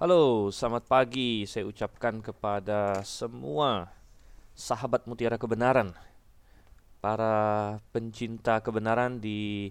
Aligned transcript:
Halo, 0.00 0.48
selamat 0.48 0.88
pagi. 0.88 1.44
Saya 1.44 1.68
ucapkan 1.68 2.24
kepada 2.24 3.04
semua 3.04 3.92
sahabat 4.56 5.04
mutiara 5.04 5.36
kebenaran, 5.36 5.92
para 7.04 7.76
pencinta 7.92 8.64
kebenaran 8.64 9.20
di 9.20 9.68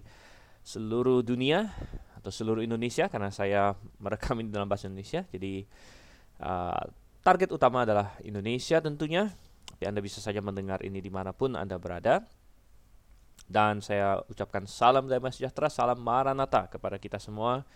seluruh 0.62 1.26
dunia 1.26 1.74
atau 2.14 2.30
seluruh 2.30 2.62
Indonesia, 2.62 3.10
karena 3.10 3.34
saya 3.34 3.74
merekam 3.98 4.38
ini 4.38 4.54
dalam 4.54 4.70
bahasa 4.70 4.86
Indonesia. 4.86 5.26
Jadi 5.34 5.66
uh, 6.46 6.84
target 7.26 7.50
utama 7.50 7.82
adalah 7.82 8.14
Indonesia 8.22 8.78
tentunya. 8.78 9.34
Tapi 9.66 9.82
Anda 9.82 9.98
bisa 9.98 10.22
saja 10.22 10.38
mendengar 10.38 10.78
ini 10.86 11.02
di 11.02 11.10
mana 11.10 11.34
pun 11.34 11.58
Anda 11.58 11.74
berada. 11.74 12.22
Dan 13.50 13.82
saya 13.82 14.22
ucapkan 14.30 14.62
salam 14.70 15.10
damai 15.10 15.34
sejahtera, 15.34 15.66
salam 15.66 15.98
maranatha 15.98 16.70
kepada 16.70 17.02
kita 17.02 17.18
semua. 17.18 17.66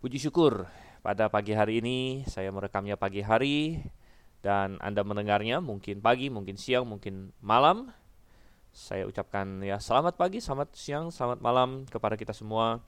Puji 0.00 0.16
syukur 0.16 0.64
pada 1.00 1.30
pagi 1.30 1.54
hari 1.54 1.78
ini 1.78 2.26
saya 2.26 2.50
merekamnya 2.50 2.98
pagi 2.98 3.22
hari 3.22 3.82
dan 4.42 4.78
Anda 4.78 5.02
mendengarnya 5.02 5.58
mungkin 5.58 5.98
pagi, 6.02 6.30
mungkin 6.30 6.58
siang, 6.58 6.86
mungkin 6.86 7.34
malam. 7.42 7.90
Saya 8.70 9.08
ucapkan 9.08 9.64
ya 9.64 9.82
selamat 9.82 10.14
pagi, 10.14 10.38
selamat 10.38 10.74
siang, 10.78 11.10
selamat 11.10 11.42
malam 11.42 11.88
kepada 11.88 12.14
kita 12.14 12.30
semua. 12.30 12.78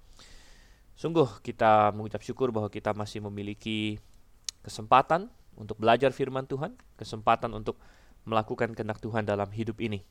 Sungguh 0.94 1.26
kita 1.40 1.90
mengucap 1.96 2.20
syukur 2.20 2.52
bahwa 2.52 2.68
kita 2.68 2.92
masih 2.92 3.24
memiliki 3.24 3.98
kesempatan 4.60 5.32
untuk 5.56 5.80
belajar 5.80 6.12
firman 6.12 6.44
Tuhan, 6.44 6.76
kesempatan 7.00 7.50
untuk 7.56 7.80
melakukan 8.28 8.76
kehendak 8.76 9.00
Tuhan 9.00 9.24
dalam 9.24 9.48
hidup 9.50 9.80
ini. 9.80 10.04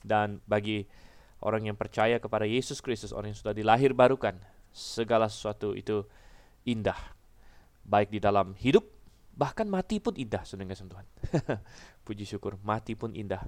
Dan 0.00 0.40
bagi 0.48 0.88
orang 1.44 1.68
yang 1.68 1.76
percaya 1.76 2.16
kepada 2.16 2.48
Yesus 2.48 2.80
Kristus, 2.80 3.12
orang 3.12 3.36
yang 3.36 3.38
sudah 3.38 3.52
dilahir 3.52 3.92
barukan, 3.92 4.40
segala 4.72 5.28
sesuatu 5.28 5.76
itu 5.76 6.08
indah. 6.64 7.19
Baik 7.90 8.14
di 8.14 8.22
dalam 8.22 8.54
hidup, 8.54 8.86
bahkan 9.34 9.66
mati 9.66 9.98
pun 9.98 10.14
indah, 10.14 10.46
saudara 10.46 10.78
Tuhan. 10.78 11.06
Puji 12.06 12.22
syukur, 12.22 12.54
mati 12.62 12.94
pun 12.94 13.10
indah. 13.10 13.42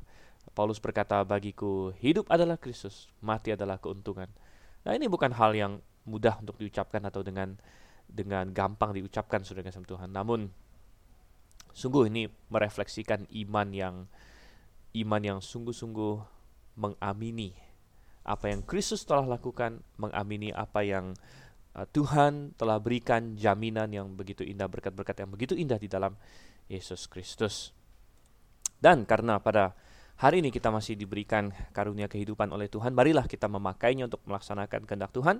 Paulus 0.50 0.82
berkata, 0.82 1.22
bagiku 1.22 1.94
hidup 2.02 2.26
adalah 2.26 2.58
Kristus, 2.58 3.06
mati 3.22 3.54
adalah 3.54 3.78
keuntungan. 3.78 4.26
Nah 4.82 4.92
ini 4.98 5.06
bukan 5.06 5.30
hal 5.30 5.54
yang 5.54 5.78
mudah 6.02 6.42
untuk 6.42 6.58
diucapkan 6.58 7.06
atau 7.06 7.22
dengan 7.22 7.54
dengan 8.10 8.50
gampang 8.50 8.92
diucapkan, 8.98 9.46
saudara 9.46 9.70
Tuhan. 9.70 10.10
Namun, 10.10 10.50
sungguh 11.72 12.10
ini 12.10 12.26
merefleksikan 12.50 13.30
iman 13.46 13.68
yang 13.70 14.10
iman 14.92 15.22
yang 15.22 15.38
sungguh-sungguh 15.40 16.14
mengamini 16.76 17.56
apa 18.22 18.52
yang 18.52 18.62
Kristus 18.62 19.02
telah 19.02 19.26
lakukan, 19.26 19.82
mengamini 19.98 20.54
apa 20.54 20.86
yang 20.86 21.16
uh, 21.76 21.86
Tuhan 21.88 22.56
telah 22.56 22.78
berikan 22.78 23.36
jaminan 23.36 23.88
yang 23.92 24.12
begitu 24.12 24.44
indah, 24.44 24.68
berkat-berkat 24.68 25.24
yang 25.24 25.30
begitu 25.32 25.54
indah 25.56 25.76
di 25.76 25.88
dalam 25.88 26.16
Yesus 26.68 27.08
Kristus. 27.08 27.72
Dan 28.82 29.06
karena 29.06 29.38
pada 29.38 29.76
hari 30.18 30.42
ini 30.42 30.50
kita 30.50 30.70
masih 30.70 30.98
diberikan 30.98 31.54
karunia 31.70 32.10
kehidupan 32.10 32.50
oleh 32.50 32.66
Tuhan, 32.66 32.92
marilah 32.92 33.24
kita 33.30 33.46
memakainya 33.46 34.10
untuk 34.10 34.22
melaksanakan 34.26 34.84
kehendak 34.88 35.14
Tuhan. 35.14 35.38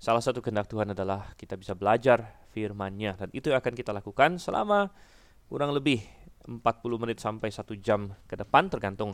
Salah 0.00 0.24
satu 0.24 0.40
kehendak 0.40 0.64
Tuhan 0.72 0.96
adalah 0.96 1.36
kita 1.36 1.60
bisa 1.60 1.76
belajar 1.76 2.40
firman-Nya 2.56 3.20
dan 3.20 3.28
itu 3.36 3.52
akan 3.52 3.72
kita 3.76 3.92
lakukan 3.92 4.40
selama 4.40 4.88
kurang 5.52 5.76
lebih 5.76 6.00
40 6.48 6.62
menit 7.02 7.20
sampai 7.20 7.52
satu 7.52 7.76
jam 7.76 8.08
ke 8.24 8.32
depan 8.32 8.72
tergantung 8.72 9.12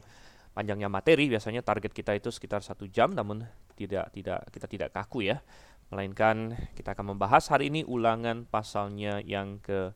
panjangnya 0.56 0.88
materi 0.88 1.28
biasanya 1.28 1.60
target 1.60 1.92
kita 1.92 2.16
itu 2.16 2.32
sekitar 2.32 2.64
satu 2.64 2.88
jam 2.88 3.12
namun 3.12 3.44
tidak 3.76 4.08
tidak 4.16 4.40
kita 4.48 4.66
tidak 4.70 4.88
kaku 4.94 5.28
ya 5.28 5.42
melainkan 5.90 6.58
kita 6.74 6.92
akan 6.94 7.14
membahas 7.14 7.46
hari 7.50 7.70
ini 7.70 7.86
ulangan 7.86 8.46
pasalnya 8.46 9.22
yang 9.22 9.62
ke 9.62 9.94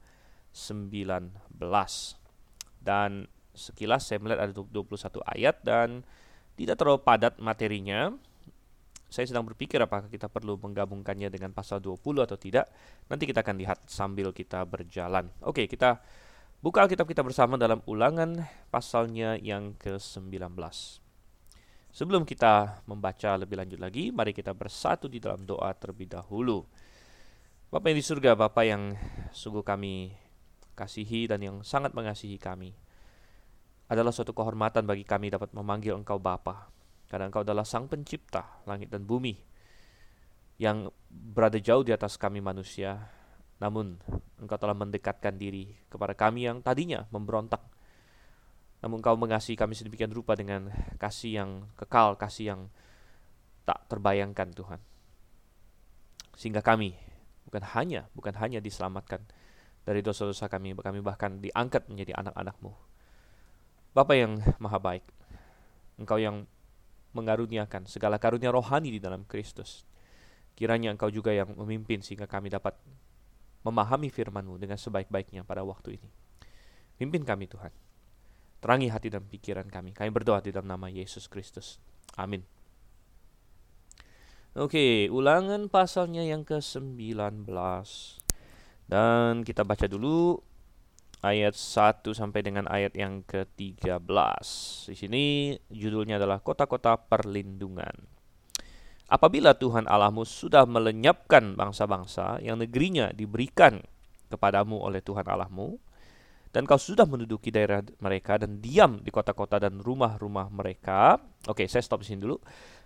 19 0.54 1.34
dan 2.82 3.26
sekilas 3.54 4.06
saya 4.06 4.18
melihat 4.22 4.46
ada 4.46 4.52
21 4.54 5.22
ayat 5.26 5.56
dan 5.66 6.06
tidak 6.54 6.78
terlalu 6.78 7.00
padat 7.02 7.34
materinya. 7.42 8.14
Saya 9.10 9.26
sedang 9.26 9.42
berpikir 9.42 9.82
apakah 9.82 10.06
kita 10.06 10.30
perlu 10.30 10.54
menggabungkannya 10.54 11.34
dengan 11.34 11.50
pasal 11.50 11.82
20 11.82 11.98
atau 12.22 12.38
tidak. 12.38 12.70
Nanti 13.10 13.26
kita 13.26 13.42
akan 13.42 13.58
lihat 13.58 13.78
sambil 13.90 14.30
kita 14.30 14.62
berjalan. 14.62 15.26
Oke 15.42 15.66
kita 15.66 15.98
Buka 16.60 16.84
Alkitab 16.84 17.08
kita 17.08 17.24
bersama 17.24 17.56
dalam 17.56 17.80
ulangan 17.88 18.44
pasalnya 18.68 19.40
yang 19.40 19.72
ke-19. 19.80 20.52
Sebelum 21.90 22.22
kita 22.22 22.86
membaca 22.86 23.34
lebih 23.34 23.58
lanjut 23.58 23.82
lagi, 23.82 24.14
mari 24.14 24.30
kita 24.30 24.54
bersatu 24.54 25.10
di 25.10 25.18
dalam 25.18 25.42
doa 25.42 25.74
terlebih 25.74 26.06
dahulu. 26.06 26.62
Bapak 27.70 27.90
yang 27.90 27.98
di 27.98 28.06
surga, 28.06 28.30
Bapak 28.38 28.64
yang 28.66 28.94
sungguh 29.34 29.66
kami 29.66 30.14
kasihi 30.78 31.26
dan 31.26 31.42
yang 31.42 31.56
sangat 31.66 31.90
mengasihi 31.90 32.38
kami. 32.38 32.74
Adalah 33.90 34.14
suatu 34.14 34.30
kehormatan 34.30 34.86
bagi 34.86 35.02
kami 35.02 35.34
dapat 35.34 35.50
memanggil 35.50 35.98
Engkau 35.98 36.22
Bapa, 36.22 36.70
karena 37.10 37.26
Engkau 37.26 37.42
adalah 37.42 37.66
Sang 37.66 37.90
Pencipta 37.90 38.62
langit 38.70 38.86
dan 38.86 39.02
bumi 39.02 39.34
yang 40.60 40.92
berada 41.10 41.56
jauh 41.56 41.80
di 41.80 41.90
atas 41.90 42.20
kami 42.20 42.44
manusia, 42.44 43.08
namun 43.64 43.96
engkau 44.36 44.60
telah 44.60 44.76
mendekatkan 44.76 45.40
diri 45.40 45.72
kepada 45.88 46.12
kami 46.12 46.44
yang 46.44 46.60
tadinya 46.60 47.08
memberontak. 47.08 47.64
Namun 48.80 49.04
engkau 49.04 49.16
mengasihi 49.16 49.60
kami 49.60 49.76
sedemikian 49.76 50.12
rupa 50.12 50.32
dengan 50.36 50.72
kasih 50.96 51.44
yang 51.44 51.50
kekal, 51.76 52.16
kasih 52.16 52.56
yang 52.56 52.60
tak 53.68 53.84
terbayangkan 53.92 54.56
Tuhan. 54.56 54.80
Sehingga 56.36 56.64
kami 56.64 56.96
bukan 57.44 57.60
hanya 57.76 58.08
bukan 58.16 58.32
hanya 58.40 58.58
diselamatkan 58.64 59.20
dari 59.84 60.00
dosa-dosa 60.00 60.48
kami, 60.48 60.72
kami 60.76 61.00
bahkan 61.04 61.40
diangkat 61.40 61.88
menjadi 61.92 62.16
anak-anakmu. 62.20 62.72
Bapa 63.92 64.14
yang 64.16 64.40
maha 64.62 64.78
baik, 64.78 65.04
Engkau 66.00 66.16
yang 66.16 66.46
mengaruniakan 67.12 67.90
segala 67.90 68.16
karunia 68.22 68.54
rohani 68.54 68.94
di 68.94 69.00
dalam 69.02 69.26
Kristus. 69.26 69.84
Kiranya 70.54 70.94
Engkau 70.94 71.10
juga 71.10 71.34
yang 71.34 71.52
memimpin 71.58 72.00
sehingga 72.00 72.30
kami 72.30 72.52
dapat 72.52 72.78
memahami 73.66 74.08
firman-Mu 74.08 74.56
dengan 74.56 74.78
sebaik-baiknya 74.80 75.44
pada 75.44 75.66
waktu 75.66 76.00
ini. 76.00 76.08
Pimpin 76.96 77.26
kami 77.26 77.50
Tuhan. 77.50 77.89
Terangi 78.60 78.92
hati 78.92 79.08
dan 79.08 79.24
pikiran 79.24 79.66
kami. 79.72 79.96
Kami 79.96 80.12
berdoa 80.12 80.44
di 80.44 80.52
dalam 80.52 80.68
nama 80.68 80.86
Yesus 80.92 81.26
Kristus. 81.26 81.80
Amin. 82.20 82.44
Oke, 84.52 85.08
ulangan 85.08 85.72
pasalnya 85.72 86.20
yang 86.26 86.44
ke-19. 86.44 87.48
Dan 88.90 89.46
kita 89.46 89.62
baca 89.64 89.86
dulu 89.88 90.36
ayat 91.24 91.54
1 91.56 92.02
sampai 92.12 92.40
dengan 92.42 92.66
ayat 92.66 92.96
yang 92.96 93.24
ke-13. 93.24 94.44
Di 94.90 94.96
sini 94.96 95.24
judulnya 95.70 96.18
adalah 96.18 96.42
kota-kota 96.42 96.98
perlindungan. 96.98 97.94
Apabila 99.10 99.58
Tuhan 99.58 99.90
Allahmu 99.90 100.22
sudah 100.22 100.66
melenyapkan 100.70 101.58
bangsa-bangsa 101.58 102.38
yang 102.42 102.62
negerinya 102.62 103.10
diberikan 103.10 103.82
kepadamu 104.30 104.78
oleh 104.78 105.02
Tuhan 105.02 105.26
Allahmu, 105.26 105.78
dan 106.50 106.66
kau 106.66 106.78
sudah 106.78 107.06
menduduki 107.06 107.54
daerah 107.54 107.82
mereka 108.02 108.38
dan 108.38 108.58
diam 108.58 108.98
di 108.98 109.10
kota-kota 109.14 109.62
dan 109.62 109.78
rumah-rumah 109.78 110.50
mereka. 110.50 111.18
Oke, 111.46 111.70
saya 111.70 111.82
stop 111.82 112.02
di 112.02 112.10
sini 112.10 112.26
dulu. 112.26 112.38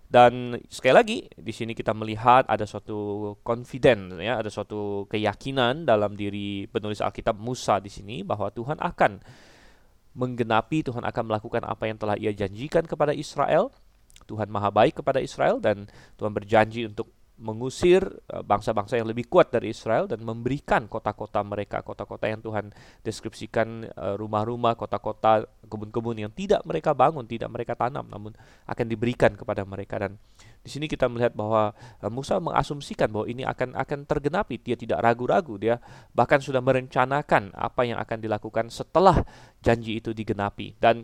Dan 0.04 0.60
sekali 0.68 0.94
lagi 0.94 1.18
di 1.32 1.50
sini 1.50 1.72
kita 1.72 1.96
melihat 1.96 2.44
ada 2.44 2.68
suatu 2.68 3.32
confident 3.40 4.20
ya, 4.20 4.38
ada 4.38 4.52
suatu 4.52 5.08
keyakinan 5.08 5.88
dalam 5.88 6.12
diri 6.12 6.68
penulis 6.68 7.00
Alkitab 7.00 7.40
Musa 7.40 7.80
di 7.80 7.88
sini 7.88 8.20
bahwa 8.20 8.52
Tuhan 8.52 8.76
akan 8.78 9.24
menggenapi, 10.14 10.84
Tuhan 10.84 11.02
akan 11.02 11.24
melakukan 11.24 11.64
apa 11.64 11.88
yang 11.88 11.98
telah 11.98 12.14
ia 12.20 12.30
janjikan 12.30 12.84
kepada 12.84 13.16
Israel 13.16 13.72
Tuhan 14.24 14.48
maha 14.48 14.70
baik 14.72 15.02
kepada 15.02 15.20
Israel 15.20 15.60
dan 15.60 15.90
Tuhan 16.16 16.32
berjanji 16.32 16.88
untuk 16.88 17.12
mengusir 17.34 18.06
eh, 18.30 18.42
bangsa-bangsa 18.46 18.94
yang 18.94 19.10
lebih 19.10 19.26
kuat 19.26 19.50
dari 19.50 19.74
Israel 19.74 20.06
dan 20.06 20.22
memberikan 20.22 20.86
kota-kota 20.86 21.42
mereka, 21.42 21.82
kota-kota 21.82 22.30
yang 22.30 22.38
Tuhan 22.38 22.70
deskripsikan 23.02 23.90
eh, 23.90 24.14
rumah-rumah, 24.14 24.78
kota-kota, 24.78 25.42
kebun-kebun 25.66 26.22
yang 26.22 26.30
tidak 26.30 26.62
mereka 26.62 26.94
bangun, 26.94 27.26
tidak 27.26 27.50
mereka 27.50 27.74
tanam, 27.74 28.06
namun 28.06 28.30
akan 28.70 28.86
diberikan 28.86 29.34
kepada 29.34 29.66
mereka. 29.66 29.98
Dan 29.98 30.14
di 30.62 30.70
sini 30.70 30.86
kita 30.86 31.10
melihat 31.10 31.34
bahwa 31.34 31.74
eh, 31.74 32.10
Musa 32.10 32.38
mengasumsikan 32.38 33.10
bahwa 33.10 33.26
ini 33.26 33.42
akan 33.42 33.74
akan 33.74 33.98
tergenapi, 34.06 34.62
dia 34.62 34.78
tidak 34.78 35.02
ragu-ragu, 35.02 35.58
dia 35.58 35.82
bahkan 36.14 36.38
sudah 36.38 36.62
merencanakan 36.62 37.50
apa 37.50 37.82
yang 37.82 37.98
akan 37.98 38.18
dilakukan 38.22 38.70
setelah 38.70 39.26
janji 39.58 39.98
itu 39.98 40.14
digenapi. 40.14 40.78
Dan 40.78 41.02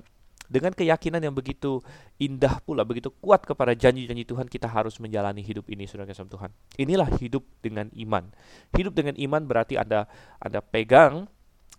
dengan 0.50 0.74
keyakinan 0.74 1.22
yang 1.22 1.30
begitu 1.30 1.78
indah 2.18 2.58
pula, 2.66 2.82
begitu 2.82 3.14
kuat 3.22 3.46
kepada 3.46 3.70
janji-janji 3.70 4.26
Tuhan, 4.26 4.50
kita 4.50 4.66
harus 4.66 4.98
menjalani 4.98 5.46
hidup 5.46 5.70
ini, 5.70 5.86
saudara 5.86 6.10
kasih 6.10 6.26
Tuhan. 6.26 6.50
Inilah 6.74 7.06
hidup 7.22 7.46
dengan 7.62 7.86
iman. 7.94 8.34
Hidup 8.74 8.98
dengan 8.98 9.14
iman 9.14 9.46
berarti 9.46 9.78
Anda 9.78 10.10
Anda 10.42 10.58
pegang 10.58 11.30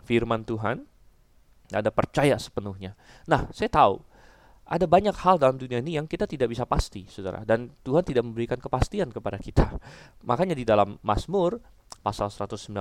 firman 0.07 0.47
Tuhan, 0.47 0.87
Anda 1.75 1.91
percaya 1.91 2.39
sepenuhnya. 2.39 2.95
Nah, 3.27 3.51
saya 3.51 3.67
tahu 3.67 3.99
ada 4.71 4.87
banyak 4.87 5.19
hal 5.19 5.35
dalam 5.35 5.59
dunia 5.59 5.83
ini 5.83 5.99
yang 5.99 6.07
kita 6.07 6.23
tidak 6.23 6.47
bisa 6.47 6.63
pasti, 6.63 7.03
saudara. 7.11 7.43
Dan 7.43 7.75
Tuhan 7.83 8.07
tidak 8.07 8.23
memberikan 8.23 8.55
kepastian 8.55 9.11
kepada 9.11 9.35
kita. 9.35 9.67
Makanya 10.23 10.55
di 10.55 10.63
dalam 10.63 10.95
Mazmur, 11.03 11.59
pasal 11.99 12.31
119 12.31 12.71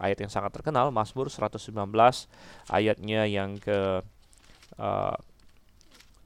ayat 0.00 0.18
yang 0.18 0.32
sangat 0.32 0.50
terkenal 0.56 0.88
Mazmur 0.90 1.28
119 1.28 1.70
ayatnya 2.72 3.28
yang 3.28 3.60
ke 3.60 4.02
uh, 4.74 5.16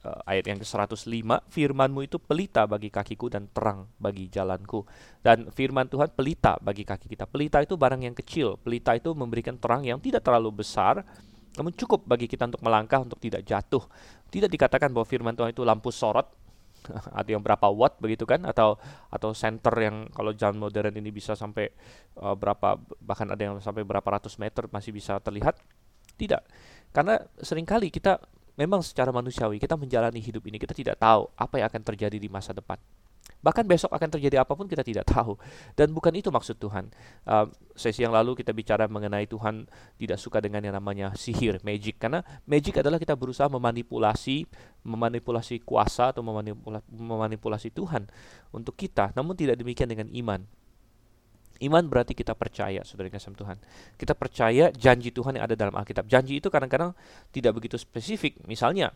ayat 0.01 0.49
yang 0.49 0.57
ke-105 0.57 1.45
firmanmu 1.45 2.01
itu 2.09 2.17
pelita 2.17 2.65
bagi 2.65 2.89
kakiku 2.89 3.29
dan 3.29 3.45
terang 3.53 3.85
bagi 4.01 4.25
jalanku. 4.33 4.81
Dan 5.21 5.53
firman 5.53 5.85
Tuhan 5.85 6.09
pelita 6.09 6.57
bagi 6.57 6.81
kaki 6.81 7.05
kita. 7.05 7.29
Pelita 7.29 7.61
itu 7.61 7.77
barang 7.77 8.01
yang 8.01 8.17
kecil. 8.17 8.57
Pelita 8.57 8.97
itu 8.97 9.13
memberikan 9.13 9.61
terang 9.61 9.85
yang 9.85 10.01
tidak 10.01 10.25
terlalu 10.25 10.65
besar 10.65 11.05
namun 11.51 11.75
cukup 11.75 12.07
bagi 12.07 12.31
kita 12.31 12.47
untuk 12.47 12.63
melangkah 12.63 13.03
untuk 13.03 13.19
tidak 13.19 13.43
jatuh. 13.43 13.83
Tidak 14.31 14.47
dikatakan 14.47 14.87
bahwa 14.95 15.03
firman 15.03 15.35
Tuhan 15.35 15.51
itu 15.51 15.67
lampu 15.67 15.91
sorot 15.91 16.31
ada 17.19 17.27
yang 17.29 17.43
berapa 17.43 17.67
watt 17.69 17.99
begitu 18.01 18.25
kan 18.25 18.41
atau 18.47 18.79
atau 19.11 19.35
center 19.37 19.75
yang 19.77 20.09
kalau 20.15 20.33
zaman 20.33 20.57
modern 20.57 20.95
ini 20.97 21.13
bisa 21.13 21.37
sampai 21.37 21.69
uh, 22.17 22.33
berapa 22.33 22.79
bahkan 23.03 23.29
ada 23.29 23.37
yang 23.37 23.55
sampai 23.61 23.85
berapa 23.85 24.07
ratus 24.07 24.39
meter 24.39 24.71
masih 24.71 24.95
bisa 24.95 25.19
terlihat. 25.19 25.59
Tidak 26.15 26.41
karena 26.91 27.19
sering 27.39 27.67
kali 27.67 27.87
kita 27.91 28.19
memang 28.59 28.83
secara 28.83 29.09
manusiawi 29.15 29.57
kita 29.57 29.79
menjalani 29.79 30.19
hidup 30.19 30.43
ini 30.47 30.59
kita 30.59 30.75
tidak 30.75 30.99
tahu 30.99 31.31
apa 31.33 31.55
yang 31.59 31.67
akan 31.71 31.81
terjadi 31.81 32.17
di 32.19 32.27
masa 32.27 32.51
depan. 32.51 32.77
Bahkan 33.41 33.65
besok 33.65 33.89
akan 33.89 34.09
terjadi 34.17 34.45
apa 34.45 34.53
pun 34.53 34.69
kita 34.69 34.85
tidak 34.85 35.09
tahu. 35.09 35.33
Dan 35.73 35.89
bukan 35.97 36.13
itu 36.13 36.29
maksud 36.29 36.61
Tuhan. 36.61 36.93
Uh, 37.25 37.49
sesi 37.73 38.05
yang 38.05 38.13
lalu 38.13 38.37
kita 38.37 38.53
bicara 38.53 38.85
mengenai 38.85 39.25
Tuhan 39.25 39.65
tidak 39.97 40.21
suka 40.21 40.37
dengan 40.37 40.61
yang 40.61 40.77
namanya 40.77 41.09
sihir 41.17 41.57
magic. 41.65 41.97
Karena 41.97 42.21
magic 42.45 42.77
adalah 42.85 43.01
kita 43.01 43.17
berusaha 43.17 43.49
memanipulasi 43.49 44.45
memanipulasi 44.85 45.61
kuasa 45.65 46.13
atau 46.13 46.21
memanipulasi, 46.21 46.85
memanipulasi 46.93 47.69
Tuhan 47.73 48.05
untuk 48.53 48.77
kita. 48.77 49.09
Namun 49.17 49.33
tidak 49.33 49.57
demikian 49.57 49.89
dengan 49.89 50.05
iman 50.13 50.45
Iman 51.61 51.85
berarti 51.85 52.17
kita 52.17 52.33
percaya, 52.33 52.81
saudara 52.81 53.13
kasih 53.13 53.37
Tuhan. 53.37 53.57
Kita 53.95 54.17
percaya 54.17 54.73
janji 54.73 55.13
Tuhan 55.13 55.37
yang 55.37 55.45
ada 55.45 55.53
dalam 55.53 55.77
Alkitab. 55.77 56.09
Janji 56.09 56.41
itu 56.41 56.49
kadang-kadang 56.49 56.97
tidak 57.29 57.53
begitu 57.53 57.77
spesifik. 57.77 58.41
Misalnya, 58.49 58.89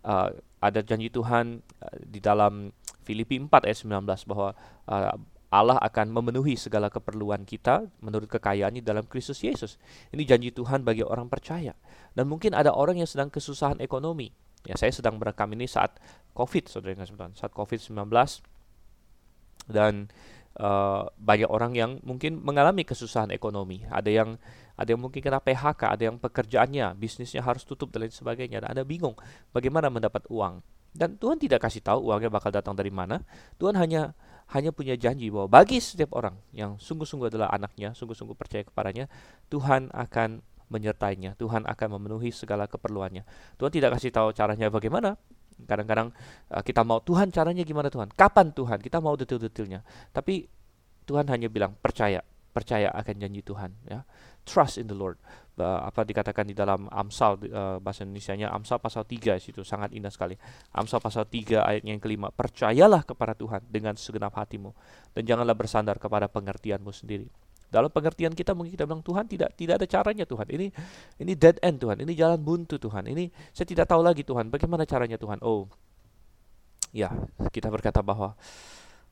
uh, 0.00 0.32
ada 0.64 0.80
janji 0.80 1.12
Tuhan 1.12 1.60
uh, 1.60 1.96
di 2.00 2.18
dalam 2.24 2.72
Filipi 3.04 3.36
4 3.38 3.68
ayat 3.68 3.78
19 3.84 4.32
bahwa 4.32 4.56
uh, 4.88 5.14
Allah 5.46 5.78
akan 5.78 6.10
memenuhi 6.10 6.58
segala 6.58 6.90
keperluan 6.90 7.46
kita 7.46 7.86
menurut 8.02 8.26
kekayaannya 8.26 8.82
dalam 8.82 9.06
Kristus 9.06 9.46
Yesus. 9.46 9.78
Ini 10.10 10.26
janji 10.26 10.50
Tuhan 10.50 10.82
bagi 10.82 11.06
orang 11.06 11.30
percaya. 11.30 11.76
Dan 12.16 12.26
mungkin 12.26 12.56
ada 12.56 12.74
orang 12.74 12.98
yang 12.98 13.06
sedang 13.06 13.30
kesusahan 13.30 13.78
ekonomi. 13.78 14.34
Ya, 14.66 14.74
saya 14.74 14.90
sedang 14.90 15.22
merekam 15.22 15.46
ini 15.54 15.70
saat 15.70 16.02
COVID, 16.34 16.66
saudara 16.66 16.98
Tuhan. 16.98 17.38
Saat 17.38 17.54
COVID-19 17.54 17.94
dan 19.70 20.10
uh, 20.60 21.08
banyak 21.16 21.48
orang 21.48 21.72
yang 21.76 21.90
mungkin 22.02 22.40
mengalami 22.40 22.82
kesusahan 22.82 23.32
ekonomi. 23.32 23.84
Ada 23.88 24.10
yang 24.10 24.40
ada 24.76 24.88
yang 24.92 25.00
mungkin 25.00 25.24
kena 25.24 25.40
PHK, 25.40 25.82
ada 25.88 26.02
yang 26.12 26.16
pekerjaannya, 26.20 26.92
bisnisnya 27.00 27.40
harus 27.40 27.64
tutup 27.64 27.88
dan 27.92 28.04
lain 28.04 28.12
sebagainya. 28.12 28.60
Dan 28.64 28.76
Anda 28.76 28.84
bingung 28.84 29.16
bagaimana 29.52 29.88
mendapat 29.88 30.28
uang. 30.28 30.60
Dan 30.96 31.20
Tuhan 31.20 31.36
tidak 31.36 31.64
kasih 31.64 31.84
tahu 31.84 32.08
uangnya 32.08 32.32
bakal 32.32 32.52
datang 32.52 32.72
dari 32.72 32.88
mana. 32.88 33.20
Tuhan 33.60 33.76
hanya 33.76 34.16
hanya 34.52 34.70
punya 34.70 34.94
janji 34.94 35.28
bahwa 35.28 35.50
bagi 35.50 35.82
setiap 35.82 36.14
orang 36.14 36.38
yang 36.54 36.78
sungguh-sungguh 36.78 37.28
adalah 37.34 37.50
anaknya, 37.50 37.92
sungguh-sungguh 37.92 38.36
percaya 38.38 38.62
kepadanya, 38.62 39.10
Tuhan 39.50 39.90
akan 39.90 40.40
menyertainya. 40.70 41.34
Tuhan 41.38 41.66
akan 41.66 41.88
memenuhi 41.98 42.30
segala 42.30 42.70
keperluannya. 42.70 43.26
Tuhan 43.58 43.72
tidak 43.74 43.98
kasih 43.98 44.10
tahu 44.14 44.30
caranya 44.34 44.70
bagaimana, 44.70 45.18
Kadang-kadang 45.64 46.12
uh, 46.52 46.60
kita 46.60 46.84
mau 46.84 47.00
Tuhan 47.00 47.32
caranya 47.32 47.64
gimana 47.64 47.88
Tuhan? 47.88 48.12
Kapan 48.12 48.52
Tuhan? 48.52 48.78
Kita 48.84 49.00
mau 49.00 49.16
detail-detailnya. 49.16 49.80
Tapi 50.12 50.44
Tuhan 51.08 51.24
hanya 51.32 51.48
bilang 51.48 51.72
percaya, 51.78 52.20
percaya 52.52 52.92
akan 52.92 53.14
janji 53.16 53.40
Tuhan 53.40 53.72
ya. 53.88 54.04
Trust 54.46 54.78
in 54.78 54.86
the 54.90 54.94
Lord. 54.94 55.16
Uh, 55.56 55.88
apa 55.88 56.04
dikatakan 56.04 56.44
di 56.44 56.52
dalam 56.52 56.84
Amsal 56.92 57.40
uh, 57.48 57.80
bahasa 57.80 58.04
Indonesianya 58.04 58.52
Amsal 58.52 58.76
pasal 58.76 59.08
3 59.08 59.40
situ 59.40 59.64
sangat 59.64 59.96
indah 59.96 60.12
sekali. 60.12 60.36
Amsal 60.76 61.00
pasal 61.00 61.24
3 61.24 61.64
ayatnya 61.64 61.96
yang 61.96 62.02
kelima, 62.02 62.28
percayalah 62.28 63.02
kepada 63.08 63.32
Tuhan 63.32 63.64
dengan 63.64 63.96
segenap 63.96 64.36
hatimu 64.36 64.76
dan 65.16 65.22
janganlah 65.24 65.56
bersandar 65.56 65.96
kepada 65.96 66.28
pengertianmu 66.28 66.92
sendiri. 66.92 67.45
Dalam 67.66 67.90
pengertian 67.90 68.30
kita 68.32 68.54
mungkin 68.54 68.72
kita 68.72 68.86
bilang 68.86 69.02
Tuhan 69.02 69.26
tidak 69.26 69.54
tidak 69.58 69.82
ada 69.82 69.86
caranya 69.90 70.24
Tuhan. 70.24 70.46
Ini 70.46 70.66
ini 71.22 71.32
dead 71.34 71.58
end 71.60 71.82
Tuhan. 71.82 71.98
Ini 72.02 72.12
jalan 72.14 72.38
buntu 72.38 72.78
Tuhan. 72.78 73.10
Ini 73.10 73.28
saya 73.50 73.66
tidak 73.66 73.90
tahu 73.90 74.00
lagi 74.06 74.22
Tuhan. 74.22 74.48
Bagaimana 74.48 74.86
caranya 74.86 75.18
Tuhan? 75.18 75.42
Oh, 75.42 75.66
ya 76.94 77.10
kita 77.50 77.68
berkata 77.68 78.00
bahwa 78.00 78.38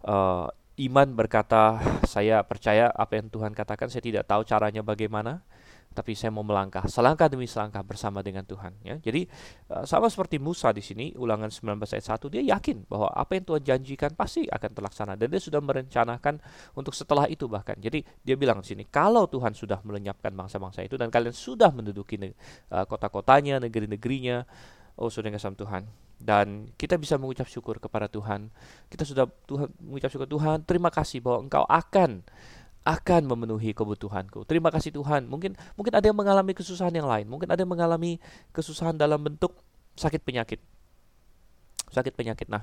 uh, 0.07 0.47
iman 0.79 1.09
berkata 1.15 1.83
saya 2.07 2.43
percaya 2.47 2.91
apa 2.95 3.19
yang 3.19 3.27
Tuhan 3.29 3.53
katakan. 3.53 3.91
Saya 3.91 4.03
tidak 4.03 4.25
tahu 4.31 4.47
caranya 4.47 4.87
bagaimana 4.87 5.43
tapi 5.95 6.19
saya 6.19 6.35
mau 6.35 6.43
melangkah 6.43 6.83
selangkah 6.91 7.31
demi 7.31 7.47
selangkah 7.47 7.81
bersama 7.87 8.21
dengan 8.21 8.43
Tuhan 8.43 8.75
ya. 8.83 8.99
Jadi 8.99 9.31
uh, 9.71 9.87
sama 9.87 10.11
seperti 10.11 10.43
Musa 10.43 10.75
di 10.75 10.83
sini 10.83 11.15
Ulangan 11.15 11.49
19 11.49 11.79
ayat 11.79 12.07
1 12.19 12.35
dia 12.35 12.43
yakin 12.59 12.91
bahwa 12.91 13.09
apa 13.15 13.39
yang 13.39 13.45
Tuhan 13.47 13.63
janjikan 13.63 14.11
pasti 14.19 14.51
akan 14.51 14.71
terlaksana 14.75 15.15
dan 15.15 15.31
dia 15.31 15.39
sudah 15.39 15.63
merencanakan 15.63 16.43
untuk 16.75 16.93
setelah 16.93 17.31
itu 17.31 17.47
bahkan. 17.47 17.79
Jadi 17.79 18.03
dia 18.27 18.35
bilang 18.35 18.61
di 18.61 18.75
sini 18.75 18.83
kalau 18.91 19.31
Tuhan 19.31 19.55
sudah 19.55 19.81
melenyapkan 19.87 20.35
bangsa-bangsa 20.35 20.83
itu 20.83 20.99
dan 20.99 21.09
kalian 21.15 21.33
sudah 21.33 21.71
menduduki 21.71 22.19
uh, 22.19 22.85
kota-kotanya, 22.91 23.63
negeri-negerinya, 23.63 24.43
oh 24.99 25.11
sudah 25.11 25.31
kasih 25.31 25.55
Tuhan. 25.55 25.83
Dan 26.15 26.73
kita 26.79 26.97
bisa 26.97 27.21
mengucap 27.21 27.45
syukur 27.51 27.77
kepada 27.83 28.09
Tuhan. 28.09 28.49
Kita 28.89 29.05
sudah 29.05 29.29
Tuhan 29.45 29.69
mengucap 29.83 30.09
syukur 30.09 30.31
Tuhan, 30.31 30.65
terima 30.65 30.89
kasih 30.89 31.21
bahwa 31.21 31.45
Engkau 31.45 31.65
akan 31.69 32.25
akan 32.85 33.25
memenuhi 33.25 33.73
kebutuhanku. 33.73 34.45
Terima 34.45 34.69
kasih 34.69 34.93
Tuhan. 34.93 35.25
Mungkin 35.25 35.57
mungkin 35.75 35.93
ada 35.97 36.05
yang 36.05 36.17
mengalami 36.17 36.53
kesusahan 36.53 36.93
yang 36.93 37.09
lain. 37.09 37.25
Mungkin 37.25 37.49
ada 37.49 37.65
yang 37.65 37.73
mengalami 37.73 38.21
kesusahan 38.53 38.93
dalam 38.93 39.25
bentuk 39.25 39.57
sakit 39.97 40.21
penyakit. 40.21 40.61
Sakit 41.89 42.13
penyakit. 42.13 42.53
Nah, 42.53 42.61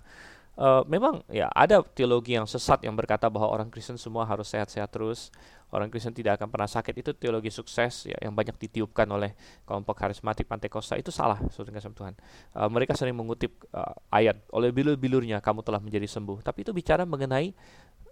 uh, 0.62 0.86
memang 0.86 1.26
ya 1.26 1.50
ada 1.50 1.82
teologi 1.82 2.38
yang 2.38 2.46
sesat 2.46 2.86
yang 2.86 2.94
berkata 2.94 3.34
bahwa 3.34 3.50
orang 3.50 3.74
Kristen 3.74 3.98
semua 3.98 4.30
harus 4.30 4.46
sehat-sehat 4.54 4.94
terus. 4.94 5.34
Orang 5.72 5.88
Kristen 5.88 6.12
tidak 6.12 6.38
akan 6.38 6.52
pernah 6.52 6.68
sakit. 6.68 6.94
Itu 7.00 7.12
teologi 7.16 7.48
sukses 7.48 8.06
ya 8.06 8.20
yang 8.20 8.36
banyak 8.36 8.60
ditiupkan 8.60 9.08
oleh 9.08 9.34
kelompok 9.64 10.04
karismatik 10.04 10.44
Pantekosta. 10.44 11.00
Itu 11.00 11.16
salah, 11.16 11.40
Saudara 11.50 11.80
Tuhan. 11.80 12.14
Uh, 12.54 12.68
mereka 12.68 12.94
sering 12.94 13.16
mengutip 13.16 13.56
uh, 13.74 13.96
ayat 14.12 14.38
oleh 14.52 14.70
bilur-bilurnya 14.70 15.40
kamu 15.40 15.64
telah 15.64 15.80
menjadi 15.80 16.06
sembuh. 16.06 16.44
Tapi 16.44 16.68
itu 16.68 16.76
bicara 16.76 17.08
mengenai 17.08 17.56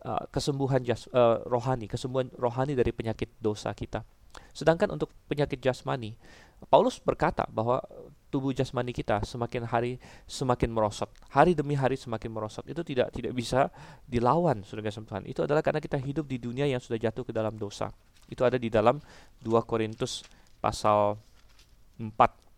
uh, 0.05 0.23
kesembuhan 0.29 0.83
jas, 0.83 1.07
uh, 1.11 1.41
rohani, 1.47 1.87
kesembuhan 1.89 2.29
rohani 2.35 2.75
dari 2.75 2.91
penyakit 2.91 3.31
dosa 3.39 3.71
kita. 3.73 4.03
Sedangkan 4.53 4.93
untuk 4.93 5.09
penyakit 5.25 5.57
jasmani, 5.57 6.13
Paulus 6.67 6.99
berkata 6.99 7.47
bahwa 7.49 7.81
tubuh 8.29 8.53
jasmani 8.53 8.93
kita 8.93 9.25
semakin 9.25 9.65
hari 9.65 9.97
semakin 10.29 10.69
merosot, 10.69 11.09
hari 11.33 11.57
demi 11.57 11.73
hari 11.73 11.97
semakin 11.97 12.29
merosot. 12.29 12.67
Itu 12.67 12.85
tidak 12.85 13.09
tidak 13.15 13.33
bisa 13.33 13.73
dilawan, 14.05 14.61
Saudara 14.67 14.91
Tuhan. 14.91 15.23
Itu 15.25 15.47
adalah 15.47 15.63
karena 15.65 15.81
kita 15.81 15.97
hidup 15.97 16.29
di 16.29 16.37
dunia 16.37 16.69
yang 16.69 16.83
sudah 16.83 16.99
jatuh 16.99 17.25
ke 17.25 17.33
dalam 17.33 17.57
dosa. 17.57 17.89
Itu 18.29 18.45
ada 18.45 18.61
di 18.61 18.69
dalam 18.69 19.01
2 19.41 19.49
Korintus 19.65 20.21
pasal 20.61 21.17
4 21.97 22.48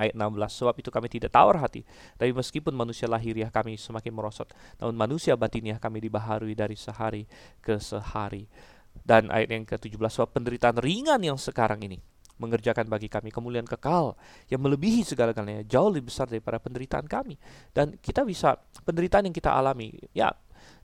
ayat 0.00 0.14
16 0.18 0.58
sebab 0.58 0.74
itu 0.80 0.90
kami 0.90 1.06
tidak 1.06 1.30
tawar 1.30 1.62
hati 1.62 1.86
tapi 2.18 2.34
meskipun 2.34 2.74
manusia 2.74 3.06
lahiriah 3.06 3.50
kami 3.50 3.78
semakin 3.78 4.12
merosot. 4.14 4.50
Namun 4.82 4.94
manusia 4.98 5.38
batiniah 5.38 5.78
kami 5.78 6.02
dibaharui 6.02 6.54
dari 6.58 6.74
sehari 6.74 7.26
ke 7.62 7.78
sehari. 7.78 8.46
Dan 8.94 9.26
ayat 9.26 9.50
yang 9.50 9.66
ke-17 9.66 9.98
sebab 9.98 10.30
penderitaan 10.30 10.78
ringan 10.78 11.18
yang 11.18 11.34
sekarang 11.34 11.82
ini 11.82 11.98
mengerjakan 12.38 12.90
bagi 12.90 13.06
kami 13.06 13.30
kemuliaan 13.30 13.66
kekal 13.66 14.18
yang 14.50 14.62
melebihi 14.62 15.06
segala-galanya 15.06 15.66
jauh 15.66 15.90
lebih 15.90 16.10
besar 16.10 16.30
daripada 16.30 16.62
penderitaan 16.62 17.06
kami. 17.06 17.38
Dan 17.74 17.98
kita 17.98 18.22
bisa 18.22 18.54
penderitaan 18.86 19.26
yang 19.30 19.34
kita 19.34 19.50
alami 19.50 19.94
ya 20.14 20.30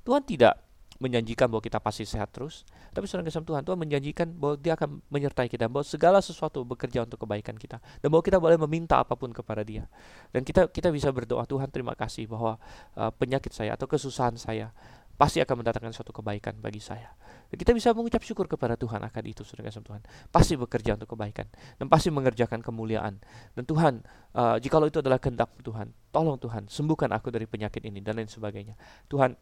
Tuhan 0.02 0.24
tidak 0.24 0.69
menjanjikan 1.00 1.48
bahwa 1.48 1.64
kita 1.64 1.80
pasti 1.80 2.04
sehat 2.04 2.28
terus, 2.28 2.68
tapi 2.92 3.08
saudara 3.08 3.24
kasih 3.24 3.40
Tuhan, 3.40 3.64
Tuhan 3.64 3.78
menjanjikan 3.80 4.28
bahwa 4.36 4.54
Dia 4.60 4.76
akan 4.76 5.00
menyertai 5.08 5.48
kita, 5.48 5.66
bahwa 5.66 5.80
segala 5.80 6.20
sesuatu 6.20 6.60
bekerja 6.62 7.08
untuk 7.08 7.24
kebaikan 7.24 7.56
kita, 7.56 7.80
dan 7.80 8.08
bahwa 8.12 8.20
kita 8.20 8.36
boleh 8.36 8.60
meminta 8.60 9.00
apa 9.00 9.16
pun 9.16 9.32
kepada 9.32 9.64
Dia. 9.64 9.88
Dan 10.28 10.44
kita 10.44 10.68
kita 10.68 10.92
bisa 10.92 11.08
berdoa, 11.08 11.48
Tuhan 11.48 11.72
terima 11.72 11.96
kasih 11.96 12.28
bahwa 12.28 12.60
uh, 13.00 13.08
penyakit 13.16 13.50
saya 13.56 13.80
atau 13.80 13.88
kesusahan 13.88 14.36
saya 14.36 14.76
pasti 15.20 15.36
akan 15.36 15.60
mendatangkan 15.60 15.92
suatu 15.92 16.16
kebaikan 16.16 16.56
bagi 16.64 16.80
saya. 16.80 17.12
Dan 17.52 17.60
kita 17.60 17.76
bisa 17.76 17.92
mengucap 17.92 18.24
syukur 18.24 18.48
kepada 18.48 18.76
Tuhan 18.76 19.04
akan 19.04 19.22
itu, 19.28 19.44
saudara 19.44 19.68
kasih 19.68 19.84
Tuhan. 19.84 20.00
Pasti 20.32 20.56
bekerja 20.56 20.96
untuk 20.96 21.12
kebaikan 21.12 21.44
dan 21.76 21.92
pasti 21.92 22.08
mengerjakan 22.08 22.64
kemuliaan. 22.64 23.20
Dan 23.52 23.64
Tuhan, 23.68 24.00
uh, 24.36 24.56
jikalau 24.60 24.88
itu 24.88 25.04
adalah 25.04 25.20
kehendak 25.20 25.52
Tuhan, 25.60 25.92
tolong 26.08 26.40
Tuhan 26.40 26.68
sembuhkan 26.72 27.12
aku 27.12 27.28
dari 27.28 27.44
penyakit 27.44 27.84
ini 27.84 28.00
dan 28.00 28.16
lain 28.16 28.32
sebagainya. 28.32 28.80
Tuhan, 29.12 29.36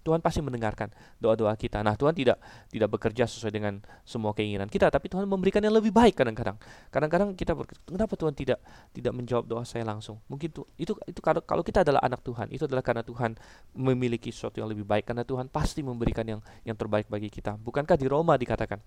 Tuhan 0.00 0.24
pasti 0.24 0.40
mendengarkan 0.40 0.88
doa-doa 1.20 1.52
kita. 1.60 1.84
Nah, 1.84 1.92
Tuhan 1.92 2.16
tidak 2.16 2.40
tidak 2.72 2.88
bekerja 2.88 3.28
sesuai 3.28 3.52
dengan 3.52 3.84
semua 4.02 4.32
keinginan 4.32 4.66
kita, 4.66 4.88
tapi 4.88 5.12
Tuhan 5.12 5.28
memberikan 5.28 5.60
yang 5.60 5.76
lebih 5.76 5.92
baik 5.92 6.16
kadang-kadang. 6.16 6.56
Kadang-kadang 6.88 7.36
kita 7.36 7.52
berkata, 7.52 7.80
kenapa 7.84 8.14
Tuhan 8.16 8.32
tidak 8.32 8.58
tidak 8.96 9.12
menjawab 9.12 9.44
doa 9.44 9.62
saya 9.68 9.84
langsung? 9.84 10.18
Mungkin 10.32 10.48
itu 10.48 10.62
itu 10.80 10.92
itu 11.04 11.20
kalau 11.20 11.44
kalau 11.44 11.60
kita 11.60 11.84
adalah 11.84 12.00
anak 12.00 12.24
Tuhan, 12.24 12.48
itu 12.48 12.64
adalah 12.64 12.80
karena 12.80 13.04
Tuhan 13.04 13.36
memiliki 13.76 14.32
sesuatu 14.32 14.58
yang 14.64 14.72
lebih 14.72 14.88
baik 14.88 15.04
karena 15.04 15.22
Tuhan 15.22 15.52
pasti 15.52 15.84
memberikan 15.84 16.24
yang 16.24 16.40
yang 16.64 16.76
terbaik 16.76 17.12
bagi 17.12 17.28
kita. 17.28 17.60
Bukankah 17.60 18.00
di 18.00 18.08
Roma 18.08 18.40
dikatakan 18.40 18.80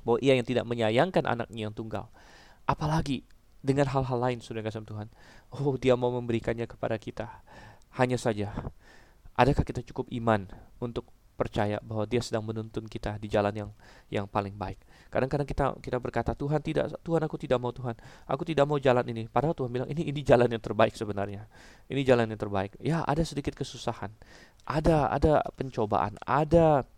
bahwa 0.00 0.18
ia 0.24 0.32
yang 0.32 0.46
tidak 0.46 0.64
menyayangkan 0.64 1.28
anaknya 1.28 1.68
yang 1.68 1.74
tunggal, 1.76 2.08
apalagi 2.64 3.26
dengan 3.60 3.90
hal-hal 3.90 4.18
lain 4.22 4.38
sudah 4.38 4.62
kasih 4.62 4.86
Tuhan. 4.86 5.10
Oh, 5.50 5.74
dia 5.74 5.98
mau 5.98 6.14
memberikannya 6.14 6.70
kepada 6.70 6.94
kita. 6.96 7.42
Hanya 7.96 8.20
saja 8.20 8.52
Adakah 9.36 9.64
kita 9.68 9.84
cukup 9.84 10.08
iman 10.12 10.48
untuk 10.80 11.12
percaya 11.36 11.76
bahwa 11.84 12.08
Dia 12.08 12.24
sedang 12.24 12.42
menuntun 12.42 12.88
kita 12.88 13.20
di 13.20 13.28
jalan 13.28 13.52
yang 13.52 13.70
yang 14.08 14.24
paling 14.24 14.56
baik. 14.56 14.80
Kadang-kadang 15.12 15.44
kita 15.44 15.64
kita 15.78 16.00
berkata 16.00 16.32
Tuhan 16.32 16.64
tidak 16.64 16.96
Tuhan 17.04 17.20
aku 17.20 17.36
tidak 17.36 17.60
mau 17.60 17.70
Tuhan 17.70 17.94
aku 18.24 18.42
tidak 18.48 18.64
mau 18.64 18.80
jalan 18.80 19.04
ini. 19.12 19.28
Padahal 19.28 19.52
Tuhan 19.52 19.70
bilang 19.70 19.88
ini 19.92 20.08
ini 20.08 20.20
jalan 20.24 20.48
yang 20.48 20.64
terbaik 20.64 20.96
sebenarnya. 20.96 21.44
Ini 21.92 22.00
jalan 22.02 22.32
yang 22.32 22.40
terbaik. 22.40 22.80
Ya 22.80 23.04
ada 23.04 23.20
sedikit 23.22 23.52
kesusahan, 23.52 24.10
ada 24.64 25.12
ada 25.12 25.44
pencobaan, 25.54 26.16
ada 26.24 26.88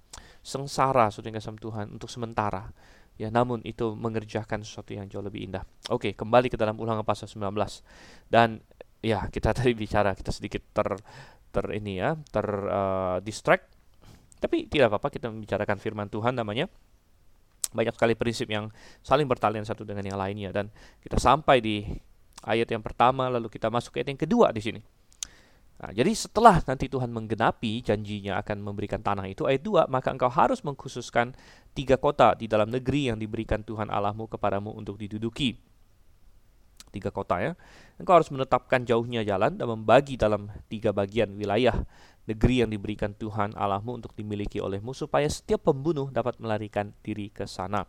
sengsara 0.41 1.11
sudah 1.11 1.35
sama 1.43 1.59
Tuhan 1.59 1.99
untuk 1.99 2.09
sementara. 2.09 2.71
Ya 3.19 3.35
namun 3.35 3.59
itu 3.67 3.99
mengerjakan 3.99 4.63
sesuatu 4.63 4.95
yang 4.95 5.11
jauh 5.11 5.27
lebih 5.27 5.43
indah. 5.51 5.67
Oke 5.91 6.15
kembali 6.15 6.47
ke 6.47 6.55
dalam 6.55 6.79
ulangan 6.79 7.03
pasal 7.03 7.27
19 7.27 7.51
dan 8.31 8.63
ya 9.03 9.27
kita 9.27 9.51
tadi 9.59 9.75
bicara 9.75 10.15
kita 10.15 10.31
sedikit 10.31 10.63
ter 10.71 10.95
ter 11.49 11.65
ini 11.75 12.01
ya 12.01 12.15
ter 12.31 12.47
uh, 12.47 13.19
distract. 13.25 13.69
Tapi 14.39 14.71
tidak 14.71 14.95
apa-apa 14.95 15.11
kita 15.11 15.33
membicarakan 15.33 15.79
firman 15.83 16.07
Tuhan 16.07 16.39
namanya. 16.39 16.71
Banyak 17.75 17.99
sekali 17.99 18.15
prinsip 18.15 18.49
yang 18.49 18.71
saling 19.03 19.27
bertalian 19.27 19.67
satu 19.67 19.83
dengan 19.83 20.07
yang 20.07 20.17
lainnya. 20.17 20.55
Dan 20.55 20.71
kita 21.03 21.19
sampai 21.19 21.59
di 21.59 21.83
ayat 22.47 22.71
yang 22.71 22.81
pertama 22.81 23.27
lalu 23.27 23.51
kita 23.51 23.67
masuk 23.67 23.99
ke 23.99 24.05
ayat 24.05 24.15
yang 24.15 24.21
kedua 24.21 24.55
di 24.55 24.63
sini. 24.63 24.81
Nah, 25.79 25.95
jadi 25.95 26.11
setelah 26.11 26.59
nanti 26.67 26.91
Tuhan 26.91 27.07
menggenapi 27.15 27.87
janjinya 27.87 28.43
akan 28.43 28.67
memberikan 28.67 28.99
tanah 28.99 29.31
itu 29.31 29.47
ayat 29.47 29.63
2 29.63 29.87
maka 29.87 30.11
engkau 30.11 30.27
harus 30.27 30.59
mengkhususkan 30.67 31.39
tiga 31.71 31.95
kota 31.95 32.35
di 32.35 32.51
dalam 32.51 32.67
negeri 32.67 33.15
yang 33.15 33.19
diberikan 33.19 33.63
Tuhan 33.63 33.87
Allahmu 33.87 34.27
kepadamu 34.27 34.75
untuk 34.75 34.99
diduduki 34.99 35.55
tiga 36.91 37.13
kota 37.13 37.41
ya. 37.41 37.53
Engkau 38.01 38.19
harus 38.19 38.29
menetapkan 38.33 38.85
jauhnya 38.85 39.23
jalan 39.23 39.57
dan 39.57 39.67
membagi 39.69 40.17
dalam 40.19 40.53
tiga 40.67 40.91
bagian 40.93 41.33
wilayah 41.37 41.75
negeri 42.29 42.61
yang 42.67 42.71
diberikan 42.71 43.17
Tuhan 43.17 43.57
Allahmu 43.57 44.05
untuk 44.05 44.13
dimiliki 44.13 44.61
olehmu 44.61 44.93
supaya 44.93 45.25
setiap 45.27 45.65
pembunuh 45.65 46.13
dapat 46.13 46.37
melarikan 46.37 46.93
diri 47.01 47.33
ke 47.33 47.49
sana. 47.49 47.89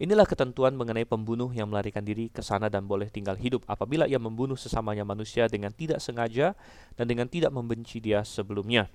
Inilah 0.00 0.24
ketentuan 0.24 0.72
mengenai 0.80 1.04
pembunuh 1.04 1.52
yang 1.52 1.68
melarikan 1.68 2.00
diri 2.00 2.32
ke 2.32 2.40
sana 2.40 2.72
dan 2.72 2.88
boleh 2.88 3.12
tinggal 3.12 3.36
hidup 3.36 3.68
apabila 3.68 4.08
ia 4.08 4.16
membunuh 4.16 4.56
sesamanya 4.56 5.04
manusia 5.04 5.44
dengan 5.44 5.76
tidak 5.76 6.00
sengaja 6.00 6.56
dan 6.96 7.04
dengan 7.04 7.28
tidak 7.28 7.52
membenci 7.52 8.00
dia 8.00 8.24
sebelumnya. 8.24 8.88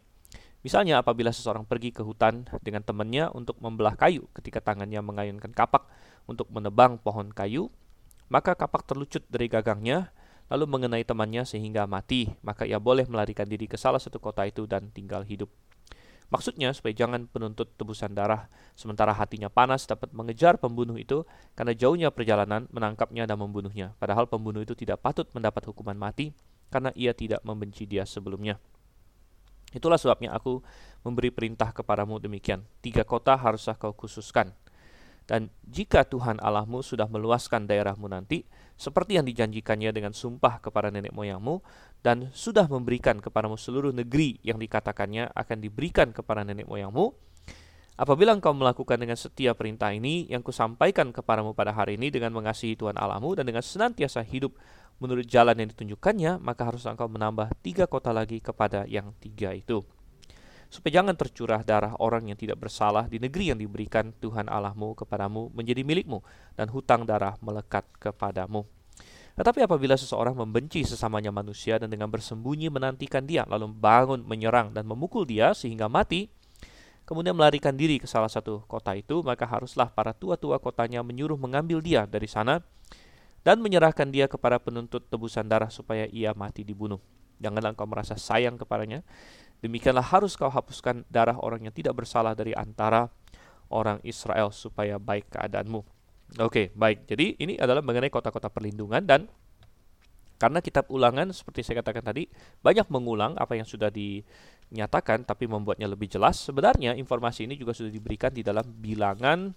Misalnya 0.65 1.05
apabila 1.05 1.29
seseorang 1.29 1.61
pergi 1.61 1.93
ke 1.93 2.01
hutan 2.01 2.49
dengan 2.65 2.81
temannya 2.81 3.29
untuk 3.37 3.53
membelah 3.61 3.93
kayu 3.93 4.25
ketika 4.33 4.65
tangannya 4.65 4.97
mengayunkan 5.05 5.53
kapak 5.53 5.85
untuk 6.25 6.49
menebang 6.49 6.97
pohon 6.97 7.29
kayu, 7.29 7.69
maka 8.27 8.57
kapak 8.57 8.87
terlucut 8.87 9.23
dari 9.29 9.45
gagangnya, 9.45 10.09
lalu 10.49 10.65
mengenai 10.69 11.05
temannya 11.05 11.45
sehingga 11.45 11.85
mati. 11.89 12.33
Maka 12.41 12.65
ia 12.65 12.81
boleh 12.81 13.05
melarikan 13.09 13.45
diri 13.45 13.65
ke 13.69 13.77
salah 13.77 14.01
satu 14.01 14.17
kota 14.17 14.45
itu 14.45 14.65
dan 14.65 14.89
tinggal 14.93 15.25
hidup. 15.25 15.49
Maksudnya 16.33 16.73
supaya 16.73 16.97
jangan 16.97 17.29
penuntut 17.29 17.77
tebusan 17.77 18.17
darah, 18.17 18.49
sementara 18.73 19.13
hatinya 19.13 19.45
panas 19.45 19.85
dapat 19.85 20.09
mengejar 20.09 20.57
pembunuh 20.57 20.97
itu 20.97 21.21
karena 21.53 21.77
jauhnya 21.77 22.09
perjalanan 22.09 22.65
menangkapnya 22.73 23.29
dan 23.29 23.37
membunuhnya. 23.37 23.93
Padahal 24.01 24.25
pembunuh 24.25 24.65
itu 24.65 24.73
tidak 24.73 25.05
patut 25.05 25.29
mendapat 25.37 25.69
hukuman 25.69 25.93
mati 25.93 26.33
karena 26.73 26.89
ia 26.97 27.13
tidak 27.13 27.45
membenci 27.45 27.85
dia 27.85 28.09
sebelumnya. 28.09 28.57
Itulah 29.69 30.01
sebabnya 30.01 30.33
aku 30.33 30.65
memberi 31.05 31.29
perintah 31.29 31.69
kepadamu 31.69 32.17
demikian. 32.17 32.65
Tiga 32.81 33.05
kota 33.05 33.37
haruslah 33.37 33.77
kau 33.77 33.93
khususkan 33.93 34.49
dan 35.25 35.49
jika 35.65 36.05
Tuhan 36.05 36.37
Allahmu 36.37 36.85
sudah 36.85 37.09
meluaskan 37.09 37.65
daerahmu 37.65 38.05
nanti, 38.05 38.45
seperti 38.77 39.17
yang 39.17 39.25
dijanjikannya 39.25 39.89
dengan 39.89 40.13
sumpah 40.13 40.61
kepada 40.61 40.93
nenek 40.93 41.09
moyangmu, 41.17 41.65
dan 42.05 42.29
sudah 42.29 42.69
memberikan 42.69 43.17
kepadamu 43.17 43.57
seluruh 43.57 43.89
negeri 43.89 44.37
yang 44.45 44.61
dikatakannya 44.61 45.33
akan 45.33 45.57
diberikan 45.57 46.13
kepada 46.13 46.45
nenek 46.45 46.69
moyangmu, 46.69 47.09
apabila 47.97 48.37
engkau 48.37 48.53
melakukan 48.53 49.01
dengan 49.01 49.17
setia 49.17 49.57
perintah 49.57 49.89
ini 49.89 50.29
yang 50.29 50.45
kusampaikan 50.45 51.09
kepadamu 51.09 51.57
pada 51.57 51.73
hari 51.73 51.97
ini 51.97 52.13
dengan 52.13 52.29
mengasihi 52.37 52.77
Tuhan 52.77 52.93
Allahmu 52.93 53.41
dan 53.41 53.49
dengan 53.49 53.65
senantiasa 53.65 54.21
hidup 54.21 54.53
menurut 55.01 55.25
jalan 55.25 55.57
yang 55.57 55.73
ditunjukkannya, 55.73 56.37
maka 56.37 56.69
harus 56.69 56.85
engkau 56.85 57.09
menambah 57.09 57.49
tiga 57.65 57.89
kota 57.89 58.13
lagi 58.13 58.37
kepada 58.45 58.85
yang 58.85 59.09
tiga 59.17 59.57
itu 59.57 59.81
supaya 60.69 61.01
jangan 61.01 61.15
tercurah 61.15 61.61
darah 61.61 61.93
orang 62.01 62.29
yang 62.29 62.37
tidak 62.37 62.59
bersalah 62.59 63.05
di 63.07 63.21
negeri 63.21 63.53
yang 63.53 63.59
diberikan 63.59 64.11
Tuhan 64.17 64.47
Allahmu 64.49 64.97
kepadamu 64.97 65.53
menjadi 65.53 65.85
milikmu 65.85 66.21
dan 66.57 66.69
hutang 66.69 67.03
darah 67.07 67.37
melekat 67.41 67.85
kepadamu. 67.97 68.67
Tetapi 69.35 69.67
apabila 69.67 69.99
seseorang 69.99 70.31
membenci 70.31 70.87
sesamanya 70.87 71.27
manusia 71.27 71.75
dan 71.75 71.91
dengan 71.91 72.07
bersembunyi 72.07 72.71
menantikan 72.71 73.27
dia, 73.27 73.43
lalu 73.43 73.67
bangun 73.67 74.23
menyerang 74.23 74.71
dan 74.71 74.87
memukul 74.87 75.27
dia 75.27 75.51
sehingga 75.51 75.91
mati, 75.91 76.31
kemudian 77.03 77.35
melarikan 77.35 77.75
diri 77.75 77.99
ke 77.99 78.07
salah 78.07 78.31
satu 78.31 78.63
kota 78.63 78.95
itu, 78.95 79.19
maka 79.27 79.43
haruslah 79.43 79.91
para 79.91 80.15
tua-tua 80.15 80.63
kotanya 80.63 81.03
menyuruh 81.03 81.35
mengambil 81.35 81.83
dia 81.83 82.07
dari 82.07 82.31
sana 82.31 82.63
dan 83.43 83.59
menyerahkan 83.59 84.07
dia 84.07 84.31
kepada 84.31 84.55
penuntut 84.57 85.03
tebusan 85.11 85.45
darah 85.51 85.69
supaya 85.69 86.07
ia 86.07 86.31
mati 86.31 86.63
dibunuh. 86.63 87.03
Janganlah 87.43 87.75
engkau 87.75 87.85
merasa 87.91 88.15
sayang 88.15 88.55
kepadanya, 88.55 89.03
Demikianlah 89.63 90.03
harus 90.03 90.35
kau 90.35 90.51
hapuskan 90.51 91.07
darah 91.07 91.39
orang 91.39 91.67
yang 91.67 91.73
tidak 91.73 91.95
bersalah 91.97 92.35
dari 92.35 92.51
antara 92.51 93.07
orang 93.71 93.97
Israel 94.05 94.53
supaya 94.53 95.01
baik 95.01 95.31
keadaanmu. 95.33 95.81
Oke, 96.41 96.73
baik. 96.73 97.05
Jadi 97.05 97.37
ini 97.39 97.55
adalah 97.55 97.85
mengenai 97.85 98.09
kota-kota 98.09 98.49
perlindungan 98.49 99.01
dan 99.05 99.29
karena 100.35 100.59
kitab 100.59 100.91
ulangan 100.91 101.31
seperti 101.31 101.63
saya 101.63 101.79
katakan 101.79 102.03
tadi 102.03 102.27
banyak 102.59 102.91
mengulang 102.91 103.39
apa 103.39 103.55
yang 103.55 103.63
sudah 103.63 103.87
dinyatakan 103.87 105.23
tapi 105.23 105.47
membuatnya 105.47 105.87
lebih 105.87 106.11
jelas. 106.11 106.43
Sebenarnya 106.43 106.97
informasi 106.99 107.47
ini 107.47 107.55
juga 107.55 107.71
sudah 107.71 107.89
diberikan 107.89 108.35
di 108.35 108.43
dalam 108.43 108.67
bilangan 108.67 109.55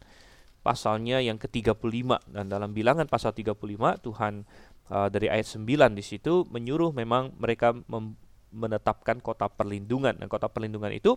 pasalnya 0.62 1.18
yang 1.18 1.40
ke-35 1.40 2.30
dan 2.30 2.44
dalam 2.46 2.70
bilangan 2.70 3.06
pasal 3.10 3.34
35 3.34 3.58
Tuhan 4.04 4.44
uh, 4.92 5.08
dari 5.08 5.26
ayat 5.30 5.46
9 5.48 5.66
di 5.96 6.04
situ 6.04 6.46
menyuruh 6.50 6.94
memang 6.94 7.34
mereka 7.38 7.74
mem 7.74 8.14
menetapkan 8.52 9.20
kota 9.20 9.48
perlindungan. 9.48 10.16
Dan 10.16 10.26
kota 10.26 10.48
perlindungan 10.48 10.92
itu 10.94 11.16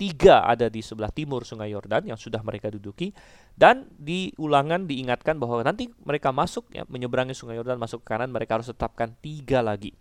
tiga 0.00 0.42
ada 0.42 0.66
di 0.66 0.82
sebelah 0.82 1.12
timur 1.12 1.46
Sungai 1.46 1.70
Yordan 1.70 2.08
yang 2.08 2.18
sudah 2.18 2.42
mereka 2.42 2.72
duduki. 2.72 3.14
Dan 3.52 3.90
di 3.94 4.34
ulangan 4.40 4.88
diingatkan 4.88 5.38
bahwa 5.38 5.62
nanti 5.62 5.90
mereka 6.02 6.34
masuk 6.34 6.70
ya 6.74 6.82
menyeberangi 6.88 7.36
Sungai 7.36 7.58
Yordan 7.58 7.78
masuk 7.78 8.02
ke 8.02 8.14
kanan 8.14 8.32
mereka 8.32 8.58
harus 8.58 8.70
tetapkan 8.70 9.14
tiga 9.20 9.62
lagi. 9.62 9.94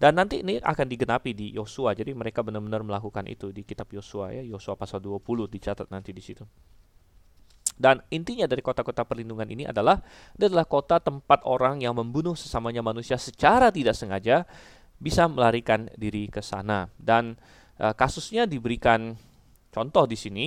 Dan 0.00 0.16
nanti 0.16 0.40
ini 0.40 0.56
akan 0.56 0.86
digenapi 0.88 1.36
di 1.36 1.52
Yosua. 1.52 1.92
Jadi 1.92 2.16
mereka 2.16 2.40
benar-benar 2.40 2.80
melakukan 2.80 3.28
itu 3.28 3.52
di 3.52 3.68
kitab 3.68 3.92
Yosua 3.92 4.32
ya. 4.32 4.40
Yosua 4.40 4.72
pasal 4.72 5.04
20 5.04 5.20
dicatat 5.44 5.92
nanti 5.92 6.16
di 6.16 6.24
situ. 6.24 6.48
Dan 7.80 8.00
intinya 8.12 8.44
dari 8.44 8.60
kota-kota 8.60 9.08
perlindungan 9.08 9.48
ini 9.48 9.64
adalah 9.64 9.96
adalah 10.36 10.68
kota 10.68 11.00
tempat 11.00 11.40
orang 11.48 11.80
yang 11.80 11.96
membunuh 11.96 12.36
sesamanya 12.36 12.84
manusia 12.84 13.16
secara 13.16 13.72
tidak 13.72 13.96
sengaja 13.96 14.44
bisa 15.00 15.26
melarikan 15.26 15.88
diri 15.96 16.28
ke 16.28 16.44
sana. 16.44 16.86
Dan 17.00 17.40
uh, 17.80 17.96
kasusnya 17.96 18.44
diberikan 18.44 19.16
contoh 19.72 20.04
di 20.04 20.14
sini. 20.14 20.46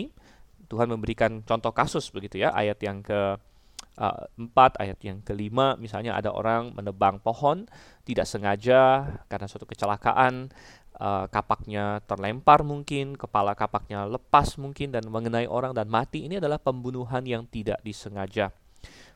Tuhan 0.69 0.89
memberikan 0.89 1.43
contoh 1.45 1.69
kasus 1.75 2.09
begitu 2.09 2.41
ya, 2.41 2.49
ayat 2.55 2.79
yang 2.81 3.05
ke 3.05 3.37
uh, 3.97 4.79
ayat 4.79 4.97
yang 5.05 5.21
kelima, 5.21 5.77
misalnya 5.77 6.17
ada 6.17 6.33
orang 6.33 6.73
menebang 6.73 7.21
pohon 7.21 7.69
tidak 8.03 8.25
sengaja 8.25 9.05
karena 9.29 9.45
suatu 9.45 9.69
kecelakaan, 9.69 10.49
uh, 10.97 11.25
kapaknya 11.29 12.01
terlempar 12.09 12.65
mungkin, 12.65 13.13
kepala 13.15 13.53
kapaknya 13.53 14.09
lepas 14.09 14.57
mungkin 14.57 14.91
dan 14.91 15.05
mengenai 15.07 15.45
orang 15.45 15.77
dan 15.77 15.87
mati. 15.87 16.25
Ini 16.25 16.41
adalah 16.41 16.57
pembunuhan 16.57 17.23
yang 17.23 17.45
tidak 17.47 17.79
disengaja, 17.85 18.49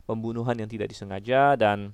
pembunuhan 0.06 0.54
yang 0.56 0.70
tidak 0.70 0.94
disengaja 0.94 1.58
dan 1.58 1.92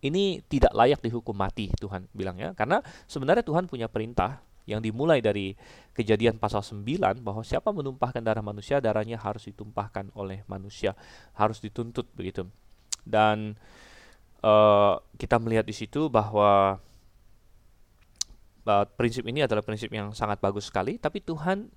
ini 0.00 0.40
tidak 0.48 0.72
layak 0.72 1.00
dihukum 1.04 1.36
mati 1.36 1.68
Tuhan 1.76 2.08
bilang 2.16 2.40
ya. 2.40 2.56
Karena 2.56 2.80
sebenarnya 3.04 3.44
Tuhan 3.44 3.68
punya 3.68 3.86
perintah 3.86 4.40
yang 4.68 4.80
dimulai 4.80 5.18
dari 5.18 5.56
kejadian 5.96 6.38
pasal 6.38 6.62
9 6.62 6.84
bahwa 7.24 7.42
siapa 7.42 7.74
menumpahkan 7.74 8.22
darah 8.22 8.44
manusia 8.44 8.78
darahnya 8.78 9.18
harus 9.18 9.48
ditumpahkan 9.50 10.14
oleh 10.14 10.46
manusia 10.46 10.94
harus 11.34 11.58
dituntut 11.58 12.06
begitu. 12.14 12.46
Dan 13.02 13.56
uh, 14.44 15.00
kita 15.16 15.40
melihat 15.40 15.66
di 15.66 15.74
situ 15.74 16.06
bahwa 16.12 16.78
uh, 18.64 18.86
prinsip 18.94 19.24
ini 19.26 19.42
adalah 19.44 19.64
prinsip 19.64 19.90
yang 19.90 20.12
sangat 20.14 20.38
bagus 20.38 20.68
sekali, 20.68 21.00
tapi 21.00 21.24
Tuhan 21.24 21.72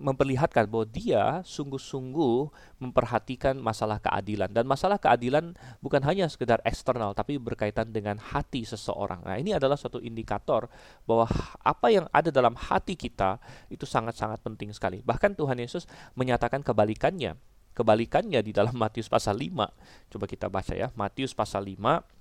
memperlihatkan 0.00 0.64
bahwa 0.64 0.88
dia 0.88 1.44
sungguh-sungguh 1.44 2.48
memperhatikan 2.80 3.60
masalah 3.60 4.00
keadilan 4.00 4.48
dan 4.48 4.64
masalah 4.64 4.96
keadilan 4.96 5.52
bukan 5.84 6.00
hanya 6.08 6.24
sekedar 6.26 6.64
eksternal 6.64 7.12
tapi 7.12 7.36
berkaitan 7.36 7.92
dengan 7.92 8.16
hati 8.16 8.64
seseorang. 8.64 9.20
Nah, 9.22 9.36
ini 9.36 9.52
adalah 9.52 9.76
suatu 9.76 10.00
indikator 10.00 10.72
bahwa 11.04 11.28
apa 11.60 11.86
yang 11.92 12.08
ada 12.10 12.32
dalam 12.32 12.56
hati 12.56 12.96
kita 12.96 13.36
itu 13.68 13.84
sangat-sangat 13.84 14.40
penting 14.40 14.72
sekali. 14.72 15.04
Bahkan 15.04 15.36
Tuhan 15.36 15.60
Yesus 15.60 15.84
menyatakan 16.16 16.64
kebalikannya. 16.64 17.36
Kebalikannya 17.70 18.42
di 18.42 18.50
dalam 18.50 18.74
Matius 18.74 19.06
pasal 19.06 19.38
5. 19.38 20.10
Coba 20.10 20.24
kita 20.26 20.50
baca 20.50 20.74
ya. 20.74 20.90
Matius 20.98 21.36
pasal 21.36 21.68
5 21.70 22.20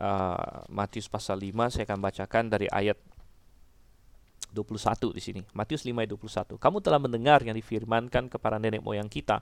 uh, 0.00 0.64
Matius 0.72 1.06
pasal 1.06 1.40
5 1.40 1.72
saya 1.72 1.84
akan 1.88 2.00
bacakan 2.00 2.44
dari 2.48 2.66
ayat 2.70 2.96
21 4.52 5.16
di 5.16 5.22
sini. 5.22 5.40
Matius 5.54 5.86
5 5.86 5.94
ayat 5.94 6.10
21. 6.14 6.58
Kamu 6.60 6.78
telah 6.82 7.00
mendengar 7.02 7.40
yang 7.42 7.56
difirmankan 7.56 8.28
kepada 8.28 8.58
nenek 8.58 8.82
moyang 8.82 9.06
kita, 9.06 9.40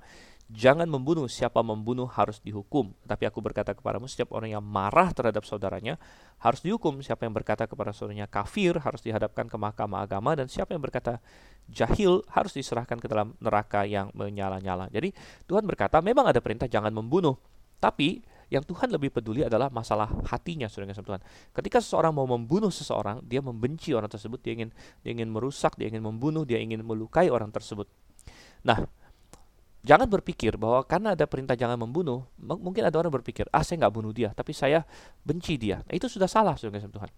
jangan 0.49 0.89
membunuh, 0.89 1.29
siapa 1.29 1.61
membunuh 1.61 2.09
harus 2.09 2.41
dihukum. 2.41 2.97
Tapi 3.05 3.29
aku 3.29 3.45
berkata 3.45 3.77
kepadamu, 3.77 4.09
setiap 4.09 4.33
orang 4.33 4.57
yang 4.57 4.65
marah 4.65 5.13
terhadap 5.13 5.45
saudaranya 5.45 6.01
harus 6.41 6.65
dihukum. 6.65 7.01
Siapa 7.05 7.29
yang 7.29 7.35
berkata 7.37 7.69
kepada 7.69 7.93
saudaranya 7.93 8.29
kafir 8.29 8.81
harus 8.81 9.05
dihadapkan 9.05 9.49
ke 9.49 9.57
mahkamah 9.57 10.05
agama 10.05 10.33
dan 10.37 10.49
siapa 10.49 10.73
yang 10.73 10.83
berkata 10.85 11.21
jahil 11.69 12.25
harus 12.33 12.57
diserahkan 12.57 12.97
ke 12.97 13.07
dalam 13.07 13.37
neraka 13.45 13.85
yang 13.85 14.09
menyala-nyala. 14.17 14.89
Jadi 14.89 15.13
Tuhan 15.45 15.69
berkata, 15.69 16.01
memang 16.01 16.25
ada 16.29 16.41
perintah 16.41 16.65
jangan 16.65 16.91
membunuh, 16.93 17.37
tapi 17.77 18.25
yang 18.49 18.65
Tuhan 18.65 18.89
lebih 18.89 19.13
peduli 19.13 19.45
adalah 19.45 19.69
masalah 19.69 20.09
hatinya, 20.25 20.73
saudara 20.73 20.97
kasih 20.97 21.05
Tuhan. 21.05 21.21
Ketika 21.53 21.79
seseorang 21.85 22.17
mau 22.17 22.25
membunuh 22.25 22.73
seseorang, 22.73 23.21
dia 23.25 23.45
membenci 23.45 23.93
orang 23.93 24.09
tersebut, 24.09 24.41
dia 24.41 24.57
ingin 24.57 24.73
dia 25.05 25.13
ingin 25.13 25.29
merusak, 25.29 25.77
dia 25.77 25.93
ingin 25.93 26.01
membunuh, 26.01 26.49
dia 26.49 26.57
ingin 26.57 26.81
melukai 26.81 27.29
orang 27.29 27.53
tersebut. 27.53 27.85
Nah, 28.65 28.89
jangan 29.85 30.09
berpikir 30.09 30.57
bahwa 30.57 30.81
karena 30.89 31.13
ada 31.13 31.29
perintah 31.29 31.53
jangan 31.53 31.77
membunuh, 31.77 32.25
mungkin 32.41 32.89
ada 32.89 32.97
orang 32.97 33.13
berpikir, 33.21 33.45
ah 33.53 33.61
saya 33.61 33.85
nggak 33.85 33.95
bunuh 33.95 34.13
dia, 34.17 34.33
tapi 34.33 34.57
saya 34.57 34.81
benci 35.21 35.61
dia. 35.61 35.85
Nah, 35.85 35.93
itu 35.93 36.09
sudah 36.09 36.27
salah, 36.27 36.57
saudara 36.57 36.81
kasih 36.81 36.93
Tuhan. 36.93 37.11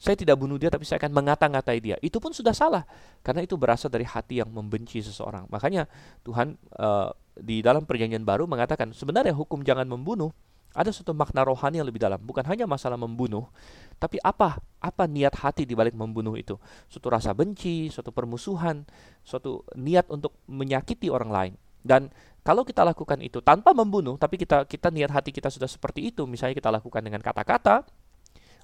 Saya 0.00 0.16
tidak 0.16 0.40
bunuh 0.40 0.56
dia, 0.56 0.72
tapi 0.72 0.88
saya 0.88 0.96
akan 0.96 1.12
mengata-ngatai 1.12 1.78
dia. 1.82 1.96
Itu 2.00 2.24
pun 2.24 2.32
sudah 2.32 2.56
salah, 2.56 2.88
karena 3.20 3.44
itu 3.44 3.58
berasal 3.60 3.92
dari 3.92 4.08
hati 4.08 4.40
yang 4.40 4.48
membenci 4.48 5.04
seseorang. 5.04 5.44
Makanya 5.52 5.84
Tuhan 6.24 6.56
uh, 6.80 7.12
di 7.36 7.60
dalam 7.60 7.84
perjanjian 7.84 8.24
baru 8.24 8.48
mengatakan 8.48 8.96
sebenarnya 8.96 9.36
hukum 9.36 9.60
jangan 9.60 9.84
membunuh 9.84 10.32
ada 10.70 10.90
suatu 10.94 11.10
makna 11.10 11.42
rohani 11.42 11.82
yang 11.82 11.88
lebih 11.88 11.98
dalam, 12.02 12.20
bukan 12.22 12.46
hanya 12.46 12.66
masalah 12.66 12.94
membunuh, 12.94 13.50
tapi 13.98 14.22
apa 14.22 14.62
apa 14.78 15.04
niat 15.04 15.34
hati 15.34 15.66
di 15.66 15.74
balik 15.74 15.92
membunuh 15.92 16.38
itu? 16.38 16.56
Suatu 16.86 17.10
rasa 17.10 17.34
benci, 17.34 17.90
suatu 17.90 18.14
permusuhan, 18.14 18.86
suatu 19.26 19.66
niat 19.74 20.06
untuk 20.08 20.38
menyakiti 20.46 21.10
orang 21.10 21.30
lain. 21.30 21.54
Dan 21.80 22.12
kalau 22.40 22.64
kita 22.64 22.84
lakukan 22.84 23.20
itu 23.20 23.44
tanpa 23.44 23.76
membunuh, 23.76 24.16
tapi 24.16 24.40
kita 24.40 24.64
kita 24.64 24.88
niat 24.88 25.12
hati 25.12 25.34
kita 25.34 25.52
sudah 25.52 25.68
seperti 25.68 26.08
itu, 26.12 26.24
misalnya 26.24 26.56
kita 26.56 26.72
lakukan 26.72 27.04
dengan 27.04 27.20
kata-kata, 27.20 27.84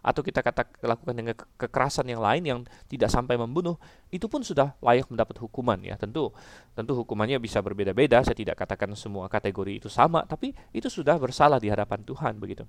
atau 0.07 0.23
kita 0.23 0.39
kata 0.39 0.87
lakukan 0.87 1.15
dengan 1.19 1.35
kekerasan 1.35 2.07
yang 2.07 2.23
lain 2.23 2.43
yang 2.47 2.61
tidak 2.87 3.11
sampai 3.11 3.35
membunuh 3.35 3.75
itu 4.15 4.31
pun 4.31 4.47
sudah 4.47 4.79
layak 4.79 5.11
mendapat 5.11 5.43
hukuman 5.43 5.83
ya. 5.83 5.99
Tentu 5.99 6.31
tentu 6.79 6.95
hukumannya 6.95 7.43
bisa 7.43 7.59
berbeda-beda. 7.59 8.23
Saya 8.23 8.39
tidak 8.39 8.55
katakan 8.63 8.95
semua 8.95 9.27
kategori 9.27 9.83
itu 9.83 9.89
sama 9.91 10.23
tapi 10.23 10.55
itu 10.71 10.87
sudah 10.87 11.19
bersalah 11.19 11.59
di 11.59 11.67
hadapan 11.67 12.07
Tuhan 12.07 12.39
begitu 12.39 12.63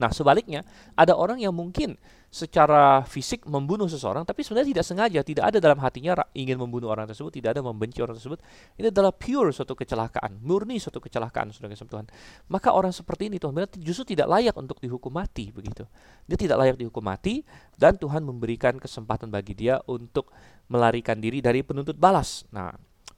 Nah, 0.00 0.10
sebaliknya, 0.10 0.64
ada 0.96 1.12
orang 1.12 1.38
yang 1.40 1.52
mungkin 1.52 2.00
secara 2.32 3.04
fisik 3.04 3.44
membunuh 3.44 3.84
seseorang, 3.84 4.24
tapi 4.24 4.40
sebenarnya 4.40 4.72
tidak 4.72 4.86
sengaja, 4.88 5.20
tidak 5.20 5.44
ada 5.52 5.58
dalam 5.60 5.76
hatinya 5.84 6.16
ingin 6.32 6.56
membunuh 6.56 6.88
orang 6.88 7.04
tersebut, 7.04 7.28
tidak 7.28 7.60
ada 7.60 7.60
membenci 7.60 8.00
orang 8.00 8.16
tersebut. 8.16 8.40
Ini 8.80 8.88
adalah 8.88 9.12
pure 9.12 9.52
suatu 9.52 9.76
kecelakaan, 9.76 10.40
murni 10.40 10.80
suatu 10.80 10.96
kecelakaan, 10.96 11.52
saudara 11.52 11.76
Tuhan. 11.76 12.08
Maka 12.48 12.72
orang 12.72 12.88
seperti 12.88 13.28
ini 13.28 13.36
Tuhan 13.36 13.68
justru 13.84 14.16
tidak 14.16 14.32
layak 14.32 14.56
untuk 14.56 14.80
dihukum 14.80 15.12
mati, 15.12 15.52
begitu. 15.52 15.84
Dia 16.24 16.40
tidak 16.40 16.56
layak 16.64 16.76
dihukum 16.80 17.04
mati, 17.04 17.44
dan 17.76 18.00
Tuhan 18.00 18.24
memberikan 18.24 18.80
kesempatan 18.80 19.28
bagi 19.28 19.52
dia 19.52 19.84
untuk 19.84 20.32
melarikan 20.72 21.20
diri 21.20 21.44
dari 21.44 21.60
penuntut 21.60 22.00
balas. 22.00 22.48
Nah, 22.48 22.72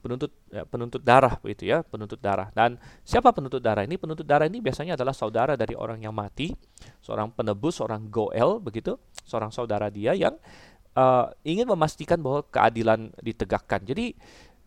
penuntut 0.04 0.36
ya, 0.52 0.68
penuntut 0.68 1.00
darah 1.00 1.40
begitu 1.40 1.72
ya 1.72 1.80
penuntut 1.80 2.20
darah. 2.20 2.52
Dan 2.52 2.76
siapa 3.00 3.32
penuntut 3.32 3.64
darah 3.64 3.88
ini? 3.88 3.96
Penuntut 3.96 4.28
darah 4.28 4.44
ini 4.44 4.60
biasanya 4.60 5.00
adalah 5.00 5.16
saudara 5.16 5.56
dari 5.56 5.72
orang 5.72 6.04
yang 6.04 6.12
mati 6.12 6.52
seorang 7.00 7.32
penebus 7.32 7.80
seorang 7.80 8.12
goel 8.12 8.60
begitu 8.60 9.00
seorang 9.24 9.48
saudara 9.48 9.88
dia 9.88 10.12
yang 10.12 10.36
uh, 10.92 11.32
ingin 11.40 11.64
memastikan 11.64 12.20
bahwa 12.20 12.44
keadilan 12.52 13.08
ditegakkan. 13.24 13.80
Jadi 13.88 14.12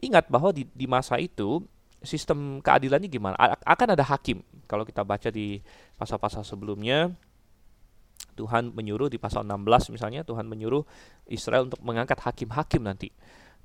ingat 0.02 0.26
bahwa 0.34 0.50
di, 0.50 0.66
di 0.74 0.90
masa 0.90 1.22
itu 1.22 1.62
sistem 2.02 2.58
keadilannya 2.66 3.06
gimana? 3.06 3.38
Akan 3.62 3.94
ada 3.94 4.02
hakim. 4.02 4.42
Kalau 4.66 4.84
kita 4.84 5.06
baca 5.06 5.30
di 5.30 5.62
pasal-pasal 6.02 6.42
sebelumnya 6.42 7.14
Tuhan 8.38 8.70
menyuruh 8.74 9.10
di 9.10 9.18
pasal 9.18 9.42
16 9.46 9.98
misalnya 9.98 10.22
Tuhan 10.22 10.46
menyuruh 10.46 10.86
Israel 11.26 11.66
untuk 11.66 11.82
mengangkat 11.82 12.22
hakim-hakim 12.22 12.86
nanti. 12.86 13.10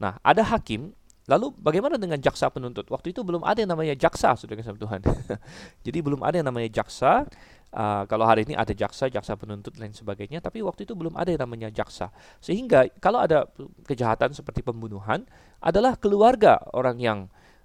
Nah, 0.01 0.17
ada 0.25 0.43
hakim 0.43 0.97
Lalu 1.31 1.55
bagaimana 1.55 1.95
dengan 1.95 2.19
jaksa 2.19 2.51
penuntut? 2.51 2.91
Waktu 2.91 3.15
itu 3.15 3.23
belum 3.23 3.47
ada 3.47 3.63
yang 3.63 3.71
namanya 3.71 3.95
jaksa, 3.95 4.35
sudah 4.35 4.59
kasih 4.59 4.75
Tuhan. 4.75 5.01
Jadi 5.87 5.99
belum 6.03 6.21
ada 6.27 6.43
yang 6.43 6.49
namanya 6.51 6.83
jaksa. 6.83 7.27
Uh, 7.73 8.05
kalau 8.05 8.29
hari 8.29 8.45
ini 8.45 8.53
ada 8.53 8.75
jaksa, 8.77 9.09
jaksa 9.09 9.33
penuntut 9.39 9.73
lain 9.81 9.97
sebagainya, 9.97 10.45
tapi 10.45 10.61
waktu 10.61 10.85
itu 10.85 10.93
belum 10.93 11.17
ada 11.17 11.33
yang 11.33 11.47
namanya 11.49 11.73
jaksa. 11.73 12.13
Sehingga 12.43 12.85
kalau 13.01 13.23
ada 13.23 13.49
kejahatan 13.89 14.37
seperti 14.37 14.61
pembunuhan, 14.61 15.25
adalah 15.63 15.97
keluarga 15.97 16.61
orang 16.75 16.99
yang 17.01 17.19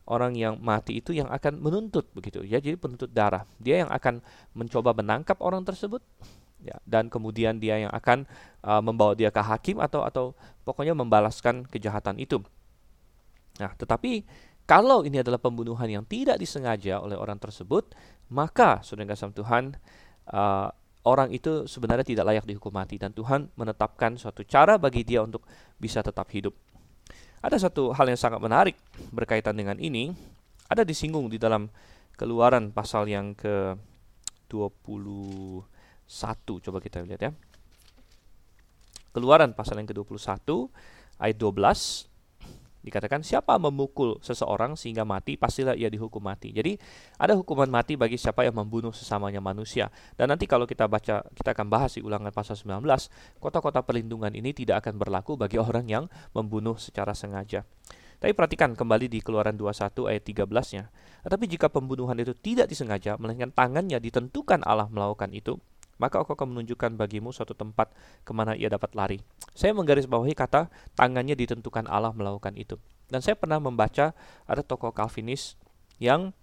orang 0.08 0.40
yang 0.40 0.56
mati 0.64 1.04
itu 1.04 1.12
yang 1.12 1.28
akan 1.28 1.60
menuntut 1.60 2.08
begitu 2.16 2.40
ya. 2.48 2.64
Jadi 2.64 2.80
penuntut 2.80 3.12
darah. 3.12 3.44
Dia 3.60 3.84
yang 3.84 3.92
akan 3.92 4.24
mencoba 4.56 4.96
menangkap 4.96 5.36
orang 5.44 5.68
tersebut 5.68 6.00
ya 6.64 6.74
dan 6.90 7.12
kemudian 7.12 7.62
dia 7.62 7.78
yang 7.78 7.94
akan 7.94 8.26
uh, 8.66 8.82
membawa 8.82 9.14
dia 9.14 9.30
ke 9.30 9.42
hakim 9.44 9.78
atau 9.78 10.02
atau 10.02 10.34
pokoknya 10.64 10.96
membalaskan 10.96 11.68
kejahatan 11.68 12.18
itu. 12.18 12.40
Nah, 13.58 13.74
tetapi 13.74 14.26
kalau 14.68 15.08
ini 15.08 15.24
adalah 15.24 15.40
pembunuhan 15.40 15.88
yang 15.88 16.04
tidak 16.04 16.38
disengaja 16.38 17.00
oleh 17.00 17.16
orang 17.16 17.40
tersebut, 17.40 17.96
maka 18.34 18.84
saudara 18.84 19.16
kasih 19.16 19.32
Tuhan, 19.32 19.78
uh, 20.34 20.68
orang 21.08 21.32
itu 21.32 21.66
sebenarnya 21.66 22.04
tidak 22.04 22.28
layak 22.28 22.46
dihukum 22.46 22.76
mati 22.76 23.00
dan 23.00 23.16
Tuhan 23.16 23.48
menetapkan 23.56 24.20
suatu 24.20 24.44
cara 24.44 24.76
bagi 24.76 25.08
dia 25.08 25.24
untuk 25.24 25.48
bisa 25.80 26.04
tetap 26.04 26.28
hidup. 26.36 26.52
Ada 27.40 27.70
satu 27.70 27.96
hal 27.96 28.12
yang 28.12 28.20
sangat 28.20 28.44
menarik 28.44 28.76
berkaitan 29.16 29.56
dengan 29.56 29.80
ini, 29.80 30.12
ada 30.68 30.84
disinggung 30.84 31.32
di 31.32 31.40
dalam 31.40 31.72
Keluaran 32.18 32.74
pasal 32.74 33.06
yang 33.06 33.38
ke 33.38 33.78
21. 34.50 35.62
Coba 36.66 36.82
kita 36.82 37.06
lihat 37.06 37.22
ya. 37.22 37.32
Keluaran 39.14 39.54
pasal 39.54 39.78
yang 39.78 39.86
ke-21 39.86 40.42
ayat 41.22 41.38
12 41.38 42.10
Dikatakan 42.82 43.26
siapa 43.26 43.58
memukul 43.60 44.22
seseorang 44.24 44.80
sehingga 44.80 45.04
mati, 45.04 45.36
pastilah 45.36 45.76
ia 45.76 45.92
dihukum 45.92 46.24
mati. 46.24 46.56
Jadi 46.56 46.78
ada 47.20 47.36
hukuman 47.36 47.68
mati 47.68 48.00
bagi 48.00 48.16
siapa 48.16 48.48
yang 48.48 48.56
membunuh 48.56 48.96
sesamanya 48.96 49.44
manusia. 49.44 49.92
Dan 50.16 50.32
nanti 50.32 50.48
kalau 50.48 50.64
kita 50.64 50.88
baca, 50.88 51.26
kita 51.26 51.50
akan 51.52 51.68
bahas 51.68 51.98
di 51.98 52.02
ulangan 52.06 52.32
pasal 52.32 52.56
19, 52.56 52.86
kota-kota 53.42 53.84
perlindungan 53.84 54.32
ini 54.32 54.56
tidak 54.56 54.86
akan 54.86 55.02
berlaku 55.02 55.36
bagi 55.36 55.60
orang 55.60 55.86
yang 55.90 56.06
membunuh 56.32 56.80
secara 56.80 57.12
sengaja. 57.12 57.68
Tapi 58.18 58.34
perhatikan 58.34 58.74
kembali 58.74 59.14
di 59.14 59.22
Keluaran 59.22 59.54
21 59.54 60.10
ayat 60.10 60.24
13-nya. 60.26 60.84
Tetapi 61.22 61.46
jika 61.46 61.70
pembunuhan 61.70 62.18
itu 62.18 62.34
tidak 62.34 62.66
disengaja, 62.66 63.14
melainkan 63.22 63.54
tangannya 63.54 64.02
ditentukan 64.02 64.66
Allah 64.66 64.90
melakukan 64.90 65.30
itu, 65.38 65.62
maka 65.98 66.22
aku 66.22 66.34
akan 66.34 66.58
menunjukkan 66.58 66.98
bagimu 66.98 67.30
suatu 67.34 67.54
tempat 67.54 67.94
ke 68.24 68.32
mana 68.34 68.54
ia 68.54 68.70
dapat 68.70 68.94
lari. 68.94 69.18
Saya 69.54 69.74
menggarisbawahi 69.74 70.34
kata 70.38 70.70
tangannya 70.94 71.34
ditentukan 71.34 71.90
Allah 71.90 72.14
melakukan 72.14 72.54
itu. 72.58 72.78
Dan 73.08 73.22
saya 73.24 73.36
pernah 73.38 73.58
membaca 73.58 74.14
ada 74.46 74.62
tokoh 74.62 74.92
Calvinis 74.94 75.58
yang 75.98 76.34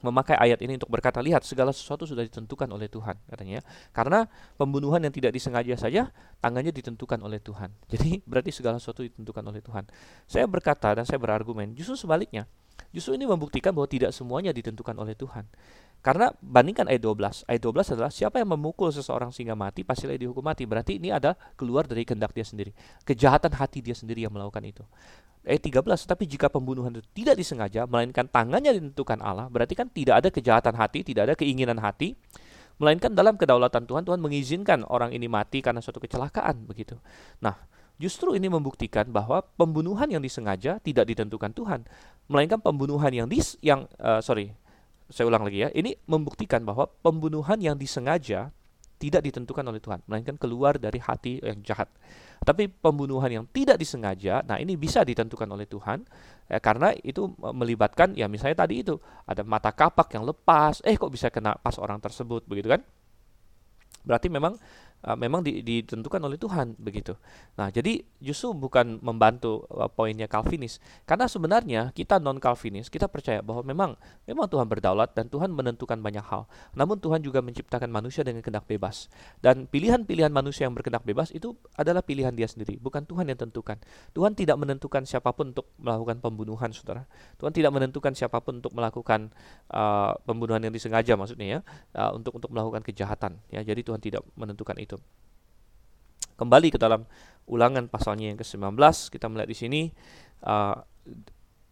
memakai 0.00 0.36
ayat 0.36 0.60
ini 0.64 0.80
untuk 0.80 0.88
berkata, 0.88 1.20
lihat 1.20 1.44
segala 1.44 1.76
sesuatu 1.76 2.08
sudah 2.08 2.24
ditentukan 2.24 2.64
oleh 2.72 2.88
Tuhan, 2.88 3.20
katanya. 3.28 3.60
Karena 3.92 4.24
pembunuhan 4.56 5.00
yang 5.04 5.12
tidak 5.12 5.36
disengaja 5.36 5.76
saja, 5.76 6.08
tangannya 6.40 6.72
ditentukan 6.72 7.20
oleh 7.20 7.36
Tuhan. 7.40 7.68
Jadi 7.92 8.24
berarti 8.24 8.50
segala 8.50 8.80
sesuatu 8.80 9.04
ditentukan 9.04 9.44
oleh 9.44 9.60
Tuhan. 9.60 9.84
Saya 10.24 10.48
berkata 10.48 10.96
dan 10.96 11.04
saya 11.04 11.20
berargumen, 11.20 11.76
justru 11.76 12.00
sebaliknya. 12.00 12.48
Justru 12.90 13.14
ini 13.14 13.28
membuktikan 13.28 13.70
bahwa 13.76 13.86
tidak 13.86 14.10
semuanya 14.16 14.50
ditentukan 14.50 14.96
oleh 14.96 15.14
Tuhan. 15.14 15.46
Karena 16.00 16.32
bandingkan 16.40 16.88
ayat 16.88 17.04
12. 17.04 17.44
Ayat 17.44 17.60
12 17.60 17.92
adalah 17.92 18.08
siapa 18.08 18.40
yang 18.40 18.56
memukul 18.56 18.88
seseorang 18.88 19.28
sehingga 19.36 19.52
mati 19.52 19.84
pastilah 19.84 20.16
dihukum 20.16 20.40
mati. 20.40 20.64
Berarti 20.64 20.96
ini 20.96 21.12
ada 21.12 21.36
keluar 21.60 21.84
dari 21.84 22.08
kehendak 22.08 22.32
dia 22.32 22.44
sendiri. 22.44 22.72
Kejahatan 23.04 23.52
hati 23.52 23.84
dia 23.84 23.92
sendiri 23.92 24.24
yang 24.24 24.32
melakukan 24.32 24.64
itu. 24.64 24.84
Ayat 25.40 25.64
13, 25.64 26.04
tapi 26.04 26.28
jika 26.28 26.52
pembunuhan 26.52 26.92
itu 26.92 27.04
tidak 27.16 27.40
disengaja, 27.40 27.88
melainkan 27.88 28.28
tangannya 28.28 28.76
ditentukan 28.76 29.24
Allah, 29.24 29.48
berarti 29.48 29.72
kan 29.72 29.88
tidak 29.88 30.20
ada 30.20 30.28
kejahatan 30.28 30.76
hati, 30.76 31.00
tidak 31.00 31.32
ada 31.32 31.34
keinginan 31.36 31.80
hati, 31.80 32.12
melainkan 32.76 33.12
dalam 33.16 33.40
kedaulatan 33.40 33.88
Tuhan 33.88 34.04
Tuhan 34.04 34.20
mengizinkan 34.20 34.84
orang 34.84 35.16
ini 35.16 35.32
mati 35.32 35.64
karena 35.64 35.80
suatu 35.80 35.96
kecelakaan 35.96 36.68
begitu. 36.68 36.96
Nah, 37.40 37.56
justru 38.00 38.32
ini 38.32 38.48
membuktikan 38.48 39.12
bahwa 39.12 39.44
pembunuhan 39.60 40.08
yang 40.08 40.24
disengaja 40.24 40.80
tidak 40.80 41.04
ditentukan 41.04 41.52
Tuhan, 41.52 41.84
melainkan 42.32 42.64
pembunuhan 42.64 43.12
yang 43.12 43.28
dis 43.28 43.60
yang 43.60 43.84
uh, 44.00 44.24
sorry 44.24 44.56
saya 45.10 45.26
ulang 45.26 45.44
lagi 45.44 45.66
ya, 45.66 45.68
ini 45.74 45.98
membuktikan 46.06 46.62
bahwa 46.62 46.86
pembunuhan 46.86 47.58
yang 47.60 47.76
disengaja 47.76 48.54
tidak 49.00 49.26
ditentukan 49.26 49.64
oleh 49.64 49.80
Tuhan, 49.82 50.00
melainkan 50.06 50.36
keluar 50.38 50.76
dari 50.76 51.00
hati 51.00 51.40
yang 51.40 51.60
jahat. 51.66 51.90
Tapi 52.40 52.68
pembunuhan 52.68 53.28
yang 53.28 53.44
tidak 53.48 53.80
disengaja, 53.80 54.40
nah 54.44 54.56
ini 54.56 54.76
bisa 54.76 55.04
ditentukan 55.04 55.48
oleh 55.50 55.64
Tuhan, 55.68 56.04
ya, 56.48 56.60
karena 56.60 56.92
itu 57.04 57.32
melibatkan 57.40 58.16
ya 58.16 58.28
misalnya 58.28 58.64
tadi 58.64 58.80
itu 58.84 58.96
ada 59.28 59.44
mata 59.44 59.72
kapak 59.72 60.14
yang 60.14 60.24
lepas, 60.24 60.84
eh 60.84 60.96
kok 60.96 61.10
bisa 61.12 61.28
kena 61.28 61.56
pas 61.58 61.76
orang 61.80 61.98
tersebut 62.00 62.44
begitu 62.44 62.70
kan? 62.70 62.80
Berarti 64.04 64.32
memang 64.32 64.56
uh, 65.04 65.16
memang 65.16 65.44
di, 65.44 65.60
ditentukan 65.60 66.20
oleh 66.20 66.36
Tuhan 66.40 66.76
begitu. 66.80 67.16
Nah, 67.56 67.68
jadi 67.72 68.02
justru 68.20 68.52
bukan 68.56 69.00
membantu 69.00 69.64
uh, 69.72 69.88
poinnya 69.88 70.26
Calvinis, 70.28 70.80
karena 71.04 71.28
sebenarnya 71.28 71.92
kita 71.92 72.18
non 72.18 72.40
Calvinis 72.40 72.88
kita 72.88 73.06
percaya 73.06 73.44
bahwa 73.44 73.62
memang 73.64 73.90
memang 74.24 74.46
Tuhan 74.48 74.66
berdaulat 74.66 75.12
dan 75.12 75.28
Tuhan 75.28 75.52
menentukan 75.52 76.00
banyak 76.00 76.24
hal. 76.24 76.48
Namun 76.74 76.98
Tuhan 76.98 77.20
juga 77.20 77.44
menciptakan 77.44 77.88
manusia 77.92 78.24
dengan 78.24 78.40
kehendak 78.40 78.66
bebas. 78.66 79.12
Dan 79.44 79.68
pilihan-pilihan 79.68 80.32
manusia 80.32 80.66
yang 80.66 80.74
berkehendak 80.74 81.04
bebas 81.04 81.30
itu 81.30 81.56
adalah 81.76 82.00
pilihan 82.00 82.32
dia 82.32 82.48
sendiri, 82.48 82.80
bukan 82.80 83.04
Tuhan 83.04 83.28
yang 83.28 83.38
tentukan. 83.38 83.76
Tuhan 84.16 84.32
tidak 84.34 84.56
menentukan 84.56 85.04
siapa 85.04 85.32
pun 85.36 85.52
untuk 85.52 85.70
melakukan 85.76 86.18
pembunuhan, 86.18 86.70
Saudara. 86.72 87.04
Tuhan 87.36 87.52
tidak 87.54 87.70
menentukan 87.74 88.12
siapa 88.16 88.40
pun 88.42 88.58
untuk 88.58 88.72
melakukan 88.74 89.30
uh, 89.70 90.16
pembunuhan 90.24 90.62
yang 90.62 90.74
disengaja 90.74 91.14
maksudnya 91.14 91.46
ya, 91.46 91.60
uh, 91.98 92.10
untuk 92.16 92.38
untuk 92.38 92.50
melakukan 92.50 92.82
kejahatan 92.82 93.38
ya. 93.50 93.60
Jadi 93.62 93.80
Tuhan 93.86 94.00
tidak 94.00 94.22
menentukan 94.34 94.76
itu 94.78 94.89
itu. 94.90 94.98
Kembali 96.34 96.74
ke 96.74 96.78
dalam 96.80 97.06
ulangan 97.46 97.86
pasalnya 97.86 98.34
yang 98.34 98.38
ke-19, 98.38 98.74
kita 99.14 99.26
melihat 99.30 99.50
di 99.50 99.58
sini 99.58 99.82
uh, 100.42 100.82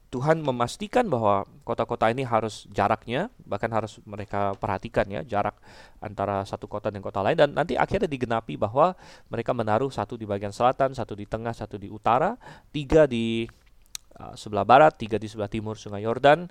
Tuhan 0.08 0.40
memastikan 0.40 1.04
bahwa 1.04 1.44
kota-kota 1.68 2.08
ini 2.08 2.24
harus 2.24 2.64
jaraknya, 2.72 3.28
bahkan 3.44 3.68
harus 3.68 4.00
mereka 4.08 4.56
perhatikan 4.56 5.04
ya 5.04 5.20
jarak 5.20 5.60
antara 6.00 6.48
satu 6.48 6.64
kota 6.64 6.88
dan 6.88 7.04
kota 7.04 7.20
lain 7.20 7.36
dan 7.36 7.52
nanti 7.52 7.76
akhirnya 7.76 8.08
digenapi 8.08 8.56
bahwa 8.56 8.96
mereka 9.28 9.52
menaruh 9.52 9.92
satu 9.92 10.16
di 10.16 10.24
bagian 10.24 10.48
selatan, 10.48 10.96
satu 10.96 11.12
di 11.12 11.28
tengah, 11.28 11.52
satu 11.52 11.76
di 11.76 11.92
utara, 11.92 12.40
tiga 12.72 13.04
di 13.04 13.44
uh, 14.16 14.32
sebelah 14.32 14.64
barat, 14.64 14.96
tiga 14.96 15.20
di 15.20 15.28
sebelah 15.28 15.52
timur 15.52 15.76
Sungai 15.76 16.08
Yordan 16.08 16.48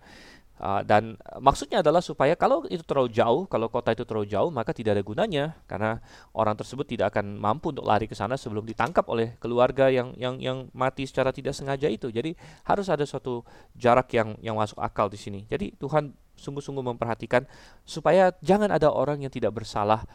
Uh, 0.58 0.82
dan 0.82 1.14
maksudnya 1.38 1.86
adalah 1.86 2.02
supaya 2.02 2.34
kalau 2.34 2.66
itu 2.66 2.82
terlalu 2.82 3.14
jauh, 3.14 3.46
kalau 3.46 3.70
kota 3.70 3.94
itu 3.94 4.02
terlalu 4.10 4.26
jauh, 4.26 4.50
maka 4.50 4.74
tidak 4.74 4.98
ada 4.98 5.04
gunanya 5.06 5.46
karena 5.70 6.02
orang 6.34 6.58
tersebut 6.58 6.90
tidak 6.90 7.14
akan 7.14 7.38
mampu 7.38 7.70
untuk 7.70 7.86
lari 7.86 8.10
ke 8.10 8.18
sana 8.18 8.34
sebelum 8.42 8.66
ditangkap 8.66 9.06
oleh 9.06 9.38
keluarga 9.38 9.94
yang 9.94 10.18
yang 10.18 10.42
yang 10.42 10.66
mati 10.74 11.06
secara 11.06 11.30
tidak 11.30 11.54
sengaja 11.54 11.86
itu. 11.86 12.10
Jadi 12.10 12.34
harus 12.66 12.90
ada 12.90 13.06
suatu 13.06 13.46
jarak 13.78 14.10
yang 14.18 14.34
yang 14.42 14.58
masuk 14.58 14.82
akal 14.82 15.06
di 15.14 15.22
sini. 15.22 15.46
Jadi 15.46 15.78
Tuhan 15.78 16.18
sungguh-sungguh 16.38 16.86
memperhatikan 16.86 17.46
supaya 17.86 18.34
jangan 18.42 18.74
ada 18.74 18.90
orang 18.90 19.22
yang 19.22 19.34
tidak 19.34 19.54
bersalah 19.54 20.06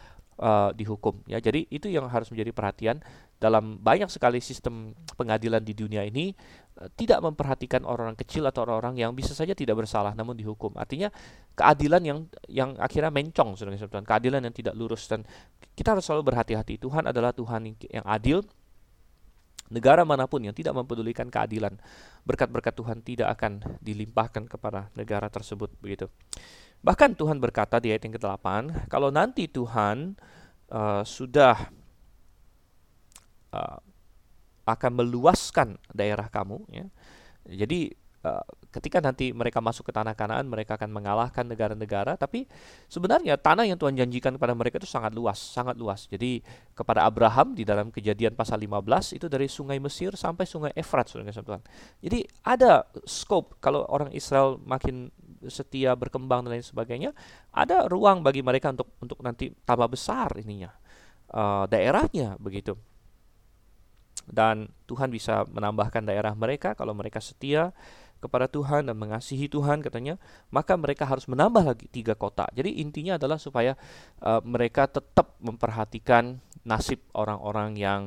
uh, 0.42 0.70
dihukum 0.74 1.22
ya. 1.30 1.38
Jadi 1.38 1.70
itu 1.70 1.86
yang 1.86 2.10
harus 2.10 2.30
menjadi 2.34 2.50
perhatian 2.54 2.96
dalam 3.42 3.78
banyak 3.82 4.06
sekali 4.06 4.38
sistem 4.38 4.94
pengadilan 5.18 5.58
di 5.62 5.74
dunia 5.74 6.06
ini 6.06 6.30
tidak 6.98 7.22
memperhatikan 7.22 7.86
orang-orang 7.86 8.18
kecil 8.18 8.46
atau 8.48 8.66
orang-orang 8.66 8.98
yang 8.98 9.12
bisa 9.14 9.36
saja 9.36 9.54
tidak 9.54 9.78
bersalah 9.78 10.14
namun 10.16 10.34
dihukum. 10.34 10.74
Artinya 10.74 11.12
keadilan 11.54 12.02
yang 12.02 12.18
yang 12.48 12.70
akhirnya 12.80 13.12
mencong 13.12 13.54
saudara 13.54 13.78
Tuhan, 13.78 14.06
keadilan 14.06 14.40
yang 14.42 14.54
tidak 14.54 14.74
lurus 14.74 15.06
dan 15.06 15.22
kita 15.76 15.94
harus 15.94 16.04
selalu 16.04 16.32
berhati-hati. 16.32 16.80
Tuhan 16.82 17.06
adalah 17.06 17.30
Tuhan 17.30 17.76
yang 17.90 18.06
adil. 18.06 18.42
Negara 19.72 20.04
mana 20.04 20.28
pun 20.28 20.44
yang 20.44 20.52
tidak 20.52 20.76
mempedulikan 20.76 21.32
keadilan, 21.32 21.72
berkat-berkat 22.28 22.76
Tuhan 22.76 23.00
tidak 23.00 23.32
akan 23.40 23.80
dilimpahkan 23.80 24.44
kepada 24.44 24.92
negara 24.92 25.32
tersebut 25.32 25.72
begitu. 25.80 26.12
Bahkan 26.84 27.16
Tuhan 27.16 27.40
berkata 27.40 27.80
di 27.80 27.88
ayat 27.88 28.04
yang 28.04 28.20
ke-8, 28.20 28.44
kalau 28.92 29.08
nanti 29.08 29.48
Tuhan 29.48 30.12
uh, 30.68 31.00
sudah 31.08 31.56
uh, 33.54 33.80
akan 34.62 34.90
meluaskan 35.02 35.78
daerah 35.90 36.30
kamu 36.30 36.62
ya. 36.70 36.86
Jadi 37.42 37.90
uh, 38.22 38.46
ketika 38.70 39.02
nanti 39.02 39.34
mereka 39.34 39.58
masuk 39.58 39.90
ke 39.90 39.92
tanah 39.92 40.14
Kanaan 40.14 40.46
mereka 40.46 40.78
akan 40.78 40.88
mengalahkan 40.94 41.44
negara-negara 41.44 42.14
tapi 42.14 42.46
sebenarnya 42.86 43.36
tanah 43.36 43.66
yang 43.68 43.76
Tuhan 43.76 43.98
janjikan 43.98 44.38
kepada 44.38 44.54
mereka 44.54 44.78
itu 44.78 44.88
sangat 44.88 45.12
luas, 45.12 45.36
sangat 45.38 45.76
luas. 45.76 46.06
Jadi 46.06 46.40
kepada 46.72 47.04
Abraham 47.04 47.52
di 47.58 47.66
dalam 47.66 47.90
Kejadian 47.90 48.38
pasal 48.38 48.62
15 48.62 49.18
itu 49.18 49.26
dari 49.26 49.50
sungai 49.50 49.82
Mesir 49.82 50.14
sampai 50.14 50.46
sungai 50.46 50.72
Efrat 50.78 51.10
Saudara 51.10 51.34
Tuhan. 51.34 51.62
Jadi 52.00 52.24
ada 52.46 52.86
scope 53.04 53.58
kalau 53.58 53.84
orang 53.90 54.14
Israel 54.14 54.56
makin 54.62 55.10
setia 55.50 55.98
berkembang 55.98 56.46
dan 56.46 56.54
lain 56.54 56.62
sebagainya, 56.62 57.10
ada 57.50 57.90
ruang 57.90 58.22
bagi 58.22 58.46
mereka 58.46 58.70
untuk 58.70 58.94
untuk 59.02 59.18
nanti 59.26 59.50
tambah 59.66 59.90
besar 59.90 60.38
ininya. 60.38 60.70
Uh, 61.32 61.64
daerahnya 61.64 62.36
begitu 62.36 62.76
dan 64.28 64.70
Tuhan 64.86 65.10
bisa 65.10 65.46
menambahkan 65.48 66.04
daerah 66.06 66.32
mereka 66.36 66.74
kalau 66.76 66.92
mereka 66.92 67.18
setia 67.18 67.74
kepada 68.22 68.46
Tuhan 68.46 68.86
dan 68.86 68.94
mengasihi 68.94 69.50
Tuhan 69.50 69.82
katanya 69.82 70.14
maka 70.54 70.78
mereka 70.78 71.02
harus 71.02 71.26
menambah 71.26 71.74
lagi 71.74 71.90
tiga 71.90 72.14
kota. 72.14 72.46
Jadi 72.54 72.78
intinya 72.78 73.18
adalah 73.18 73.34
supaya 73.34 73.74
uh, 74.22 74.38
mereka 74.46 74.86
tetap 74.86 75.34
memperhatikan 75.42 76.38
nasib 76.62 77.02
orang-orang 77.18 77.74
yang 77.74 78.00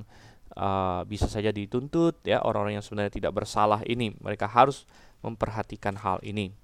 uh, 0.55 1.03
bisa 1.03 1.27
saja 1.27 1.51
dituntut 1.51 2.23
ya 2.23 2.39
orang-orang 2.39 2.79
yang 2.79 2.85
sebenarnya 2.85 3.11
tidak 3.11 3.35
bersalah 3.35 3.83
ini. 3.83 4.15
Mereka 4.15 4.47
harus 4.47 4.87
memperhatikan 5.19 5.99
hal 5.99 6.23
ini. 6.23 6.55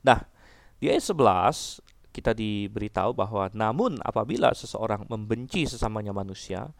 Nah 0.00 0.24
di 0.80 0.88
ayat 0.88 1.04
11 1.04 1.84
kita 2.16 2.32
diberitahu 2.32 3.12
bahwa 3.12 3.52
namun 3.52 4.00
apabila 4.00 4.56
seseorang 4.56 5.04
membenci 5.04 5.68
sesamanya 5.68 6.16
manusia 6.16 6.72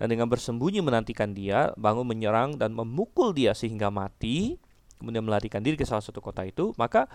dan 0.00 0.06
dengan 0.10 0.26
bersembunyi 0.26 0.80
menantikan 0.82 1.30
dia, 1.30 1.70
bangun 1.78 2.08
menyerang 2.08 2.58
dan 2.58 2.74
memukul 2.74 3.30
dia 3.30 3.54
sehingga 3.54 3.92
mati, 3.92 4.58
kemudian 4.98 5.22
melarikan 5.22 5.62
diri 5.62 5.78
ke 5.78 5.86
salah 5.86 6.02
satu 6.02 6.18
kota 6.18 6.42
itu, 6.42 6.74
maka 6.74 7.06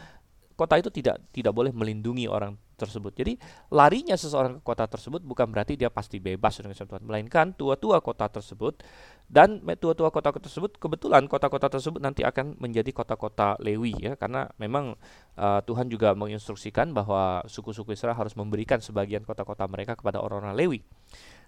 kota 0.57 0.73
itu 0.81 0.89
tidak 0.89 1.21
tidak 1.29 1.53
boleh 1.53 1.69
melindungi 1.69 2.25
orang 2.25 2.57
tersebut. 2.77 3.13
Jadi 3.13 3.37
larinya 3.69 4.17
seseorang 4.17 4.57
ke 4.57 4.61
kota 4.65 4.89
tersebut 4.89 5.21
bukan 5.21 5.49
berarti 5.49 5.77
dia 5.77 5.93
pasti 5.93 6.17
bebas 6.17 6.57
dengan 6.57 6.73
Tuhan, 6.73 7.05
melainkan 7.05 7.53
tua-tua 7.53 8.01
kota 8.01 8.25
tersebut 8.29 8.81
dan 9.29 9.61
tua-tua 9.77 10.09
kota 10.09 10.33
tersebut 10.33 10.77
kebetulan 10.81 11.25
kota-kota 11.29 11.69
tersebut 11.73 12.01
nanti 12.01 12.25
akan 12.25 12.57
menjadi 12.57 12.89
kota-kota 12.93 13.57
Lewi 13.61 13.97
ya 13.97 14.13
karena 14.17 14.49
memang 14.57 14.97
uh, 15.37 15.59
Tuhan 15.65 15.89
juga 15.89 16.13
menginstruksikan 16.17 16.93
bahwa 16.93 17.45
suku-suku 17.45 17.93
Israel 17.93 18.17
harus 18.17 18.33
memberikan 18.33 18.81
sebagian 18.81 19.25
kota-kota 19.25 19.65
mereka 19.69 19.93
kepada 19.97 20.21
orang-orang 20.21 20.57
Lewi. 20.57 20.79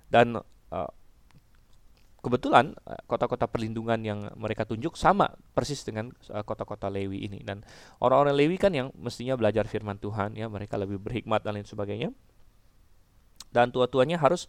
Dan 0.09 0.37
uh, 0.73 0.89
kebetulan 2.19 2.75
eh, 2.85 2.99
kota-kota 3.07 3.47
perlindungan 3.47 3.99
yang 4.03 4.19
mereka 4.35 4.67
tunjuk 4.67 4.95
sama 4.99 5.31
persis 5.55 5.81
dengan 5.87 6.11
eh, 6.11 6.43
kota-kota 6.43 6.91
Lewi 6.91 7.25
ini. 7.25 7.39
Dan 7.43 7.63
orang-orang 8.03 8.35
Lewi 8.35 8.55
kan 8.59 8.75
yang 8.75 8.91
mestinya 8.99 9.39
belajar 9.39 9.65
firman 9.65 9.97
Tuhan 9.97 10.35
ya 10.35 10.51
mereka 10.51 10.75
lebih 10.75 10.99
berhikmat 10.99 11.43
dan 11.43 11.59
lain 11.59 11.67
sebagainya. 11.67 12.11
Dan 13.49 13.73
tua-tuanya 13.73 14.21
harus 14.21 14.45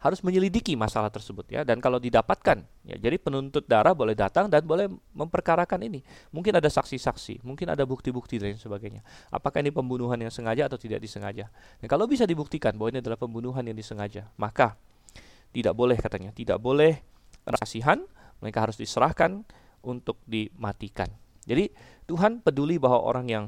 harus 0.00 0.24
menyelidiki 0.24 0.74
masalah 0.80 1.12
tersebut 1.12 1.44
ya. 1.52 1.60
Dan 1.62 1.78
kalau 1.78 2.00
didapatkan 2.00 2.64
ya 2.88 2.96
jadi 2.96 3.20
penuntut 3.20 3.68
darah 3.68 3.92
boleh 3.92 4.16
datang 4.16 4.48
dan 4.48 4.64
boleh 4.64 4.88
memperkarakan 5.12 5.86
ini. 5.86 6.00
Mungkin 6.32 6.56
ada 6.56 6.66
saksi-saksi 6.66 7.44
mungkin 7.44 7.68
ada 7.68 7.84
bukti-bukti 7.84 8.40
dan 8.40 8.56
lain 8.56 8.58
sebagainya. 8.58 9.04
Apakah 9.28 9.60
ini 9.60 9.70
pembunuhan 9.70 10.16
yang 10.18 10.32
sengaja 10.32 10.66
atau 10.66 10.80
tidak 10.80 11.04
disengaja? 11.04 11.52
Dan 11.78 11.86
kalau 11.86 12.08
bisa 12.08 12.24
dibuktikan 12.24 12.74
bahwa 12.74 12.96
ini 12.96 12.98
adalah 13.04 13.20
pembunuhan 13.20 13.62
yang 13.62 13.76
disengaja 13.76 14.26
maka 14.40 14.74
tidak 15.50 15.74
boleh 15.74 15.98
katanya, 15.98 16.30
tidak 16.30 16.62
boleh 16.62 17.02
kasihan, 17.46 18.04
mereka 18.40 18.64
harus 18.68 18.76
diserahkan 18.76 19.44
untuk 19.80 20.20
dimatikan. 20.28 21.08
Jadi 21.48 21.72
Tuhan 22.04 22.44
peduli 22.44 22.76
bahwa 22.76 23.00
orang 23.00 23.26
yang 23.28 23.44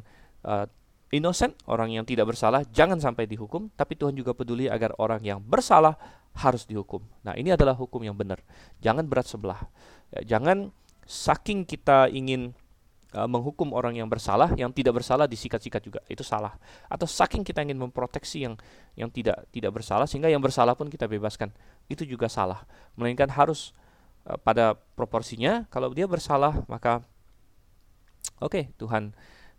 uh, 0.49 0.65
innocent, 1.13 1.55
orang 1.69 1.93
yang 1.93 2.05
tidak 2.09 2.33
bersalah 2.33 2.65
jangan 2.73 2.99
sampai 2.99 3.29
dihukum, 3.29 3.69
tapi 3.77 3.95
Tuhan 3.95 4.17
juga 4.17 4.33
peduli 4.33 4.67
agar 4.67 4.97
orang 4.97 5.21
yang 5.21 5.39
bersalah 5.45 5.95
harus 6.33 6.65
dihukum. 6.65 7.05
Nah, 7.23 7.37
ini 7.37 7.53
adalah 7.53 7.77
hukum 7.77 8.01
yang 8.01 8.17
benar. 8.17 8.41
Jangan 8.81 9.05
berat 9.05 9.29
sebelah. 9.29 9.61
Ya, 10.09 10.37
jangan 10.37 10.73
saking 11.05 11.69
kita 11.69 12.09
ingin 12.09 12.57
uh, 13.13 13.29
menghukum 13.29 13.77
orang 13.77 14.01
yang 14.01 14.09
bersalah, 14.09 14.57
yang 14.57 14.73
tidak 14.73 14.97
bersalah 14.97 15.29
disikat-sikat 15.29 15.81
juga. 15.85 16.01
Itu 16.09 16.25
salah. 16.25 16.57
Atau 16.89 17.05
saking 17.05 17.45
kita 17.45 17.61
ingin 17.61 17.77
memproteksi 17.77 18.49
yang 18.49 18.57
yang 18.97 19.13
tidak 19.13 19.45
tidak 19.53 19.73
bersalah 19.77 20.09
sehingga 20.09 20.33
yang 20.33 20.41
bersalah 20.41 20.73
pun 20.73 20.89
kita 20.89 21.05
bebaskan. 21.05 21.53
Itu 21.93 22.09
juga 22.09 22.33
salah. 22.33 22.65
Melainkan 22.97 23.29
harus 23.29 23.77
uh, 24.27 24.39
pada 24.41 24.79
proporsinya 24.99 25.67
kalau 25.73 25.91
dia 25.93 26.07
bersalah 26.07 26.65
maka 26.67 27.03
oke 28.43 28.53
okay, 28.53 28.65
Tuhan 28.77 29.15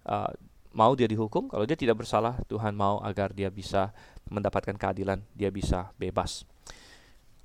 uh, 0.08 0.32
mau 0.74 0.92
dia 0.98 1.06
dihukum, 1.06 1.48
kalau 1.48 1.64
dia 1.64 1.78
tidak 1.78 2.02
bersalah, 2.02 2.42
Tuhan 2.50 2.74
mau 2.74 3.00
agar 3.06 3.32
dia 3.32 3.54
bisa 3.54 3.94
mendapatkan 4.28 4.74
keadilan, 4.76 5.22
dia 5.38 5.54
bisa 5.54 5.94
bebas. 6.02 6.44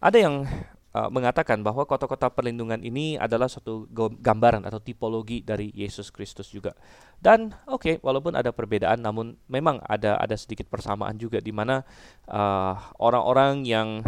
Ada 0.01 0.19
yang 0.25 0.49
uh, 0.97 1.11
mengatakan 1.13 1.61
bahwa 1.61 1.85
kota-kota 1.85 2.33
perlindungan 2.33 2.81
ini 2.81 3.21
adalah 3.21 3.47
suatu 3.47 3.85
gambaran 4.19 4.65
atau 4.65 4.81
tipologi 4.81 5.45
dari 5.45 5.69
Yesus 5.77 6.09
Kristus 6.09 6.49
juga. 6.49 6.73
Dan 7.21 7.53
oke, 7.69 7.79
okay, 7.79 7.95
walaupun 8.01 8.33
ada 8.33 8.51
perbedaan, 8.51 9.05
namun 9.05 9.37
memang 9.47 9.85
ada 9.85 10.17
ada 10.17 10.35
sedikit 10.35 10.67
persamaan 10.73 11.21
juga 11.21 11.39
di 11.45 11.53
mana 11.53 11.85
uh, 12.33 12.75
orang-orang 12.97 13.69
yang 13.69 14.01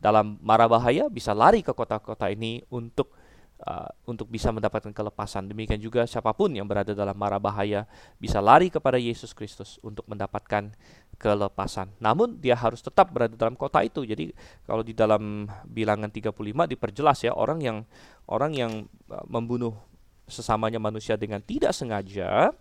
dalam 0.00 0.40
mara 0.40 0.64
bahaya 0.64 1.06
bisa 1.12 1.36
lari 1.36 1.60
ke 1.60 1.76
kota-kota 1.76 2.32
ini 2.32 2.64
untuk 2.72 3.12
uh, 3.64 3.88
untuk 4.08 4.26
bisa 4.32 4.48
mendapatkan 4.50 4.90
kelepasan. 4.90 5.46
Demikian 5.52 5.78
juga 5.80 6.08
siapa 6.08 6.32
pun 6.32 6.50
yang 6.50 6.64
berada 6.64 6.96
dalam 6.96 7.14
mara 7.14 7.36
bahaya 7.36 7.84
bisa 8.16 8.40
lari 8.40 8.72
kepada 8.72 8.96
Yesus 8.96 9.36
Kristus 9.36 9.76
untuk 9.84 10.08
mendapatkan 10.08 10.72
kelepasan. 11.20 11.92
Namun 12.00 12.40
dia 12.40 12.56
harus 12.56 12.80
tetap 12.80 13.12
berada 13.12 13.36
dalam 13.36 13.54
kota 13.54 13.84
itu. 13.84 14.02
Jadi 14.08 14.32
kalau 14.64 14.80
di 14.80 14.96
dalam 14.96 15.46
bilangan 15.68 16.08
35 16.08 16.32
diperjelas 16.72 17.18
ya 17.28 17.36
orang 17.36 17.60
yang 17.60 17.78
orang 18.26 18.52
yang 18.56 18.72
uh, 19.12 19.24
membunuh 19.28 19.76
sesamanya 20.30 20.78
manusia 20.78 21.18
dengan 21.18 21.42
tidak 21.42 21.74
sengaja 21.74 22.54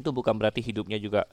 itu 0.00 0.08
bukan 0.08 0.32
berarti 0.32 0.64
hidupnya 0.64 0.96
juga 0.96 1.28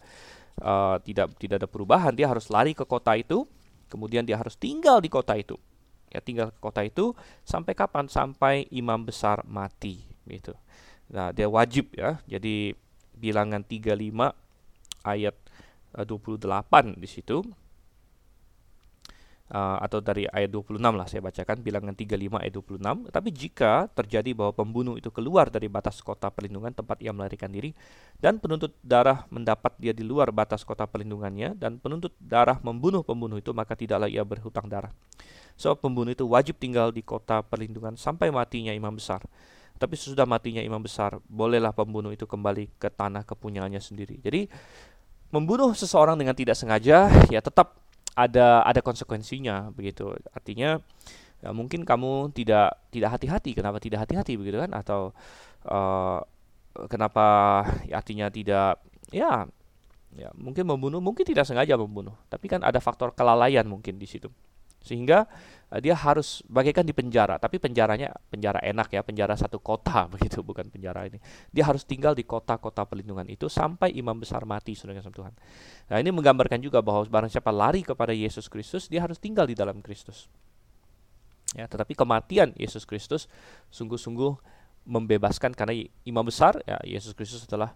uh, 0.61 0.99
tidak 1.01 1.33
tidak 1.39 1.65
ada 1.65 1.69
perubahan. 1.69 2.13
Dia 2.13 2.27
harus 2.27 2.51
lari 2.51 2.75
ke 2.75 2.83
kota 2.83 3.15
itu, 3.15 3.47
kemudian 3.87 4.23
dia 4.23 4.39
harus 4.39 4.55
tinggal 4.55 5.01
di 5.03 5.09
kota 5.11 5.35
itu. 5.35 5.55
Ya 6.07 6.23
tinggal 6.23 6.55
ke 6.55 6.59
kota 6.63 6.87
itu 6.87 7.11
sampai 7.43 7.75
kapan? 7.75 8.07
Sampai 8.07 8.67
imam 8.71 9.03
besar 9.03 9.43
mati 9.43 10.07
gitu. 10.27 10.55
Nah, 11.11 11.31
dia 11.35 11.47
wajib 11.47 11.91
ya. 11.95 12.19
Jadi 12.27 12.75
bilangan 13.17 13.63
35 13.65 13.97
ayat 15.03 15.35
28 15.95 16.03
eh, 16.03 16.85
di 16.99 17.07
situ 17.09 17.41
uh, 19.51 19.77
atau 19.79 19.99
dari 20.03 20.27
ayat 20.27 20.51
26 20.51 20.79
lah 20.79 21.07
saya 21.07 21.21
bacakan 21.23 21.63
bilangan 21.63 21.95
35 21.95 22.43
ayat 22.43 22.53
26 22.53 23.13
tapi 23.13 23.29
jika 23.31 23.87
terjadi 23.91 24.31
bahwa 24.35 24.53
pembunuh 24.55 24.95
itu 24.99 25.11
keluar 25.13 25.47
dari 25.47 25.71
batas 25.71 25.99
kota 26.03 26.27
perlindungan 26.31 26.75
tempat 26.75 26.99
ia 27.03 27.11
melarikan 27.15 27.51
diri 27.51 27.71
dan 28.17 28.41
penuntut 28.41 28.73
darah 28.81 29.29
mendapat 29.29 29.75
dia 29.77 29.93
di 29.93 30.03
luar 30.03 30.33
batas 30.33 30.65
kota 30.65 30.89
perlindungannya 30.89 31.55
dan 31.55 31.77
penuntut 31.77 32.15
darah 32.17 32.59
membunuh 32.59 33.05
pembunuh 33.05 33.37
itu 33.37 33.53
maka 33.53 33.77
tidaklah 33.77 34.09
ia 34.09 34.25
berhutang 34.25 34.67
darah. 34.67 34.91
So, 35.57 35.73
pembunuh 35.73 36.13
itu 36.13 36.21
wajib 36.29 36.61
tinggal 36.61 36.93
di 36.93 37.01
kota 37.01 37.41
perlindungan 37.41 37.97
sampai 37.97 38.29
matinya 38.29 38.69
imam 38.69 38.93
besar. 38.93 39.25
Tapi 39.77 39.93
sesudah 39.97 40.25
matinya 40.29 40.61
imam 40.61 40.81
besar 40.81 41.17
bolehlah 41.25 41.73
pembunuh 41.73 42.13
itu 42.13 42.29
kembali 42.29 42.77
ke 42.77 42.89
tanah 42.93 43.25
kepunyaannya 43.25 43.81
sendiri. 43.81 44.21
Jadi 44.21 44.49
membunuh 45.33 45.73
seseorang 45.73 46.17
dengan 46.17 46.33
tidak 46.33 46.57
sengaja 46.57 47.09
ya 47.29 47.41
tetap 47.41 47.86
ada 48.17 48.65
ada 48.65 48.81
konsekuensinya 48.81 49.69
begitu. 49.77 50.09
Artinya 50.33 50.81
ya 51.37 51.53
mungkin 51.53 51.85
kamu 51.85 52.33
tidak 52.33 52.73
tidak 52.89 53.13
hati-hati. 53.13 53.53
Kenapa 53.53 53.77
tidak 53.77 54.09
hati-hati 54.09 54.33
begitu 54.41 54.57
kan? 54.57 54.73
Atau 54.73 55.13
uh, 55.69 56.19
kenapa 56.89 57.25
ya, 57.85 58.01
artinya 58.01 58.33
tidak 58.33 58.81
ya 59.13 59.45
ya 60.17 60.33
mungkin 60.33 60.65
membunuh 60.65 60.97
mungkin 60.97 61.21
tidak 61.29 61.45
sengaja 61.45 61.77
membunuh. 61.77 62.17
Tapi 62.33 62.49
kan 62.49 62.65
ada 62.65 62.81
faktor 62.81 63.13
kelalaian 63.13 63.69
mungkin 63.69 64.01
di 64.01 64.09
situ 64.09 64.33
sehingga 64.81 65.27
uh, 65.71 65.79
dia 65.81 65.93
harus 65.95 66.41
bagaikan 66.47 66.83
di 66.83 66.93
penjara. 66.95 67.37
Tapi 67.37 67.59
penjaranya 67.59 68.13
penjara 68.31 68.61
enak 68.63 68.87
ya 68.93 69.01
penjara 69.03 69.33
satu 69.35 69.59
kota 69.59 70.05
begitu 70.13 70.41
bukan 70.41 70.67
penjara 70.71 71.07
ini. 71.07 71.21
Dia 71.51 71.67
harus 71.67 71.83
tinggal 71.83 72.13
di 72.15 72.23
kota-kota 72.23 72.83
perlindungan 72.87 73.27
itu 73.27 73.51
sampai 73.51 73.93
imam 73.95 74.15
besar 74.17 74.43
mati 74.47 74.73
saudara 74.73 75.03
Tuhan. 75.03 75.33
Nah 75.87 75.97
ini 76.01 76.09
menggambarkan 76.11 76.59
juga 76.61 76.79
bahwa 76.83 77.05
barang 77.05 77.31
siapa 77.31 77.51
lari 77.51 77.83
kepada 77.83 78.11
Yesus 78.11 78.47
Kristus 78.51 78.87
dia 78.91 79.03
harus 79.03 79.17
tinggal 79.19 79.47
di 79.47 79.55
dalam 79.55 79.79
Kristus. 79.83 80.27
Ya 81.55 81.63
tetapi 81.65 81.95
kematian 81.95 82.51
Yesus 82.59 82.83
Kristus 82.83 83.31
sungguh-sungguh 83.71 84.57
membebaskan 84.87 85.51
karena 85.51 85.83
imam 86.07 86.23
besar 86.23 86.63
ya 86.63 86.79
Yesus 86.87 87.11
Kristus 87.11 87.43
adalah 87.43 87.75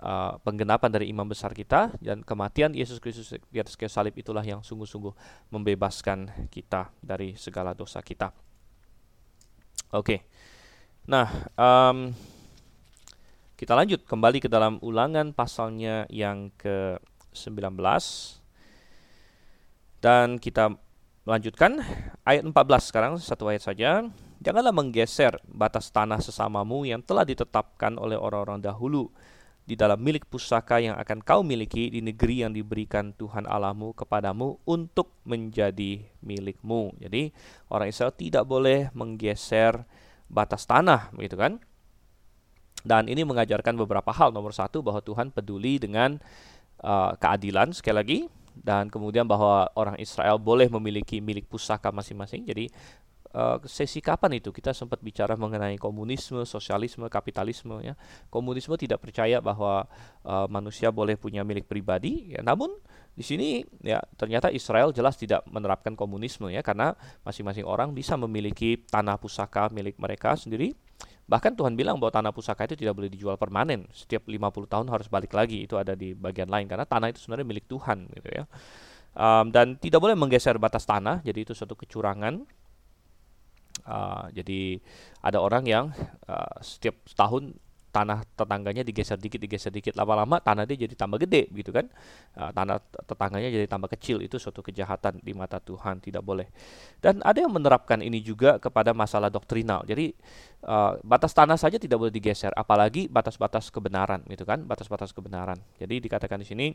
uh, 0.00 0.38
penggenapan 0.40 0.90
dari 0.92 1.06
imam 1.12 1.28
besar 1.28 1.52
kita 1.52 1.92
dan 2.00 2.24
kematian 2.24 2.72
Yesus 2.72 3.02
Kristus 3.02 3.34
di 3.50 3.58
atas 3.60 3.76
kayu 3.76 3.92
salib 3.92 4.16
itulah 4.16 4.44
yang 4.44 4.64
sungguh-sungguh 4.64 5.12
membebaskan 5.52 6.48
kita 6.48 6.88
dari 7.02 7.36
segala 7.36 7.76
dosa 7.76 8.00
kita. 8.00 8.32
Oke. 9.92 10.06
Okay. 10.06 10.20
Nah, 11.10 11.26
um, 11.58 12.14
kita 13.58 13.74
lanjut 13.74 14.06
kembali 14.06 14.38
ke 14.38 14.48
dalam 14.50 14.78
ulangan 14.82 15.34
pasalnya 15.34 16.06
yang 16.10 16.54
ke-19 16.58 17.78
dan 20.02 20.38
kita 20.38 20.74
melanjutkan 21.22 21.78
ayat 22.26 22.42
14 22.42 22.54
sekarang 22.90 23.12
satu 23.18 23.50
ayat 23.50 23.62
saja. 23.62 23.90
Janganlah 24.42 24.74
menggeser 24.74 25.38
batas 25.46 25.94
tanah 25.94 26.18
sesamamu 26.18 26.82
yang 26.82 26.98
telah 27.06 27.22
ditetapkan 27.22 27.94
oleh 27.94 28.18
orang-orang 28.18 28.58
dahulu 28.58 29.06
di 29.62 29.78
dalam 29.78 30.02
milik 30.02 30.26
pusaka 30.26 30.82
yang 30.82 30.98
akan 30.98 31.22
kau 31.22 31.46
miliki 31.46 31.86
di 31.86 32.02
negeri 32.02 32.42
yang 32.42 32.50
diberikan 32.50 33.14
Tuhan 33.14 33.46
Allahmu 33.46 33.94
kepadamu 33.94 34.58
untuk 34.66 35.14
menjadi 35.22 36.02
milikmu. 36.18 36.98
Jadi 36.98 37.30
orang 37.70 37.86
Israel 37.86 38.10
tidak 38.10 38.42
boleh 38.42 38.90
menggeser 38.90 39.86
batas 40.26 40.66
tanah, 40.66 41.14
begitu 41.14 41.38
kan? 41.38 41.62
Dan 42.82 43.06
ini 43.06 43.22
mengajarkan 43.22 43.78
beberapa 43.78 44.10
hal. 44.10 44.34
Nomor 44.34 44.50
satu 44.50 44.82
bahwa 44.82 44.98
Tuhan 44.98 45.30
peduli 45.30 45.78
dengan 45.78 46.18
uh, 46.82 47.14
keadilan 47.14 47.70
sekali 47.70 47.96
lagi 47.96 48.18
dan 48.58 48.92
kemudian 48.92 49.24
bahwa 49.24 49.70
orang 49.78 49.96
Israel 49.96 50.36
boleh 50.36 50.68
memiliki 50.68 51.22
milik 51.22 51.48
pusaka 51.48 51.88
masing-masing. 51.88 52.44
Jadi 52.44 52.68
uh, 53.32 53.58
sesi 53.64 54.00
kapan 54.04 54.38
itu 54.38 54.52
kita 54.52 54.72
sempat 54.72 55.00
bicara 55.00 55.34
mengenai 55.36 55.76
komunisme, 55.80 56.44
sosialisme, 56.44 57.08
kapitalisme 57.08 57.80
ya. 57.80 57.96
Komunisme 58.28 58.76
tidak 58.76 59.02
percaya 59.02 59.40
bahwa 59.40 59.88
uh, 60.24 60.46
manusia 60.48 60.92
boleh 60.92 61.16
punya 61.16 61.42
milik 61.42 61.66
pribadi 61.66 62.36
ya. 62.36 62.40
Namun 62.44 62.72
di 63.12 63.20
sini 63.20 63.60
ya 63.84 64.00
ternyata 64.16 64.48
Israel 64.48 64.88
jelas 64.96 65.20
tidak 65.20 65.44
menerapkan 65.44 65.92
komunisme 65.92 66.48
ya 66.48 66.64
karena 66.64 66.96
masing-masing 67.28 67.68
orang 67.68 67.92
bisa 67.92 68.16
memiliki 68.16 68.80
tanah 68.88 69.20
pusaka 69.20 69.68
milik 69.72 70.00
mereka 70.00 70.36
sendiri. 70.36 70.72
Bahkan 71.22 71.56
Tuhan 71.56 71.78
bilang 71.78 71.96
bahwa 71.96 72.12
tanah 72.12 72.32
pusaka 72.34 72.68
itu 72.68 72.76
tidak 72.76 72.98
boleh 72.98 73.08
dijual 73.08 73.40
permanen. 73.40 73.88
Setiap 73.94 74.28
50 74.28 74.68
tahun 74.68 74.86
harus 74.90 75.06
balik 75.08 75.32
lagi. 75.32 75.64
Itu 75.64 75.80
ada 75.80 75.96
di 75.96 76.12
bagian 76.12 76.50
lain 76.50 76.68
karena 76.68 76.84
tanah 76.84 77.08
itu 77.14 77.24
sebenarnya 77.24 77.46
milik 77.46 77.64
Tuhan 77.70 78.10
gitu 78.10 78.28
ya. 78.28 78.44
Um, 79.12 79.52
dan 79.52 79.76
tidak 79.76 80.00
boleh 80.00 80.16
menggeser 80.16 80.56
batas 80.56 80.88
tanah, 80.88 81.20
jadi 81.20 81.44
itu 81.44 81.52
suatu 81.52 81.76
kecurangan 81.76 82.48
Uh, 83.82 84.30
jadi 84.30 84.78
ada 85.22 85.38
orang 85.42 85.64
yang 85.66 85.84
uh, 86.30 86.54
setiap 86.62 86.98
tahun 87.14 87.58
tanah 87.92 88.24
tetangganya 88.32 88.80
digeser 88.80 89.20
dikit 89.20 89.36
digeser 89.36 89.68
dikit. 89.68 89.92
Lama-lama 89.92 90.40
tanah 90.40 90.64
dia 90.64 90.88
jadi 90.88 90.96
tambah 90.96 91.20
gede 91.20 91.52
gitu 91.52 91.76
kan? 91.76 91.92
Uh, 92.32 92.48
tanah 92.48 92.80
tetangganya 93.04 93.52
jadi 93.52 93.68
tambah 93.68 93.92
kecil. 93.92 94.24
Itu 94.24 94.40
suatu 94.40 94.64
kejahatan 94.64 95.20
di 95.20 95.36
mata 95.36 95.60
Tuhan 95.60 96.00
tidak 96.00 96.24
boleh. 96.24 96.48
Dan 97.04 97.20
ada 97.20 97.36
yang 97.36 97.52
menerapkan 97.52 98.00
ini 98.00 98.24
juga 98.24 98.56
kepada 98.56 98.96
masalah 98.96 99.28
doktrinal. 99.28 99.84
Jadi 99.84 100.16
uh, 100.64 100.96
batas 101.04 101.36
tanah 101.36 101.60
saja 101.60 101.76
tidak 101.76 102.00
boleh 102.00 102.10
digeser. 102.10 102.50
Apalagi 102.56 103.12
batas-batas 103.12 103.68
kebenaran 103.68 104.24
gitu 104.32 104.48
kan? 104.48 104.64
Batas-batas 104.64 105.12
kebenaran. 105.12 105.60
Jadi 105.76 106.00
dikatakan 106.00 106.40
di 106.40 106.48
sini 106.48 106.66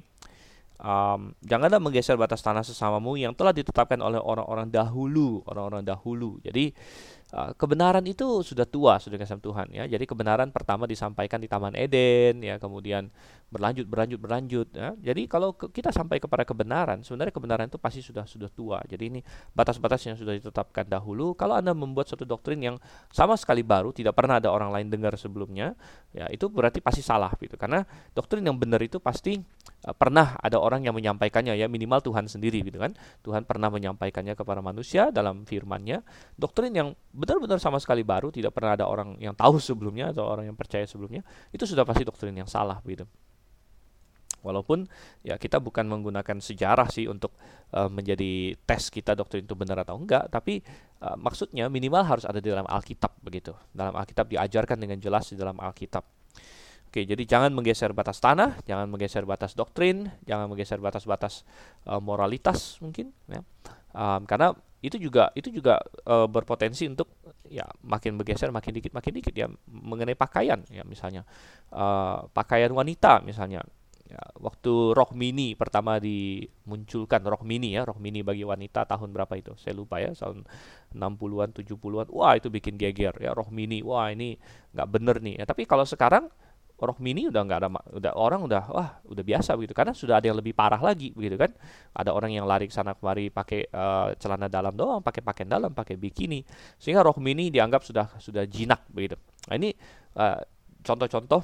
um, 0.81 1.33
janganlah 1.41 1.81
menggeser 1.81 2.17
batas 2.17 2.41
tanah 2.41 2.61
sesamamu 2.61 3.17
yang 3.17 3.33
telah 3.33 3.53
ditetapkan 3.53 3.97
oleh 4.01 4.21
orang-orang 4.21 4.69
dahulu, 4.69 5.41
orang-orang 5.49 5.83
dahulu. 5.85 6.37
Jadi 6.41 6.73
uh, 7.33 7.51
kebenaran 7.57 8.05
itu 8.05 8.41
sudah 8.45 8.65
tua 8.65 9.01
sudah 9.01 9.17
kasih 9.17 9.41
Tuhan 9.41 9.67
ya. 9.73 9.83
Jadi 9.89 10.05
kebenaran 10.05 10.49
pertama 10.53 10.85
disampaikan 10.85 11.41
di 11.41 11.49
Taman 11.49 11.73
Eden 11.73 12.41
ya, 12.45 12.61
kemudian 12.61 13.09
berlanjut 13.47 13.87
berlanjut 13.87 14.19
berlanjut 14.19 14.67
ya. 14.75 14.91
Jadi 14.99 15.23
kalau 15.31 15.55
ke, 15.55 15.71
kita 15.71 15.95
sampai 15.95 16.19
kepada 16.19 16.43
kebenaran, 16.43 16.99
sebenarnya 17.01 17.31
kebenaran 17.31 17.65
itu 17.71 17.79
pasti 17.79 18.03
sudah 18.03 18.27
sudah 18.27 18.51
tua. 18.51 18.83
Jadi 18.83 19.03
ini 19.07 19.19
batas-batas 19.55 20.03
yang 20.03 20.19
sudah 20.19 20.35
ditetapkan 20.35 20.83
dahulu. 20.83 21.31
Kalau 21.33 21.55
Anda 21.55 21.71
membuat 21.71 22.11
suatu 22.11 22.27
doktrin 22.27 22.59
yang 22.59 22.75
sama 23.09 23.39
sekali 23.39 23.63
baru, 23.63 23.95
tidak 23.95 24.19
pernah 24.19 24.43
ada 24.43 24.51
orang 24.51 24.75
lain 24.75 24.91
dengar 24.91 25.15
sebelumnya, 25.15 25.73
ya 26.11 26.27
itu 26.27 26.51
berarti 26.51 26.83
pasti 26.83 26.99
salah 26.99 27.31
gitu. 27.39 27.55
Karena 27.55 27.87
doktrin 28.11 28.43
yang 28.43 28.59
benar 28.59 28.83
itu 28.83 28.99
pasti 28.99 29.39
pernah 29.95 30.35
ada 30.41 30.57
orang 30.57 30.83
yang 30.83 30.97
menyampaikannya 30.97 31.53
ya, 31.53 31.69
minimal 31.69 32.01
Tuhan 32.01 32.25
sendiri 32.25 32.65
gitu 32.65 32.81
kan. 32.81 32.97
Tuhan 33.21 33.45
pernah 33.45 33.69
menyampaikannya 33.69 34.33
kepada 34.33 34.59
manusia 34.59 35.13
dalam 35.13 35.45
firman-Nya. 35.45 36.01
Doktrin 36.35 36.73
yang 36.73 36.97
benar-benar 37.13 37.61
sama 37.61 37.77
sekali 37.77 38.01
baru, 38.01 38.33
tidak 38.33 38.57
pernah 38.57 38.73
ada 38.73 38.85
orang 38.89 39.15
yang 39.21 39.37
tahu 39.37 39.61
sebelumnya 39.67 40.09
atau 40.11 40.25
orang 40.25 40.49
yang 40.49 40.57
percaya 40.57 40.83
sebelumnya, 40.89 41.21
itu 41.53 41.63
sudah 41.63 41.85
pasti 41.85 42.03
doktrin 42.03 42.33
yang 42.33 42.49
salah 42.49 42.81
gitu. 42.83 43.05
Walaupun 44.45 44.85
ya 45.25 45.35
kita 45.35 45.59
bukan 45.59 45.89
menggunakan 45.89 46.39
sejarah 46.39 46.87
sih 46.87 47.09
untuk 47.09 47.35
uh, 47.73 47.89
menjadi 47.91 48.55
tes 48.63 48.87
kita 48.87 49.17
doktrin 49.17 49.43
itu 49.43 49.57
benar 49.57 49.83
atau 49.83 49.97
enggak, 49.99 50.29
tapi 50.31 50.61
uh, 51.03 51.19
maksudnya 51.19 51.67
minimal 51.67 52.05
harus 52.05 52.23
ada 52.23 52.39
di 52.39 52.47
dalam 52.47 52.63
Alkitab 52.63 53.17
begitu. 53.19 53.51
Dalam 53.75 53.97
Alkitab 53.97 54.29
diajarkan 54.31 54.77
dengan 54.79 55.01
jelas 55.03 55.27
di 55.33 55.35
dalam 55.35 55.57
Alkitab. 55.59 56.16
Oke, 56.87 57.03
jadi 57.03 57.19
jangan 57.27 57.51
menggeser 57.51 57.91
batas 57.91 58.23
tanah, 58.23 58.63
jangan 58.63 58.87
menggeser 58.87 59.27
batas 59.27 59.53
doktrin, 59.59 60.07
jangan 60.23 60.47
menggeser 60.47 60.79
batas-batas 60.79 61.43
uh, 61.83 61.99
moralitas 61.99 62.79
mungkin, 62.79 63.11
ya. 63.27 63.43
Um, 63.91 64.23
karena 64.23 64.55
itu 64.79 64.95
juga 65.01 65.33
itu 65.33 65.49
juga 65.49 65.81
uh, 66.05 66.29
berpotensi 66.29 66.85
untuk 66.85 67.09
ya 67.49 67.65
makin 67.81 68.13
bergeser 68.15 68.53
makin 68.53 68.77
dikit 68.77 68.93
makin 68.93 69.09
dikit 69.19 69.33
ya 69.33 69.49
mengenai 69.67 70.15
pakaian 70.15 70.63
ya 70.69 70.85
misalnya. 70.87 71.27
Uh, 71.73 72.29
pakaian 72.31 72.71
wanita 72.71 73.25
misalnya 73.25 73.65
ya, 74.07 74.21
waktu 74.39 74.95
rok 74.95 75.11
mini 75.17 75.57
pertama 75.57 75.99
dimunculkan 75.99 77.19
rok 77.25 77.43
mini 77.43 77.75
ya 77.75 77.83
rok 77.83 77.99
mini 77.99 78.23
bagi 78.23 78.47
wanita 78.47 78.87
tahun 78.87 79.11
berapa 79.11 79.33
itu? 79.35 79.57
Saya 79.59 79.75
lupa 79.75 79.99
ya 79.99 80.15
tahun 80.15 80.47
60-an 80.95 81.49
70-an 81.51 82.07
wah 82.13 82.33
itu 82.39 82.47
bikin 82.47 82.79
geger 82.79 83.17
ya 83.19 83.35
rok 83.35 83.51
mini 83.51 83.83
wah 83.83 84.07
ini 84.13 84.37
nggak 84.71 84.87
bener 84.87 85.17
nih 85.19 85.41
ya. 85.41 85.45
Tapi 85.49 85.67
kalau 85.67 85.83
sekarang 85.83 86.31
rok 86.77 87.01
mini 87.01 87.25
udah 87.25 87.41
nggak 87.41 87.59
ada 87.65 87.69
udah 87.89 88.13
orang 88.13 88.45
udah 88.45 88.63
wah 88.69 88.89
udah 89.09 89.23
biasa 89.25 89.57
begitu. 89.57 89.73
Karena 89.73 89.97
sudah 89.97 90.21
ada 90.21 90.29
yang 90.29 90.37
lebih 90.37 90.53
parah 90.53 90.77
lagi 90.77 91.09
begitu 91.17 91.35
kan. 91.41 91.51
Ada 91.97 92.13
orang 92.13 92.37
yang 92.37 92.45
lari 92.45 92.69
sana 92.69 92.93
kemari 92.93 93.33
pakai 93.33 93.65
uh, 93.73 94.13
celana 94.21 94.45
dalam 94.45 94.77
doang 94.77 95.01
pakai 95.01 95.25
pakaian 95.25 95.49
dalam 95.49 95.73
pakai 95.73 95.97
bikini. 95.97 96.45
Sehingga 96.77 97.01
rok 97.01 97.17
mini 97.17 97.49
dianggap 97.49 97.81
sudah 97.81 98.13
sudah 98.21 98.45
jinak 98.45 98.85
begitu. 98.93 99.17
Nah 99.49 99.55
ini 99.57 99.73
uh, 100.17 100.41
contoh-contoh 100.85 101.41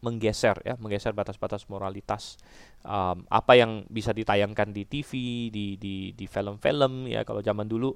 menggeser 0.00 0.56
ya 0.64 0.80
menggeser 0.80 1.12
batas-batas 1.12 1.68
moralitas 1.68 2.40
um, 2.88 3.20
apa 3.28 3.52
yang 3.52 3.84
bisa 3.92 4.16
ditayangkan 4.16 4.72
di 4.72 4.88
TV 4.88 5.10
di 5.52 5.76
di 5.76 6.16
di 6.16 6.26
film-film 6.26 7.06
ya. 7.06 7.22
Kalau 7.22 7.44
zaman 7.44 7.68
dulu 7.68 7.92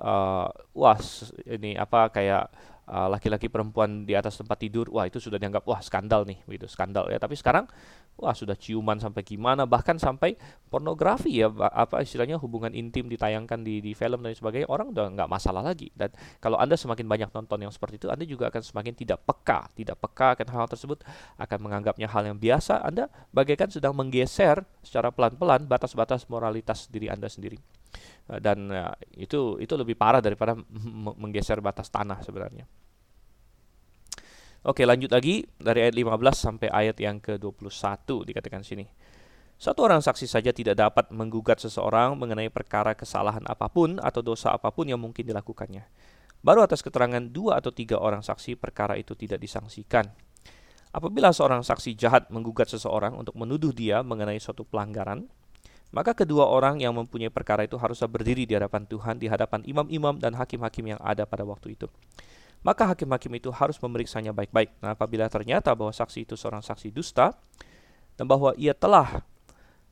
uh, 0.00 0.48
wah 0.48 0.98
ini 1.44 1.76
apa 1.76 2.08
kayak 2.08 2.48
laki 2.82 3.30
laki-laki 3.30 3.46
perempuan 3.46 4.02
di 4.02 4.18
atas 4.18 4.34
tempat 4.34 4.58
tidur, 4.58 4.90
wah 4.90 5.06
itu 5.06 5.22
sudah 5.22 5.38
dianggap 5.38 5.62
wah 5.70 5.78
skandal 5.78 6.26
nih, 6.26 6.42
begitu 6.44 6.66
skandal 6.66 7.06
ya. 7.06 7.16
Tapi 7.22 7.38
sekarang 7.38 7.70
wah 8.18 8.34
sudah 8.34 8.58
ciuman 8.58 8.98
sampai 8.98 9.22
gimana, 9.22 9.64
bahkan 9.64 9.96
sampai 9.96 10.34
pornografi 10.66 11.40
ya, 11.40 11.48
apa 11.72 12.02
istilahnya 12.02 12.36
hubungan 12.42 12.74
intim 12.74 13.06
ditayangkan 13.06 13.62
di 13.62 13.78
di 13.78 13.94
film 13.94 14.20
dan 14.26 14.34
sebagainya, 14.34 14.66
orang 14.66 14.90
udah 14.90 15.14
nggak 15.14 15.30
masalah 15.30 15.62
lagi. 15.62 15.94
Dan 15.94 16.10
kalau 16.42 16.58
anda 16.58 16.74
semakin 16.74 17.06
banyak 17.06 17.30
nonton 17.30 17.62
yang 17.62 17.72
seperti 17.72 18.02
itu, 18.02 18.10
anda 18.10 18.26
juga 18.26 18.50
akan 18.50 18.62
semakin 18.62 18.92
tidak 18.98 19.22
peka, 19.22 19.70
tidak 19.78 19.96
peka 20.02 20.34
akan 20.34 20.46
-hal 20.50 20.66
tersebut, 20.66 21.06
akan 21.38 21.58
menganggapnya 21.62 22.10
hal 22.10 22.26
yang 22.26 22.36
biasa. 22.36 22.82
Anda 22.82 23.06
bagaikan 23.30 23.70
sedang 23.70 23.94
menggeser 23.94 24.66
secara 24.82 25.14
pelan-pelan 25.14 25.70
batas-batas 25.70 26.26
moralitas 26.26 26.90
diri 26.90 27.06
anda 27.08 27.30
sendiri. 27.30 27.81
Eh, 28.30 28.40
dan 28.40 28.70
ya, 28.70 28.94
itu 29.18 29.58
itu 29.58 29.74
lebih 29.74 29.98
parah 29.98 30.22
daripada 30.22 30.54
menggeser 31.18 31.58
batas 31.58 31.90
tanah 31.90 32.22
sebenarnya. 32.22 32.64
Oke, 34.62 34.86
lanjut 34.86 35.10
lagi 35.10 35.42
dari 35.58 35.90
ayat 35.90 35.94
15 35.98 36.38
sampai 36.38 36.70
ayat 36.70 36.94
yang 37.02 37.18
ke-21 37.18 37.66
dikatakan 38.30 38.62
sini. 38.62 38.86
Satu 39.58 39.82
orang 39.82 39.98
saksi 39.98 40.26
saja 40.26 40.54
tidak 40.54 40.78
dapat 40.78 41.10
menggugat 41.10 41.58
seseorang 41.58 42.14
mengenai 42.14 42.46
perkara 42.46 42.94
kesalahan 42.94 43.42
apa 43.46 43.66
pun 43.66 43.98
atau 43.98 44.22
dosa 44.22 44.54
apa 44.54 44.70
pun 44.70 44.86
yang 44.86 45.02
mungkin 45.02 45.26
dilakukannya. 45.26 45.82
Baru 46.42 46.62
atas 46.62 46.82
keterangan 46.82 47.22
dua 47.22 47.58
atau 47.62 47.70
tiga 47.70 47.98
orang 47.98 48.22
saksi 48.22 48.58
perkara 48.58 48.98
itu 48.98 49.14
tidak 49.14 49.42
disangsikan. 49.42 50.10
Apabila 50.94 51.30
seorang 51.30 51.62
saksi 51.62 51.94
jahat 51.94 52.30
menggugat 52.34 52.70
seseorang 52.70 53.14
untuk 53.14 53.34
menuduh 53.38 53.70
dia 53.70 54.02
mengenai 54.02 54.38
suatu 54.42 54.66
pelanggaran, 54.66 55.26
maka 55.92 56.16
kedua 56.16 56.48
orang 56.48 56.80
yang 56.80 56.96
mempunyai 56.96 57.28
perkara 57.28 57.68
itu 57.68 57.76
haruslah 57.76 58.08
berdiri 58.08 58.48
di 58.48 58.56
hadapan 58.56 58.88
Tuhan, 58.88 59.20
di 59.20 59.28
hadapan 59.28 59.60
imam-imam 59.68 60.16
dan 60.16 60.32
hakim-hakim 60.32 60.96
yang 60.96 61.00
ada 61.04 61.28
pada 61.28 61.44
waktu 61.44 61.76
itu. 61.76 61.86
Maka 62.64 62.88
hakim-hakim 62.88 63.28
itu 63.36 63.52
harus 63.52 63.76
memeriksanya 63.76 64.32
baik-baik. 64.32 64.72
Nah, 64.80 64.96
apabila 64.96 65.28
ternyata 65.28 65.76
bahwa 65.76 65.92
saksi 65.92 66.24
itu 66.24 66.34
seorang 66.38 66.64
saksi 66.64 66.88
dusta, 66.94 67.36
dan 68.16 68.24
bahwa 68.24 68.56
ia 68.56 68.72
telah 68.72 69.20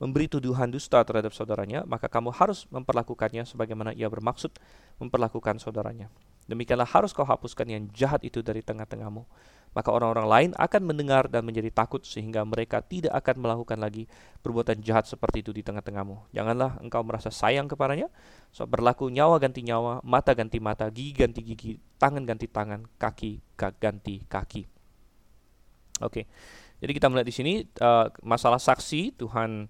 memberi 0.01 0.33
tuduhan 0.33 0.73
dusta 0.73 1.05
terhadap 1.05 1.37
saudaranya, 1.37 1.85
maka 1.85 2.09
kamu 2.09 2.33
harus 2.33 2.65
memperlakukannya 2.73 3.45
sebagaimana 3.45 3.93
ia 3.93 4.09
bermaksud 4.09 4.57
memperlakukan 4.97 5.61
saudaranya. 5.61 6.09
Demikianlah 6.49 6.89
harus 6.89 7.13
kau 7.13 7.29
hapuskan 7.29 7.69
yang 7.69 7.85
jahat 7.93 8.25
itu 8.25 8.41
dari 8.41 8.65
tengah-tengahmu 8.65 9.29
maka 9.70 9.94
orang-orang 9.94 10.26
lain 10.26 10.50
akan 10.59 10.83
mendengar 10.83 11.30
dan 11.30 11.46
menjadi 11.46 11.70
takut 11.70 12.02
sehingga 12.02 12.42
mereka 12.42 12.83
tidak 12.83 13.14
akan 13.14 13.37
melakukan 13.38 13.78
lagi 13.78 14.11
perbuatan 14.42 14.83
jahat 14.83 15.06
seperti 15.06 15.46
itu 15.46 15.54
di 15.54 15.62
tengah-tengahmu. 15.62 16.35
Janganlah 16.35 16.83
engkau 16.83 17.06
merasa 17.06 17.30
sayang 17.30 17.70
kepadanya, 17.70 18.11
so 18.50 18.66
berlaku 18.66 19.06
nyawa 19.06 19.38
ganti 19.38 19.62
nyawa, 19.62 20.02
mata 20.02 20.35
ganti 20.35 20.59
mata, 20.59 20.90
gigi 20.90 21.14
ganti 21.14 21.40
gigi, 21.46 21.72
tangan 22.02 22.26
ganti 22.26 22.50
tangan, 22.50 22.83
kaki 22.98 23.38
ganti 23.78 24.26
kaki. 24.26 24.62
Oke. 26.02 26.26
Jadi 26.80 26.92
kita 26.96 27.12
melihat 27.12 27.28
di 27.28 27.37
sini 27.37 27.52
uh, 27.85 28.09
masalah 28.24 28.56
saksi 28.56 29.20
Tuhan 29.20 29.68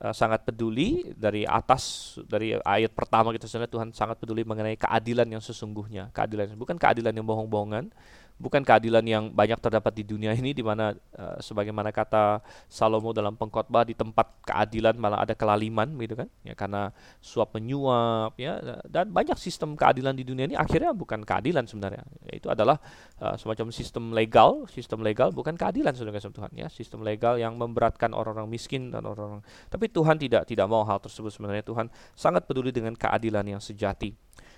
uh, 0.00 0.14
sangat 0.16 0.48
peduli 0.48 1.12
dari 1.12 1.44
atas 1.44 2.16
dari 2.24 2.56
ayat 2.56 2.96
pertama 2.96 3.28
kita 3.36 3.44
lihat 3.60 3.68
Tuhan 3.68 3.88
sangat 3.92 4.16
peduli 4.16 4.40
mengenai 4.40 4.80
keadilan 4.80 5.28
yang 5.28 5.44
sesungguhnya, 5.44 6.08
keadilan 6.16 6.56
bukan 6.56 6.80
keadilan 6.80 7.12
yang 7.12 7.28
bohong-bohongan, 7.28 7.92
bukan 8.36 8.60
keadilan 8.60 9.04
yang 9.04 9.24
banyak 9.32 9.56
terdapat 9.56 9.96
di 9.96 10.04
dunia 10.04 10.36
ini 10.36 10.52
di 10.52 10.60
mana 10.60 10.92
uh, 10.92 11.40
sebagaimana 11.40 11.88
kata 11.88 12.44
Salomo 12.68 13.16
dalam 13.16 13.32
pengkhotbah 13.32 13.88
di 13.88 13.96
tempat 13.96 14.28
keadilan 14.44 14.92
malah 15.00 15.24
ada 15.24 15.32
kelaliman 15.32 15.88
gitu 15.96 16.20
kan? 16.20 16.28
Ya 16.44 16.52
karena 16.52 16.92
suap 17.24 17.56
menyuap 17.56 18.36
ya 18.36 18.60
dan 18.84 19.08
banyak 19.08 19.40
sistem 19.40 19.72
keadilan 19.72 20.12
di 20.12 20.24
dunia 20.24 20.44
ini 20.52 20.56
akhirnya 20.56 20.92
bukan 20.92 21.24
keadilan 21.24 21.64
sebenarnya. 21.64 22.04
Itu 22.28 22.52
adalah 22.52 22.76
uh, 23.24 23.40
semacam 23.40 23.72
sistem 23.72 24.12
legal 24.12 24.68
sistem 24.68 25.00
legal 25.00 25.32
bukan 25.32 25.56
keadilan 25.56 25.96
saudara 25.96 26.20
Tuhan 26.20 26.52
ya. 26.52 26.68
Sistem 26.68 27.00
legal 27.00 27.40
yang 27.40 27.56
memberatkan 27.56 28.12
orang-orang 28.12 28.52
miskin 28.52 28.92
dan 28.92 29.08
orang-orang. 29.08 29.40
Tapi 29.72 29.88
Tuhan 29.88 30.20
tidak 30.20 30.44
tidak 30.44 30.66
mau 30.68 30.84
hal 30.84 31.00
tersebut 31.00 31.32
sebenarnya. 31.32 31.64
Tuhan 31.64 31.88
sangat 32.12 32.44
peduli 32.44 32.68
dengan 32.68 32.92
keadilan 32.92 33.56
yang 33.56 33.62
sejati. 33.64 34.12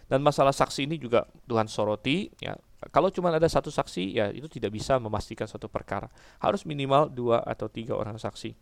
Dan 0.08 0.24
masalah 0.24 0.56
saksi 0.56 0.88
ini 0.88 0.96
juga 0.96 1.28
Tuhan 1.44 1.68
soroti 1.68 2.32
ya 2.40 2.56
kalau 2.94 3.10
cuma 3.10 3.34
ada 3.34 3.50
satu 3.50 3.74
saksi 3.74 4.14
ya 4.14 4.30
itu 4.30 4.46
tidak 4.46 4.70
bisa 4.70 5.02
memastikan 5.02 5.50
suatu 5.50 5.66
perkara. 5.66 6.06
Harus 6.38 6.62
minimal 6.62 7.10
dua 7.10 7.42
atau 7.42 7.66
tiga 7.66 7.98
orang 7.98 8.14
saksi. 8.14 8.54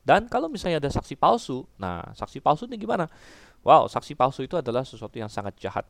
Dan 0.00 0.24
kalau 0.32 0.48
misalnya 0.48 0.80
ada 0.80 0.88
saksi 0.88 1.20
palsu 1.20 1.68
nah 1.76 2.00
saksi 2.16 2.40
palsu 2.40 2.64
ini 2.64 2.80
gimana? 2.80 3.04
Wow 3.60 3.92
saksi 3.92 4.16
palsu 4.16 4.48
itu 4.48 4.56
adalah 4.56 4.88
sesuatu 4.88 5.20
yang 5.20 5.28
sangat 5.28 5.60
jahat. 5.60 5.84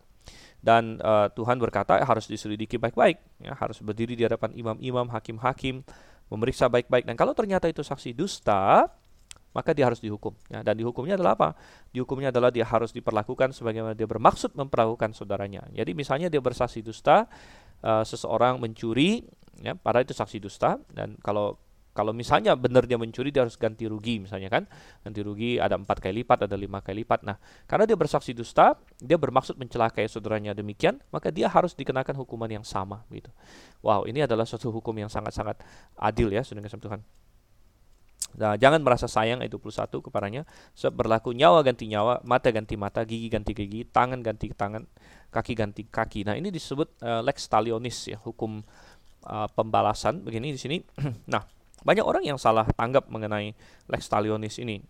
Dan 0.58 0.98
uh, 0.98 1.30
Tuhan 1.30 1.62
berkata 1.62 2.02
harus 2.02 2.26
diselidiki 2.26 2.82
baik-baik 2.82 3.22
ya 3.46 3.54
harus 3.54 3.78
berdiri 3.78 4.18
di 4.18 4.26
hadapan 4.26 4.50
imam-imam 4.58 5.06
hakim-hakim 5.14 5.86
memeriksa 6.34 6.66
baik-baik. 6.66 7.06
Dan 7.06 7.14
kalau 7.14 7.30
ternyata 7.30 7.70
itu 7.70 7.86
saksi 7.86 8.10
dusta 8.10 8.90
maka 9.58 9.74
dia 9.74 9.90
harus 9.90 9.98
dihukum. 9.98 10.38
Ya, 10.46 10.62
dan 10.62 10.78
dihukumnya 10.78 11.18
adalah 11.18 11.34
apa? 11.34 11.48
Dihukumnya 11.90 12.30
adalah 12.30 12.54
dia 12.54 12.62
harus 12.62 12.94
diperlakukan 12.94 13.50
sebagaimana 13.50 13.98
dia 13.98 14.06
bermaksud 14.06 14.54
memperlakukan 14.54 15.18
saudaranya. 15.18 15.66
Jadi 15.74 15.98
misalnya 15.98 16.30
dia 16.30 16.38
bersaksi 16.38 16.78
dusta, 16.78 17.26
uh, 17.82 18.06
seseorang 18.06 18.62
mencuri, 18.62 19.26
ya, 19.58 19.74
pada 19.74 20.06
itu 20.06 20.14
saksi 20.14 20.38
dusta, 20.38 20.78
dan 20.94 21.18
kalau 21.18 21.58
kalau 21.98 22.14
misalnya 22.14 22.54
benar 22.54 22.86
dia 22.86 22.94
mencuri 22.94 23.34
dia 23.34 23.42
harus 23.42 23.58
ganti 23.58 23.90
rugi 23.90 24.22
misalnya 24.22 24.46
kan 24.46 24.70
ganti 25.02 25.18
rugi 25.18 25.58
ada 25.58 25.74
empat 25.74 25.98
kali 25.98 26.22
lipat 26.22 26.46
ada 26.46 26.54
lima 26.54 26.78
kali 26.78 27.02
lipat 27.02 27.26
nah 27.26 27.34
karena 27.66 27.90
dia 27.90 27.98
bersaksi 27.98 28.30
dusta 28.30 28.78
dia 29.02 29.18
bermaksud 29.18 29.58
mencelakai 29.58 30.06
saudaranya 30.06 30.54
demikian 30.54 31.02
maka 31.10 31.34
dia 31.34 31.50
harus 31.50 31.74
dikenakan 31.74 32.14
hukuman 32.22 32.46
yang 32.46 32.62
sama 32.62 33.02
gitu 33.10 33.34
wow 33.82 34.06
ini 34.06 34.22
adalah 34.22 34.46
suatu 34.46 34.70
hukum 34.70 34.94
yang 34.94 35.10
sangat 35.10 35.34
sangat 35.34 35.58
adil 35.98 36.30
ya 36.30 36.46
sudah 36.46 36.62
Tuhan 36.62 37.02
Nah, 38.36 38.54
jangan 38.60 38.84
merasa 38.84 39.08
sayang 39.08 39.40
ayat 39.40 39.54
21 39.56 40.04
kepadanya. 40.04 40.42
Sebab 40.76 41.06
berlaku 41.06 41.32
nyawa 41.32 41.64
ganti 41.64 41.88
nyawa, 41.88 42.20
mata 42.26 42.52
ganti 42.52 42.76
mata, 42.76 43.02
gigi 43.08 43.32
ganti 43.32 43.56
gigi, 43.56 43.88
tangan 43.88 44.20
ganti 44.20 44.52
tangan, 44.52 44.84
kaki 45.32 45.52
ganti 45.56 45.82
kaki. 45.88 46.28
Nah, 46.28 46.36
ini 46.36 46.52
disebut 46.52 47.00
uh, 47.00 47.24
lex 47.24 47.48
talionis 47.48 48.12
ya, 48.12 48.20
hukum 48.20 48.60
uh, 49.24 49.48
pembalasan 49.56 50.20
begini 50.20 50.52
di 50.52 50.60
sini. 50.60 50.76
nah, 51.32 51.42
banyak 51.82 52.04
orang 52.04 52.26
yang 52.26 52.36
salah 52.36 52.68
tanggap 52.68 53.08
mengenai 53.08 53.56
lex 53.88 54.06
talionis 54.10 54.60
ini. 54.60 54.82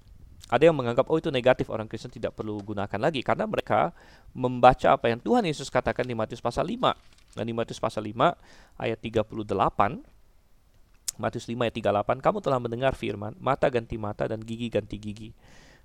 Ada 0.49 0.73
yang 0.73 0.77
menganggap 0.81 1.05
oh 1.13 1.21
itu 1.21 1.29
negatif 1.29 1.69
orang 1.69 1.85
Kristen 1.85 2.09
tidak 2.09 2.33
perlu 2.33 2.57
gunakan 2.65 2.97
lagi 2.97 3.21
karena 3.21 3.45
mereka 3.45 3.93
membaca 4.33 4.97
apa 4.97 5.13
yang 5.13 5.21
Tuhan 5.21 5.45
Yesus 5.45 5.69
katakan 5.69 6.09
di 6.09 6.17
Matius 6.17 6.41
pasal 6.41 6.65
5. 6.65 7.37
Dan 7.37 7.45
di 7.45 7.53
Matius 7.53 7.77
pasal 7.77 8.09
5 8.09 8.17
ayat 8.81 8.97
38 8.97 10.18
Matius 11.19 11.51
5 11.51 11.59
ayat 11.67 11.75
38, 11.75 12.23
kamu 12.23 12.39
telah 12.39 12.59
mendengar 12.63 12.95
firman, 12.95 13.35
mata 13.43 13.67
ganti 13.69 13.99
mata 13.99 14.31
dan 14.31 14.39
gigi 14.41 14.71
ganti 14.71 14.97
gigi. 14.97 15.31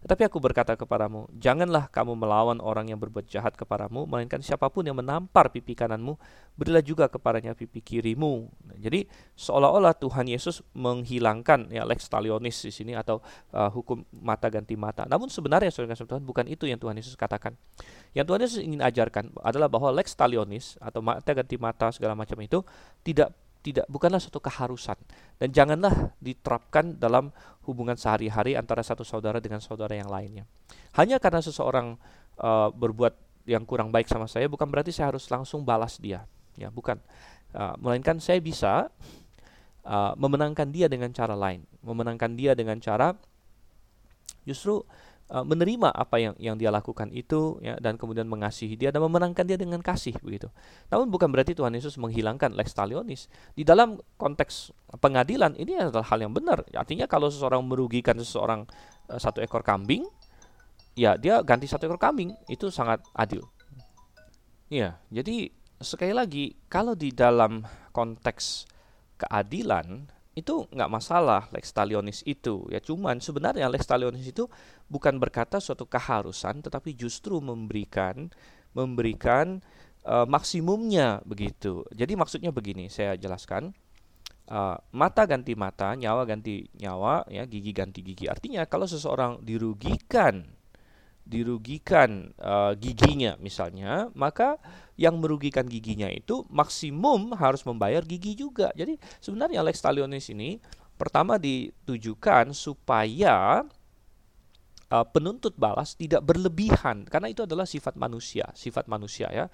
Tetapi 0.04 0.28
aku 0.28 0.36
berkata 0.44 0.76
kepadamu, 0.76 1.32
janganlah 1.32 1.88
kamu 1.88 2.20
melawan 2.20 2.60
orang 2.60 2.92
yang 2.92 3.00
berbuat 3.00 3.24
jahat 3.24 3.56
kepadamu, 3.56 4.04
melainkan 4.04 4.44
siapa 4.44 4.68
pun 4.68 4.84
yang 4.84 5.00
menampar 5.00 5.48
pipi 5.48 5.80
kananmu, 5.80 6.20
berilah 6.60 6.84
juga 6.84 7.08
kepadanya 7.08 7.56
pipi 7.56 7.80
kirimu. 7.80 8.52
Nah, 8.68 8.76
jadi 8.84 9.08
seolah-olah 9.40 9.96
Tuhan 9.96 10.28
Yesus 10.28 10.60
menghilangkan 10.76 11.72
ya 11.72 11.88
lex 11.88 12.12
talionis 12.12 12.60
di 12.68 12.76
sini 12.76 13.00
atau 13.00 13.24
uh, 13.56 13.72
hukum 13.72 14.04
mata 14.12 14.52
ganti 14.52 14.76
mata. 14.76 15.08
Namun 15.08 15.32
sebenarnya 15.32 15.72
saudara 15.72 15.96
Tuhan 15.96 16.28
bukan 16.28 16.52
itu 16.52 16.68
yang 16.68 16.84
Tuhan 16.84 17.00
Yesus 17.00 17.16
katakan. 17.16 17.56
Yang 18.12 18.26
Tuhan 18.28 18.40
Yesus 18.44 18.60
ingin 18.60 18.84
ajarkan 18.84 19.32
adalah 19.40 19.72
bahwa 19.72 19.88
lex 19.96 20.12
talionis 20.20 20.76
atau 20.84 21.00
mata 21.00 21.32
ganti 21.32 21.56
mata 21.56 21.96
segala 21.96 22.12
macam 22.12 22.36
itu 22.44 22.60
tidak 23.08 23.32
tidak 23.64 23.88
bukanlah 23.88 24.20
suatu 24.20 24.44
keharusan 24.44 25.00
dan 25.40 25.50
janganlah 25.56 26.12
diterapkan 26.20 27.00
dalam 27.00 27.32
hubungan 27.64 27.96
sehari-hari 27.96 28.60
antara 28.60 28.84
satu 28.84 29.08
saudara 29.08 29.40
dengan 29.40 29.64
saudara 29.64 29.96
yang 29.96 30.12
lainnya. 30.12 30.44
Hanya 31.00 31.18
karena 31.18 31.40
seseorang 31.40 31.96
uh, 32.44 32.70
berbuat 32.76 33.16
yang 33.48 33.64
kurang 33.64 33.90
baik 33.90 34.12
sama 34.12 34.28
saya 34.28 34.52
bukan 34.52 34.68
berarti 34.68 34.92
saya 34.92 35.16
harus 35.16 35.32
langsung 35.32 35.64
balas 35.64 35.96
dia. 35.96 36.28
Ya, 36.60 36.68
bukan. 36.68 37.00
Uh, 37.56 37.74
melainkan 37.80 38.20
saya 38.20 38.44
bisa 38.44 38.92
uh, 39.88 40.14
memenangkan 40.20 40.68
dia 40.68 40.92
dengan 40.92 41.16
cara 41.16 41.34
lain, 41.34 41.64
memenangkan 41.80 42.36
dia 42.36 42.52
dengan 42.54 42.78
cara 42.84 43.16
justru 44.44 44.84
uh, 45.34 45.42
menerima 45.42 45.90
apa 45.90 46.22
yang 46.22 46.38
yang 46.38 46.56
dia 46.56 46.70
lakukan 46.70 47.10
itu 47.10 47.58
ya 47.66 47.74
dan 47.82 47.98
kemudian 47.98 48.30
mengasihi 48.30 48.78
dia 48.78 48.94
dan 48.94 49.02
memenangkan 49.02 49.44
dia 49.44 49.58
dengan 49.58 49.82
kasih 49.82 50.14
begitu. 50.22 50.54
Namun 50.94 51.10
bukan 51.10 51.34
berarti 51.34 51.58
Tuhan 51.58 51.74
Yesus 51.74 51.98
menghilangkan 51.98 52.54
lex 52.54 52.78
talionis. 52.78 53.26
Di 53.58 53.66
dalam 53.66 53.98
konteks 54.22 54.70
pengadilan 55.02 55.58
ini 55.58 55.82
adalah 55.82 56.06
hal 56.06 56.22
yang 56.22 56.32
benar. 56.32 56.62
Artinya 56.78 57.10
kalau 57.10 57.34
seseorang 57.34 57.66
merugikan 57.66 58.16
seseorang 58.22 58.70
uh, 59.10 59.18
satu 59.18 59.42
ekor 59.42 59.66
kambing, 59.66 60.06
ya 60.94 61.18
dia 61.18 61.42
ganti 61.42 61.66
satu 61.66 61.90
ekor 61.90 61.98
kambing 61.98 62.38
itu 62.46 62.70
sangat 62.70 63.02
adil. 63.18 63.42
Iya, 64.70 64.98
jadi 65.14 65.54
sekali 65.84 66.14
lagi 66.16 66.56
kalau 66.72 66.96
di 66.96 67.12
dalam 67.12 67.62
konteks 67.92 68.66
keadilan 69.20 70.10
itu 70.34 70.66
nggak 70.74 70.90
masalah 70.90 71.46
lex 71.54 71.70
talionis 71.70 72.26
itu 72.26 72.66
ya. 72.74 72.82
Cuman 72.82 73.22
sebenarnya 73.22 73.70
lex 73.70 73.86
talionis 73.86 74.26
itu 74.26 74.50
bukan 74.90 75.22
berkata 75.22 75.62
suatu 75.62 75.86
keharusan 75.86 76.66
tetapi 76.66 76.98
justru 76.98 77.38
memberikan 77.38 78.34
memberikan 78.74 79.62
uh, 80.10 80.26
maksimumnya 80.26 81.22
begitu. 81.24 81.86
Jadi 81.94 82.14
maksudnya 82.18 82.50
begini 82.50 82.90
saya 82.90 83.14
jelaskan. 83.18 83.74
Uh, 84.44 84.76
mata 84.92 85.24
ganti 85.24 85.56
mata 85.56 85.96
nyawa 85.96 86.28
ganti 86.28 86.68
nyawa 86.76 87.24
ya 87.32 87.48
gigi 87.48 87.72
ganti 87.72 88.04
gigi. 88.04 88.28
Artinya 88.28 88.68
kalau 88.68 88.84
seseorang 88.84 89.40
dirugikan 89.40 90.44
dirugikan 91.24 92.36
uh, 92.38 92.76
giginya 92.76 93.40
misalnya, 93.40 94.12
maka 94.12 94.60
yang 95.00 95.18
merugikan 95.18 95.66
giginya 95.66 96.12
itu 96.12 96.44
maksimum 96.52 97.34
harus 97.40 97.64
membayar 97.64 98.04
gigi 98.04 98.36
juga. 98.36 98.70
Jadi 98.76 99.00
sebenarnya 99.24 99.64
lex 99.64 99.80
talionis 99.80 100.30
ini 100.30 100.60
pertama 101.00 101.40
ditujukan 101.40 102.52
supaya 102.52 103.64
uh, 104.92 105.06
penuntut 105.10 105.56
balas 105.56 105.96
tidak 105.96 106.22
berlebihan 106.28 107.08
karena 107.08 107.32
itu 107.32 107.48
adalah 107.48 107.66
sifat 107.66 107.96
manusia, 107.96 108.52
sifat 108.54 108.86
manusia 108.92 109.32
ya. 109.32 109.48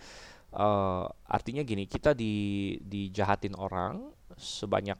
Uh, 0.49 1.05
artinya 1.29 1.61
gini, 1.61 1.85
kita 1.85 2.17
di 2.17 2.73
dijahatin 2.81 3.53
orang 3.53 4.09
sebanyak 4.33 4.97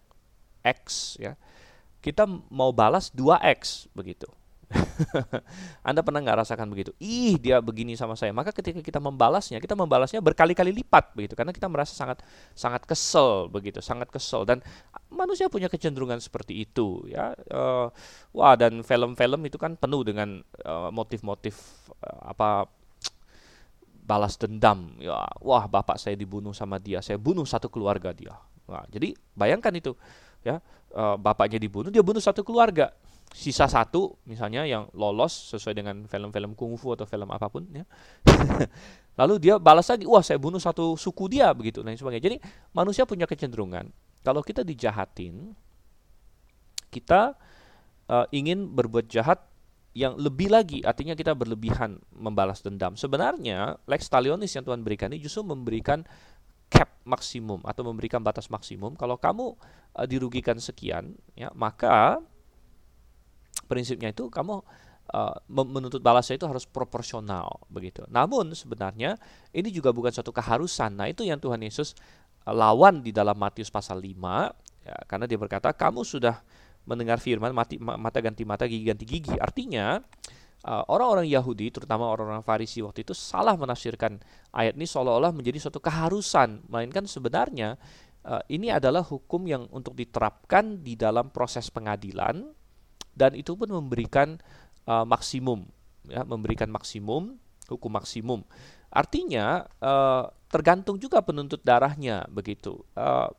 X 0.62 1.18
ya. 1.18 1.34
Kita 2.00 2.24
mau 2.54 2.72
balas 2.72 3.12
2X 3.12 3.92
begitu 3.92 4.39
Anda 5.88 6.06
pernah 6.06 6.22
nggak 6.22 6.46
rasakan 6.46 6.70
begitu? 6.70 6.94
Ih, 7.02 7.42
dia 7.42 7.58
begini 7.58 7.98
sama 7.98 8.14
saya. 8.14 8.30
Maka 8.30 8.54
ketika 8.54 8.86
kita 8.86 9.02
membalasnya, 9.02 9.58
kita 9.58 9.74
membalasnya 9.74 10.22
berkali-kali 10.22 10.70
lipat 10.70 11.18
begitu 11.18 11.34
karena 11.34 11.50
kita 11.50 11.66
merasa 11.66 11.98
sangat 11.98 12.22
sangat 12.54 12.86
kesel 12.86 13.50
begitu, 13.50 13.82
sangat 13.82 14.14
kesel 14.14 14.46
dan 14.46 14.62
manusia 15.10 15.50
punya 15.50 15.68
kecenderungan 15.68 16.22
seperti 16.22 16.62
itu 16.70 17.10
ya. 17.10 17.34
Uh, 17.50 17.90
wah, 18.34 18.54
dan 18.54 18.86
film-film 18.86 19.42
itu 19.50 19.58
kan 19.58 19.74
penuh 19.74 20.06
dengan 20.06 20.46
uh, 20.62 20.94
motif-motif 20.94 21.58
uh, 22.06 22.30
apa 22.30 22.70
balas 24.06 24.38
dendam. 24.38 24.94
Ya, 25.02 25.26
wah, 25.42 25.66
bapak 25.66 25.98
saya 25.98 26.14
dibunuh 26.14 26.54
sama 26.54 26.78
dia, 26.78 27.02
saya 27.02 27.18
bunuh 27.18 27.46
satu 27.46 27.74
keluarga 27.74 28.14
dia. 28.14 28.38
Nah, 28.70 28.86
jadi 28.94 29.18
bayangkan 29.34 29.74
itu 29.74 29.98
ya, 30.46 30.62
uh, 30.94 31.18
bapaknya 31.18 31.58
dibunuh, 31.58 31.90
dia 31.90 32.06
bunuh 32.06 32.22
satu 32.22 32.46
keluarga 32.46 32.94
sisa 33.30 33.70
satu 33.70 34.18
misalnya 34.26 34.66
yang 34.66 34.90
lolos 34.98 35.54
sesuai 35.54 35.78
dengan 35.78 35.96
film-film 36.10 36.58
kungfu 36.58 36.98
atau 36.98 37.06
film 37.06 37.30
apa 37.30 37.48
pun 37.48 37.66
ya. 37.70 37.86
Lalu 39.20 39.36
dia 39.38 39.56
balas 39.60 39.86
lagi, 39.92 40.08
wah 40.08 40.24
saya 40.24 40.40
bunuh 40.40 40.64
satu 40.64 40.96
suku 40.96 41.28
dia 41.28 41.52
begitu 41.52 41.84
dan 41.84 41.94
sebagainya. 41.94 42.24
Jadi 42.34 42.38
manusia 42.72 43.04
punya 43.04 43.28
kecenderungan 43.28 43.92
kalau 44.24 44.44
kita 44.44 44.64
dijahatin 44.68 45.56
kita 46.90 47.38
uh, 48.10 48.26
ingin 48.34 48.66
berbuat 48.74 49.06
jahat 49.08 49.46
yang 49.98 50.18
lebih 50.18 50.54
lagi, 50.54 50.86
artinya 50.86 51.18
kita 51.18 51.34
berlebihan 51.34 51.98
membalas 52.14 52.62
dendam. 52.62 52.94
Sebenarnya 52.94 53.78
lex 53.90 54.06
talionis 54.06 54.54
yang 54.54 54.66
Tuhan 54.66 54.86
berikan 54.86 55.10
ini 55.10 55.22
justru 55.22 55.42
memberikan 55.46 56.06
cap 56.70 56.94
maksimum 57.06 57.66
atau 57.66 57.82
memberikan 57.90 58.22
batas 58.22 58.50
maksimum. 58.54 58.94
Kalau 58.94 59.18
kamu 59.18 59.58
uh, 59.98 60.06
dirugikan 60.06 60.58
sekian, 60.62 61.18
ya 61.34 61.50
maka 61.58 62.22
prinsipnya 63.70 64.10
itu 64.10 64.34
kamu 64.34 64.66
uh, 65.14 65.36
menuntut 65.50 66.02
balasnya 66.02 66.38
itu 66.38 66.48
harus 66.50 66.66
proporsional 66.66 67.62
begitu. 67.70 68.06
Namun 68.10 68.54
sebenarnya 68.54 69.18
ini 69.54 69.70
juga 69.70 69.94
bukan 69.94 70.14
suatu 70.14 70.34
keharusan. 70.34 70.98
Nah, 70.98 71.08
itu 71.10 71.26
yang 71.26 71.38
Tuhan 71.38 71.62
Yesus 71.62 71.94
uh, 72.46 72.54
lawan 72.54 73.02
di 73.06 73.14
dalam 73.14 73.38
Matius 73.38 73.70
pasal 73.70 74.02
5 74.02 74.86
ya, 74.86 74.96
karena 75.06 75.26
dia 75.30 75.38
berkata, 75.38 75.74
"Kamu 75.74 76.02
sudah 76.06 76.42
mendengar 76.90 77.22
firman 77.22 77.54
mati 77.54 77.78
mata 77.78 78.20
ganti 78.20 78.44
mata, 78.46 78.66
gigi 78.66 78.86
ganti 78.90 79.06
gigi." 79.06 79.36
Artinya 79.38 80.02
uh, 80.66 80.84
orang-orang 80.90 81.30
Yahudi, 81.30 81.74
terutama 81.74 82.10
orang-orang 82.10 82.46
Farisi 82.46 82.82
waktu 82.82 83.06
itu 83.06 83.14
salah 83.14 83.54
menafsirkan 83.58 84.18
ayat 84.54 84.78
ini 84.78 84.86
seolah-olah 84.86 85.34
menjadi 85.34 85.70
suatu 85.70 85.82
keharusan, 85.82 86.66
melainkan 86.70 87.06
sebenarnya 87.06 87.78
uh, 88.26 88.42
ini 88.52 88.74
adalah 88.74 89.06
hukum 89.06 89.46
yang 89.48 89.66
untuk 89.74 89.96
diterapkan 89.96 90.82
di 90.82 90.94
dalam 91.00 91.32
proses 91.32 91.70
pengadilan 91.72 92.59
dan 93.18 93.36
itu 93.38 93.56
pun 93.56 93.70
memberikan 93.70 94.38
uh, 94.86 95.06
maksimum 95.06 95.66
ya 96.10 96.26
memberikan 96.26 96.68
maksimum 96.72 97.38
hukum 97.70 97.92
maksimum. 97.94 98.42
Artinya 98.90 99.70
uh, 99.78 100.26
tergantung 100.50 100.98
juga 100.98 101.22
penuntut 101.22 101.62
darahnya 101.62 102.26
begitu. 102.34 102.82
Uh, 102.98 103.30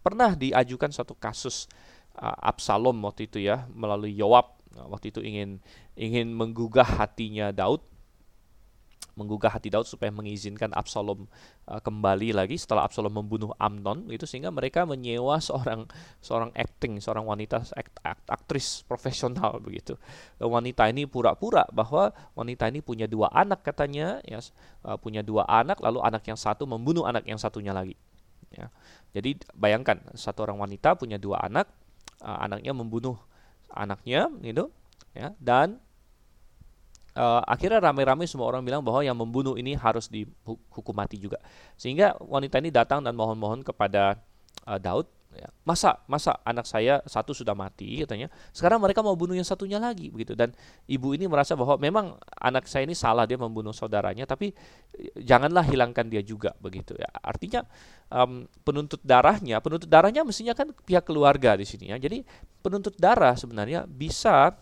pernah 0.00 0.32
diajukan 0.32 0.88
satu 0.88 1.12
kasus 1.12 1.68
uh, 2.16 2.32
Absalom 2.40 2.96
waktu 3.04 3.28
itu 3.28 3.44
ya 3.44 3.68
melalui 3.76 4.16
Yoab. 4.16 4.56
Waktu 4.72 5.12
itu 5.12 5.20
ingin 5.20 5.60
ingin 6.00 6.32
menggugah 6.32 7.04
hatinya 7.04 7.52
Daud 7.52 7.84
menggugah 9.12 9.52
hati 9.52 9.68
Daud 9.68 9.84
supaya 9.84 10.08
mengizinkan 10.08 10.72
Absalom 10.72 11.28
uh, 11.68 11.80
kembali 11.80 12.32
lagi 12.32 12.56
setelah 12.56 12.88
Absalom 12.88 13.12
membunuh 13.12 13.52
Amnon 13.60 14.08
itu 14.08 14.24
sehingga 14.24 14.48
mereka 14.48 14.88
menyewa 14.88 15.36
seorang 15.38 15.84
seorang 16.24 16.50
acting 16.56 16.98
seorang 16.98 17.28
wanita 17.28 17.60
act, 17.76 17.94
act, 18.02 18.24
aktris 18.28 18.82
profesional 18.88 19.60
begitu. 19.60 19.96
Wanita 20.40 20.88
ini 20.88 21.04
pura-pura 21.04 21.68
bahwa 21.70 22.10
wanita 22.32 22.72
ini 22.72 22.80
punya 22.80 23.04
dua 23.04 23.28
anak 23.32 23.60
katanya 23.62 24.24
ya 24.24 24.40
uh, 24.84 24.96
punya 24.96 25.20
dua 25.20 25.44
anak 25.44 25.80
lalu 25.84 26.00
anak 26.00 26.24
yang 26.24 26.40
satu 26.40 26.64
membunuh 26.64 27.04
anak 27.04 27.28
yang 27.28 27.36
satunya 27.36 27.76
lagi 27.76 27.96
ya. 28.52 28.72
Jadi 29.12 29.44
bayangkan 29.52 30.00
satu 30.16 30.48
orang 30.48 30.56
wanita 30.56 30.96
punya 30.96 31.20
dua 31.20 31.44
anak 31.44 31.68
uh, 32.24 32.38
anaknya 32.40 32.72
membunuh 32.72 33.20
anaknya 33.72 34.28
gitu 34.44 34.68
ya 35.12 35.32
dan 35.40 35.80
uh, 37.16 37.42
akhirnya 37.44 37.80
rame-rame 37.82 38.24
semua 38.28 38.48
orang 38.48 38.64
bilang 38.64 38.80
bahwa 38.84 39.04
yang 39.04 39.16
membunuh 39.16 39.56
ini 39.56 39.76
harus 39.76 40.08
dihukum 40.08 40.94
mati 40.94 41.20
juga. 41.20 41.40
Sehingga 41.76 42.16
wanita 42.20 42.60
ini 42.60 42.72
datang 42.72 43.04
dan 43.04 43.16
mohon-mohon 43.16 43.64
kepada 43.64 44.20
uh, 44.68 44.78
Daud, 44.80 45.08
ya, 45.32 45.48
masa 45.64 45.96
masa 46.04 46.36
anak 46.44 46.68
saya 46.68 47.00
satu 47.08 47.32
sudah 47.32 47.56
mati 47.56 48.04
katanya, 48.04 48.28
sekarang 48.52 48.80
mereka 48.80 49.00
mau 49.00 49.16
bunuh 49.16 49.32
yang 49.32 49.48
satunya 49.48 49.80
lagi 49.80 50.12
begitu. 50.12 50.36
Dan 50.36 50.52
ibu 50.88 51.12
ini 51.16 51.28
merasa 51.28 51.56
bahwa 51.56 51.80
memang 51.80 52.16
anak 52.36 52.68
saya 52.68 52.84
ini 52.84 52.96
salah 52.96 53.24
dia 53.24 53.40
membunuh 53.40 53.72
saudaranya, 53.72 54.28
tapi 54.28 54.52
eh, 54.96 55.12
janganlah 55.20 55.64
hilangkan 55.64 56.08
dia 56.08 56.20
juga 56.20 56.52
begitu 56.60 56.96
ya. 56.96 57.08
Artinya 57.20 57.64
um, 58.12 58.44
penuntut 58.64 59.00
darahnya, 59.04 59.60
penuntut 59.64 59.88
darahnya 59.88 60.24
mestinya 60.24 60.52
kan 60.52 60.72
pihak 60.84 61.04
keluarga 61.08 61.56
di 61.56 61.64
sini 61.64 61.92
ya. 61.92 61.96
Jadi 61.96 62.24
penuntut 62.60 62.96
darah 63.00 63.36
sebenarnya 63.36 63.88
bisa 63.88 64.56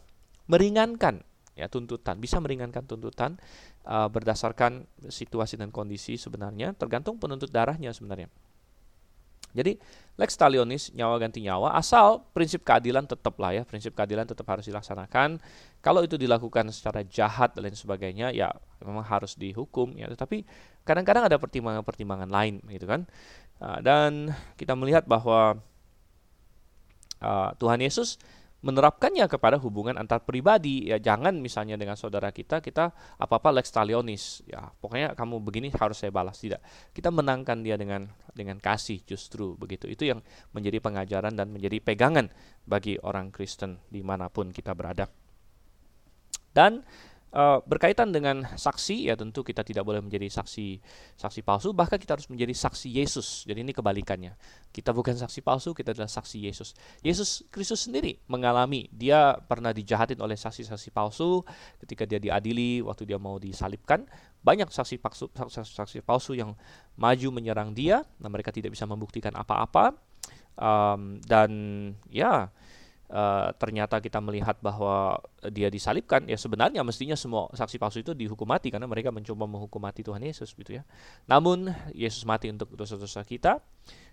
meringankan 0.51 1.22
ya 1.61 1.68
tuntutan 1.68 2.16
bisa 2.16 2.40
meringankan 2.40 2.88
tuntutan 2.88 3.36
uh, 3.84 4.08
berdasarkan 4.08 4.88
situasi 5.12 5.61
dan 5.61 5.68
kondisi 5.68 6.16
sebenarnya 6.16 6.72
tergantung 6.72 7.20
penuntut 7.20 7.52
darahnya 7.52 7.92
sebenarnya. 7.92 8.32
Jadi 9.50 9.74
lex 10.14 10.38
talionis 10.38 10.94
nyawa 10.94 11.18
ganti 11.18 11.42
nyawa 11.42 11.74
asal 11.74 12.22
prinsip 12.30 12.62
keadilan 12.62 13.02
tetap 13.02 13.34
lah 13.42 13.50
ya 13.50 13.62
prinsip 13.66 13.98
keadilan 13.98 14.22
tetap 14.22 14.46
harus 14.46 14.62
dilaksanakan. 14.70 15.42
Kalau 15.82 16.06
itu 16.06 16.14
dilakukan 16.14 16.70
secara 16.70 17.02
jahat 17.02 17.58
dan 17.58 17.66
lain 17.66 17.74
sebagainya 17.74 18.30
ya 18.30 18.54
memang 18.78 19.02
harus 19.02 19.34
dihukum 19.34 19.98
ya. 19.98 20.06
Tetapi 20.06 20.46
kadang-kadang 20.86 21.26
ada 21.26 21.36
pertimbangan-pertimbangan 21.42 22.30
lain 22.30 22.62
gitu 22.70 22.86
kan. 22.86 23.11
Uh, 23.58 23.82
dan 23.82 24.32
kita 24.54 24.78
melihat 24.78 25.04
bahwa 25.04 25.58
uh, 27.20 27.50
Tuhan 27.58 27.82
Yesus 27.82 28.22
menerapkannya 28.61 29.24
kepada 29.26 29.56
hubungan 29.56 29.96
antar 29.96 30.24
pribadi. 30.24 30.88
Ya 30.88 31.00
jangan 31.00 31.40
misalnya 31.40 31.80
dengan 31.80 31.96
saudara 31.96 32.28
kita 32.32 32.61
kita 32.61 32.92
apa 33.16 33.34
apa 33.40 33.48
lex 33.52 33.72
talionis. 33.72 34.44
Ya 34.44 34.68
pokoknya 34.80 35.16
kamu 35.16 35.40
begini 35.40 35.68
harus 35.72 36.00
saya 36.00 36.12
balas. 36.12 36.40
Tidak. 36.40 36.61
Kita 36.92 37.08
menangkan 37.08 37.64
dia 37.64 37.80
dengan 37.80 38.08
dengan 38.32 38.61
kasih 38.61 39.02
justru 39.04 39.56
begitu. 39.56 39.88
Itu 39.88 40.08
yang 40.08 40.20
menjadi 40.52 40.78
pengajaran 40.80 41.34
dan 41.36 41.52
menjadi 41.52 41.80
pegangan 41.80 42.28
bagi 42.68 43.00
orang 43.00 43.32
Kristen 43.32 43.80
di 43.88 44.04
mana 44.04 44.28
pun 44.28 44.52
kita 44.52 44.76
berada. 44.76 45.08
Dan 46.50 46.82
Uh, 47.31 47.62
berkaitan 47.62 48.11
dengan 48.11 48.43
saksi 48.43 49.07
ya 49.07 49.14
tentu 49.14 49.47
kita 49.47 49.62
tidak 49.62 49.87
boleh 49.87 50.03
menjadi 50.03 50.26
saksi 50.26 50.83
saksi 51.14 51.47
palsu 51.47 51.70
bahkan 51.70 51.95
kita 51.95 52.18
harus 52.18 52.26
menjadi 52.26 52.51
saksi 52.51 52.91
Yesus. 52.91 53.47
Jadi 53.47 53.62
ini 53.62 53.70
kebalikannya. 53.70 54.35
Kita 54.74 54.91
bukan 54.91 55.14
saksi 55.14 55.39
palsu 55.39 55.70
kita 55.70 55.95
adalah 55.95 56.11
saksi 56.11 56.51
Yesus. 56.51 56.74
Yesus 57.07 57.47
Kristus 57.55 57.87
sendiri 57.87 58.18
mengalami. 58.26 58.91
Dia 58.91 59.39
pernah 59.47 59.70
dijahatin 59.70 60.18
oleh 60.18 60.35
saksi-saksi 60.35 60.91
palsu. 60.91 61.47
Ketika 61.78 62.03
dia 62.03 62.18
diadili 62.18 62.83
waktu 62.83 63.07
dia 63.07 63.22
mau 63.22 63.39
disalibkan 63.39 64.11
banyak 64.43 64.66
saksi 64.66 64.99
palsu 64.99 65.31
saksi, 65.31 65.70
saksi 65.70 65.99
palsu 66.03 66.35
yang 66.35 66.59
maju 66.99 67.28
menyerang 67.31 67.70
dia. 67.78 68.03
Dan 68.18 68.35
mereka 68.35 68.51
tidak 68.51 68.74
bisa 68.74 68.91
membuktikan 68.91 69.39
apa-apa. 69.39 69.95
Um, 70.59 71.22
dan 71.22 71.51
ya 72.11 72.51
uh, 73.11 73.50
ternyata 73.58 73.98
kita 73.98 74.22
melihat 74.22 74.56
bahwa 74.62 75.18
dia 75.50 75.68
disalibkan, 75.68 76.24
ya 76.30 76.38
sebenarnya 76.38 76.80
mestinya 76.86 77.18
semua 77.18 77.50
saksi 77.52 77.76
palsu 77.76 78.00
itu 78.00 78.14
dihukum 78.16 78.46
mati 78.46 78.70
karena 78.70 78.86
mereka 78.86 79.11
mencoba 79.11 79.44
menghukum 79.44 79.82
mati 79.82 80.06
Tuhan 80.06 80.22
Yesus 80.22 80.54
gitu 80.54 80.78
ya. 80.78 80.82
Namun 81.26 81.68
Yesus 81.92 82.22
mati 82.24 82.48
untuk 82.48 82.72
dosa-dosa 82.72 83.26
kita 83.26 83.58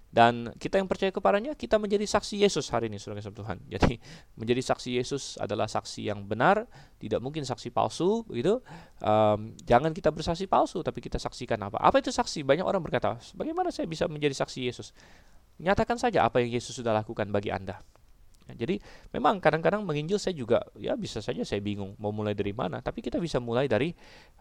dan 0.08 0.56
kita 0.56 0.80
yang 0.80 0.88
percaya 0.88 1.12
kepadanya 1.12 1.52
kita 1.52 1.76
menjadi 1.76 2.08
saksi 2.08 2.40
Yesus 2.40 2.72
hari 2.72 2.88
ini 2.88 2.96
saudara 2.96 3.20
Tuhan. 3.20 3.60
Jadi 3.68 4.00
menjadi 4.40 4.64
saksi 4.64 4.96
Yesus 4.96 5.36
adalah 5.36 5.68
saksi 5.68 6.08
yang 6.08 6.24
benar, 6.24 6.64
tidak 6.96 7.20
mungkin 7.20 7.44
saksi 7.44 7.76
palsu 7.76 8.24
begitu. 8.24 8.64
Um, 9.04 9.52
jangan 9.68 9.92
kita 9.92 10.16
bersaksi 10.16 10.48
palsu 10.48 10.80
tapi 10.80 11.04
kita 11.04 11.20
saksikan 11.20 11.60
apa? 11.60 11.78
Apa 11.84 12.00
itu 12.00 12.08
saksi? 12.08 12.48
Banyak 12.48 12.64
orang 12.64 12.80
berkata, 12.80 13.20
bagaimana 13.36 13.68
saya 13.68 13.84
bisa 13.84 14.08
menjadi 14.08 14.34
saksi 14.34 14.60
Yesus? 14.72 14.96
Nyatakan 15.60 16.00
saja 16.00 16.24
apa 16.24 16.40
yang 16.40 16.56
Yesus 16.56 16.80
sudah 16.80 16.96
lakukan 16.96 17.28
bagi 17.28 17.52
Anda. 17.52 17.84
Ya, 18.48 18.68
jadi 18.68 18.80
memang 19.12 19.44
kadang-kadang 19.44 19.84
menginjil 19.84 20.16
saya 20.18 20.32
juga 20.34 20.64
ya 20.80 20.96
bisa 20.96 21.20
saja 21.20 21.44
saya 21.44 21.60
bingung 21.60 21.94
mau 22.00 22.16
mulai 22.16 22.32
dari 22.32 22.56
mana, 22.56 22.80
tapi 22.80 23.04
kita 23.04 23.20
bisa 23.20 23.44
mulai 23.44 23.68
dari 23.68 23.92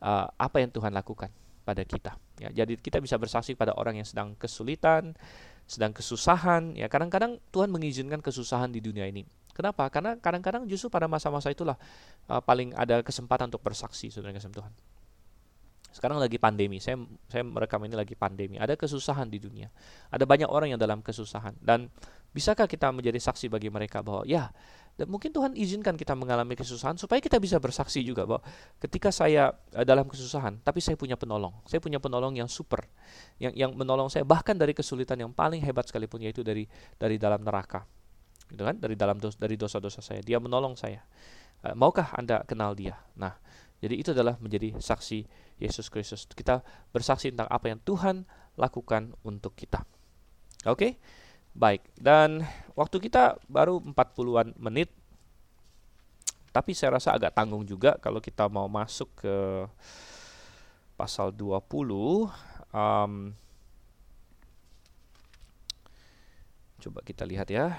uh, 0.03 0.31
apa 0.39 0.63
yang 0.63 0.71
Tuhan 0.71 0.95
lakukan 0.95 1.29
pada 1.67 1.83
kita. 1.83 2.15
Ya, 2.39 2.55
jadi 2.55 2.79
kita 2.79 3.03
bisa 3.03 3.19
bersaksi 3.19 3.59
pada 3.59 3.75
orang 3.75 3.99
yang 3.99 4.07
sedang 4.07 4.39
kesulitan, 4.39 5.19
sedang 5.67 5.91
kesusahan. 5.91 6.79
Ya, 6.79 6.87
kadang-kadang 6.87 7.43
Tuhan 7.51 7.75
mengizinkan 7.75 8.23
kesusahan 8.23 8.71
di 8.71 8.79
dunia 8.79 9.11
ini. 9.11 9.27
Kenapa? 9.51 9.89
Karena 9.91 10.15
kadang-kadang 10.21 10.69
justru 10.71 10.87
pada 10.87 11.11
masa-masa 11.11 11.51
itulah 11.51 11.75
uh, 12.31 12.39
paling 12.45 12.77
ada 12.79 13.03
kesempatan 13.03 13.51
untuk 13.51 13.65
bersaksi, 13.67 14.13
saudara 14.13 14.37
kasih 14.37 14.53
Tuhan. 14.53 14.73
Sekarang 15.91 16.21
lagi 16.21 16.37
pandemi, 16.37 16.83
saya 16.83 17.01
saya 17.31 17.43
merekam 17.43 17.81
ini 17.89 17.97
lagi 17.97 18.13
pandemi. 18.19 18.61
Ada 18.61 18.77
kesusahan 18.77 19.29
di 19.29 19.41
dunia. 19.41 19.73
Ada 20.13 20.29
banyak 20.29 20.51
orang 20.51 20.77
yang 20.77 20.81
dalam 20.81 21.01
kesusahan 21.01 21.57
dan 21.63 21.89
Bisakah 22.37 22.69
kita 22.69 22.93
menjadi 22.93 23.17
saksi 23.17 23.49
bagi 23.49 23.73
mereka 23.73 24.05
bahwa 24.05 24.21
ya, 24.29 24.53
dan 25.01 25.09
mungkin 25.09 25.33
Tuhan 25.33 25.57
izinkan 25.57 25.97
kita 25.97 26.13
mengalami 26.13 26.53
kesusahan 26.53 27.01
supaya 27.01 27.17
kita 27.17 27.41
bisa 27.41 27.57
bersaksi 27.57 28.05
juga 28.05 28.29
bahwa 28.29 28.45
ketika 28.77 29.09
saya 29.09 29.57
uh, 29.73 29.81
dalam 29.89 30.05
kesusahan, 30.05 30.61
tapi 30.61 30.85
saya 30.85 31.01
punya 31.01 31.17
penolong. 31.17 31.57
Saya 31.65 31.81
punya 31.81 31.97
penolong 31.97 32.37
yang 32.37 32.45
super, 32.45 32.85
yang 33.41 33.57
yang 33.57 33.73
menolong 33.73 34.13
saya 34.13 34.29
bahkan 34.29 34.53
dari 34.53 34.77
kesulitan 34.77 35.17
yang 35.17 35.33
paling 35.33 35.65
hebat 35.65 35.89
sekalipun 35.89 36.29
yaitu 36.29 36.45
dari 36.45 36.69
dari 37.01 37.17
dalam 37.17 37.41
neraka. 37.41 37.89
Gitu 38.53 38.61
kan? 38.61 38.77
Dari 38.77 39.01
dalam 39.01 39.17
dos, 39.17 39.41
dari 39.41 39.57
dosa-dosa 39.57 40.05
saya. 40.05 40.21
Dia 40.21 40.37
menolong 40.37 40.77
saya. 40.77 41.01
Uh, 41.65 41.73
maukah 41.73 42.13
Anda 42.21 42.45
kenal 42.45 42.77
dia? 42.77 43.01
Nah, 43.17 43.33
jadi 43.81 43.95
itu 43.95 44.11
adalah 44.17 44.41
menjadi 44.41 44.73
saksi 44.81 45.29
Yesus 45.61 45.93
Kristus. 45.93 46.25
Kita 46.25 46.65
bersaksi 46.93 47.29
tentang 47.29 47.49
apa 47.53 47.69
yang 47.69 47.81
Tuhan 47.85 48.25
lakukan 48.57 49.13
untuk 49.21 49.53
kita. 49.53 49.85
Oke? 50.65 50.77
Okay? 50.77 50.93
Baik, 51.57 51.89
dan 51.97 52.45
waktu 52.77 53.01
kita 53.01 53.41
baru 53.49 53.81
40-an 53.81 54.53
menit. 54.61 54.93
Tapi 56.53 56.73
saya 56.77 57.01
rasa 57.01 57.17
agak 57.17 57.33
tanggung 57.37 57.65
juga 57.65 57.97
kalau 58.01 58.21
kita 58.21 58.49
mau 58.49 58.69
masuk 58.69 59.09
ke 59.17 59.37
pasal 60.97 61.29
20 61.33 61.61
um, 62.73 63.13
coba 66.81 67.01
kita 67.05 67.25
lihat 67.29 67.49
ya. 67.53 67.77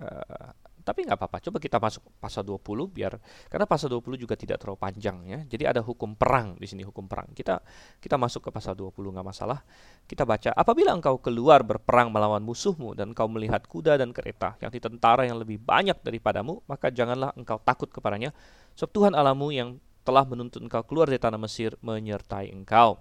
Uh, 0.00 0.52
tapi 0.92 1.08
nggak 1.08 1.16
apa-apa. 1.16 1.40
Coba 1.48 1.56
kita 1.56 1.80
masuk 1.80 2.04
pasal 2.20 2.44
20 2.44 2.60
biar 2.92 3.16
karena 3.48 3.64
pasal 3.64 3.88
20 3.88 4.20
juga 4.20 4.36
tidak 4.36 4.60
terlalu 4.60 4.76
panjang 4.76 5.16
ya. 5.24 5.40
Jadi 5.48 5.64
ada 5.64 5.80
hukum 5.80 6.12
perang 6.12 6.52
di 6.60 6.68
sini 6.68 6.84
hukum 6.84 7.08
perang. 7.08 7.32
Kita 7.32 7.56
kita 7.96 8.20
masuk 8.20 8.44
ke 8.44 8.50
pasal 8.52 8.76
20 8.76 8.92
nggak 8.92 9.24
masalah. 9.24 9.64
Kita 10.04 10.28
baca, 10.28 10.52
apabila 10.52 10.92
engkau 10.92 11.16
keluar 11.16 11.64
berperang 11.64 12.12
melawan 12.12 12.44
musuhmu 12.44 12.92
dan 12.92 13.16
engkau 13.16 13.24
melihat 13.32 13.64
kuda 13.64 13.96
dan 13.96 14.12
kereta 14.12 14.60
yang 14.60 14.68
tentara 14.68 15.24
yang 15.24 15.40
lebih 15.40 15.56
banyak 15.56 15.96
daripadamu, 16.04 16.60
maka 16.68 16.92
janganlah 16.92 17.32
engkau 17.32 17.56
takut 17.64 17.88
kepadanya. 17.88 18.36
Sebab 18.76 18.90
Tuhan 18.92 19.12
Alamu 19.16 19.48
yang 19.48 19.80
telah 20.04 20.28
menuntut 20.28 20.60
engkau 20.60 20.84
keluar 20.84 21.08
dari 21.08 21.22
tanah 21.22 21.40
Mesir 21.40 21.78
menyertai 21.80 22.52
engkau. 22.52 23.00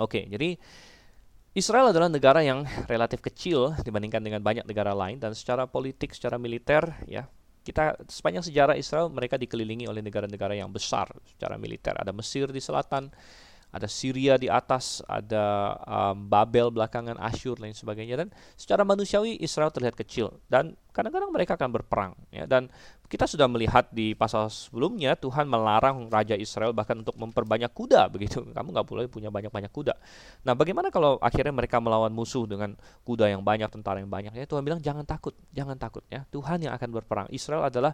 Oke, 0.00 0.26
jadi 0.26 0.58
Israel 1.56 1.90
adalah 1.90 2.12
negara 2.12 2.44
yang 2.44 2.68
relatif 2.86 3.24
kecil 3.24 3.72
dibandingkan 3.80 4.20
dengan 4.20 4.44
banyak 4.44 4.68
negara 4.68 4.92
lain 4.92 5.16
dan 5.16 5.32
secara 5.32 5.64
politik, 5.64 6.12
secara 6.12 6.36
militer 6.36 6.92
ya 7.08 7.26
kita 7.68 8.00
sepanjang 8.08 8.48
sejarah 8.48 8.80
Israel 8.80 9.12
mereka 9.12 9.36
dikelilingi 9.36 9.84
oleh 9.84 10.00
negara-negara 10.00 10.56
yang 10.56 10.72
besar 10.72 11.12
secara 11.28 11.60
militer. 11.60 11.92
Ada 12.00 12.16
Mesir 12.16 12.48
di 12.48 12.64
selatan, 12.64 13.12
ada 13.68 13.84
Syria 13.84 14.40
di 14.40 14.48
atas, 14.48 15.04
ada 15.04 15.76
um, 15.84 16.24
Babel 16.24 16.72
belakangan, 16.72 17.20
Asyur 17.20 17.60
lain 17.60 17.76
sebagainya. 17.76 18.16
Dan 18.16 18.28
secara 18.56 18.80
manusiawi 18.80 19.36
Israel 19.44 19.68
terlihat 19.68 19.92
kecil. 19.92 20.40
Dan 20.48 20.72
kadang-kadang 20.88 21.28
mereka 21.28 21.54
akan 21.60 21.70
berperang 21.76 22.12
ya. 22.32 22.48
Dan 22.48 22.72
kita 23.08 23.28
sudah 23.28 23.44
melihat 23.44 23.88
di 23.92 24.16
pasal 24.16 24.48
sebelumnya 24.48 25.16
Tuhan 25.16 25.48
melarang 25.48 26.08
raja 26.12 26.36
Israel 26.36 26.72
bahkan 26.72 27.00
untuk 27.00 27.16
memperbanyak 27.20 27.68
kuda 27.72 28.08
begitu. 28.08 28.40
Kamu 28.56 28.72
nggak 28.72 28.88
boleh 28.88 29.04
punya 29.08 29.28
banyak-banyak 29.28 29.72
kuda. 29.72 29.92
Nah 30.48 30.56
bagaimana 30.56 30.88
kalau 30.88 31.20
akhirnya 31.20 31.52
mereka 31.52 31.76
melawan 31.76 32.12
musuh 32.12 32.48
dengan 32.48 32.72
kuda 33.04 33.28
yang 33.28 33.44
banyak, 33.44 33.68
tentara 33.68 34.00
yang 34.00 34.08
banyak? 34.08 34.32
Ya 34.32 34.48
Tuhan 34.48 34.64
bilang 34.64 34.80
jangan 34.80 35.04
takut, 35.04 35.36
jangan 35.52 35.76
takut 35.76 36.04
ya. 36.08 36.24
Tuhan 36.32 36.64
yang 36.64 36.72
akan 36.72 36.88
berperang. 36.88 37.28
Israel 37.32 37.68
adalah 37.68 37.92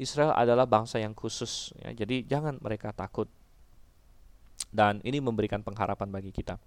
Israel 0.00 0.32
adalah 0.32 0.64
bangsa 0.64 0.96
yang 0.96 1.12
khusus 1.12 1.76
ya. 1.76 1.92
Jadi 1.92 2.24
jangan 2.24 2.56
mereka 2.60 2.92
takut 2.96 3.28
dan 4.70 5.02
ini 5.02 5.18
memberikan 5.18 5.60
pengharapan 5.60 6.08
bagi 6.10 6.30
kita. 6.34 6.58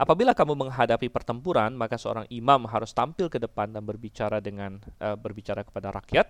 Apabila 0.00 0.32
kamu 0.32 0.56
menghadapi 0.56 1.12
pertempuran, 1.12 1.76
maka 1.76 2.00
seorang 2.00 2.24
imam 2.32 2.64
harus 2.64 2.96
tampil 2.96 3.28
ke 3.28 3.36
depan 3.36 3.68
dan 3.68 3.84
berbicara 3.84 4.40
dengan 4.40 4.80
uh, 4.96 5.12
berbicara 5.12 5.60
kepada 5.60 5.92
rakyat 5.92 6.24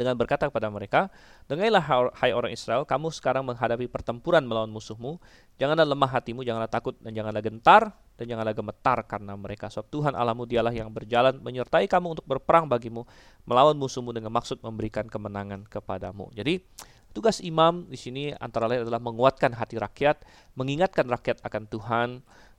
dengan 0.00 0.16
berkata 0.16 0.48
kepada 0.48 0.72
mereka, 0.72 1.12
Dengarlah 1.44 1.84
hai 2.16 2.32
orang 2.32 2.56
Israel, 2.56 2.88
kamu 2.88 3.12
sekarang 3.12 3.44
menghadapi 3.44 3.84
pertempuran 3.84 4.40
melawan 4.48 4.72
musuhmu. 4.72 5.20
Janganlah 5.60 5.84
lemah 5.84 6.08
hatimu, 6.08 6.40
janganlah 6.40 6.72
takut 6.72 6.96
dan 7.04 7.12
janganlah 7.12 7.44
gentar 7.44 7.92
dan 8.16 8.24
janganlah 8.24 8.56
gemetar 8.56 9.04
karena 9.04 9.36
mereka. 9.36 9.68
Sebab 9.68 9.92
Tuhan 9.92 10.16
Allahmu 10.16 10.48
dialah 10.48 10.72
yang 10.72 10.88
berjalan 10.88 11.36
menyertai 11.44 11.84
kamu 11.84 12.16
untuk 12.16 12.24
berperang 12.24 12.64
bagimu 12.64 13.04
melawan 13.44 13.76
musuhmu 13.76 14.16
dengan 14.16 14.32
maksud 14.32 14.64
memberikan 14.64 15.04
kemenangan 15.04 15.68
kepadamu. 15.68 16.32
Jadi 16.32 16.64
Tugas 17.10 17.42
imam 17.42 17.90
di 17.90 17.98
sini 17.98 18.30
antara 18.38 18.70
lain 18.70 18.86
adalah 18.86 19.02
menguatkan 19.02 19.50
hati 19.58 19.76
rakyat, 19.82 20.22
mengingatkan 20.54 21.10
rakyat 21.10 21.42
akan 21.42 21.62
Tuhan 21.66 22.08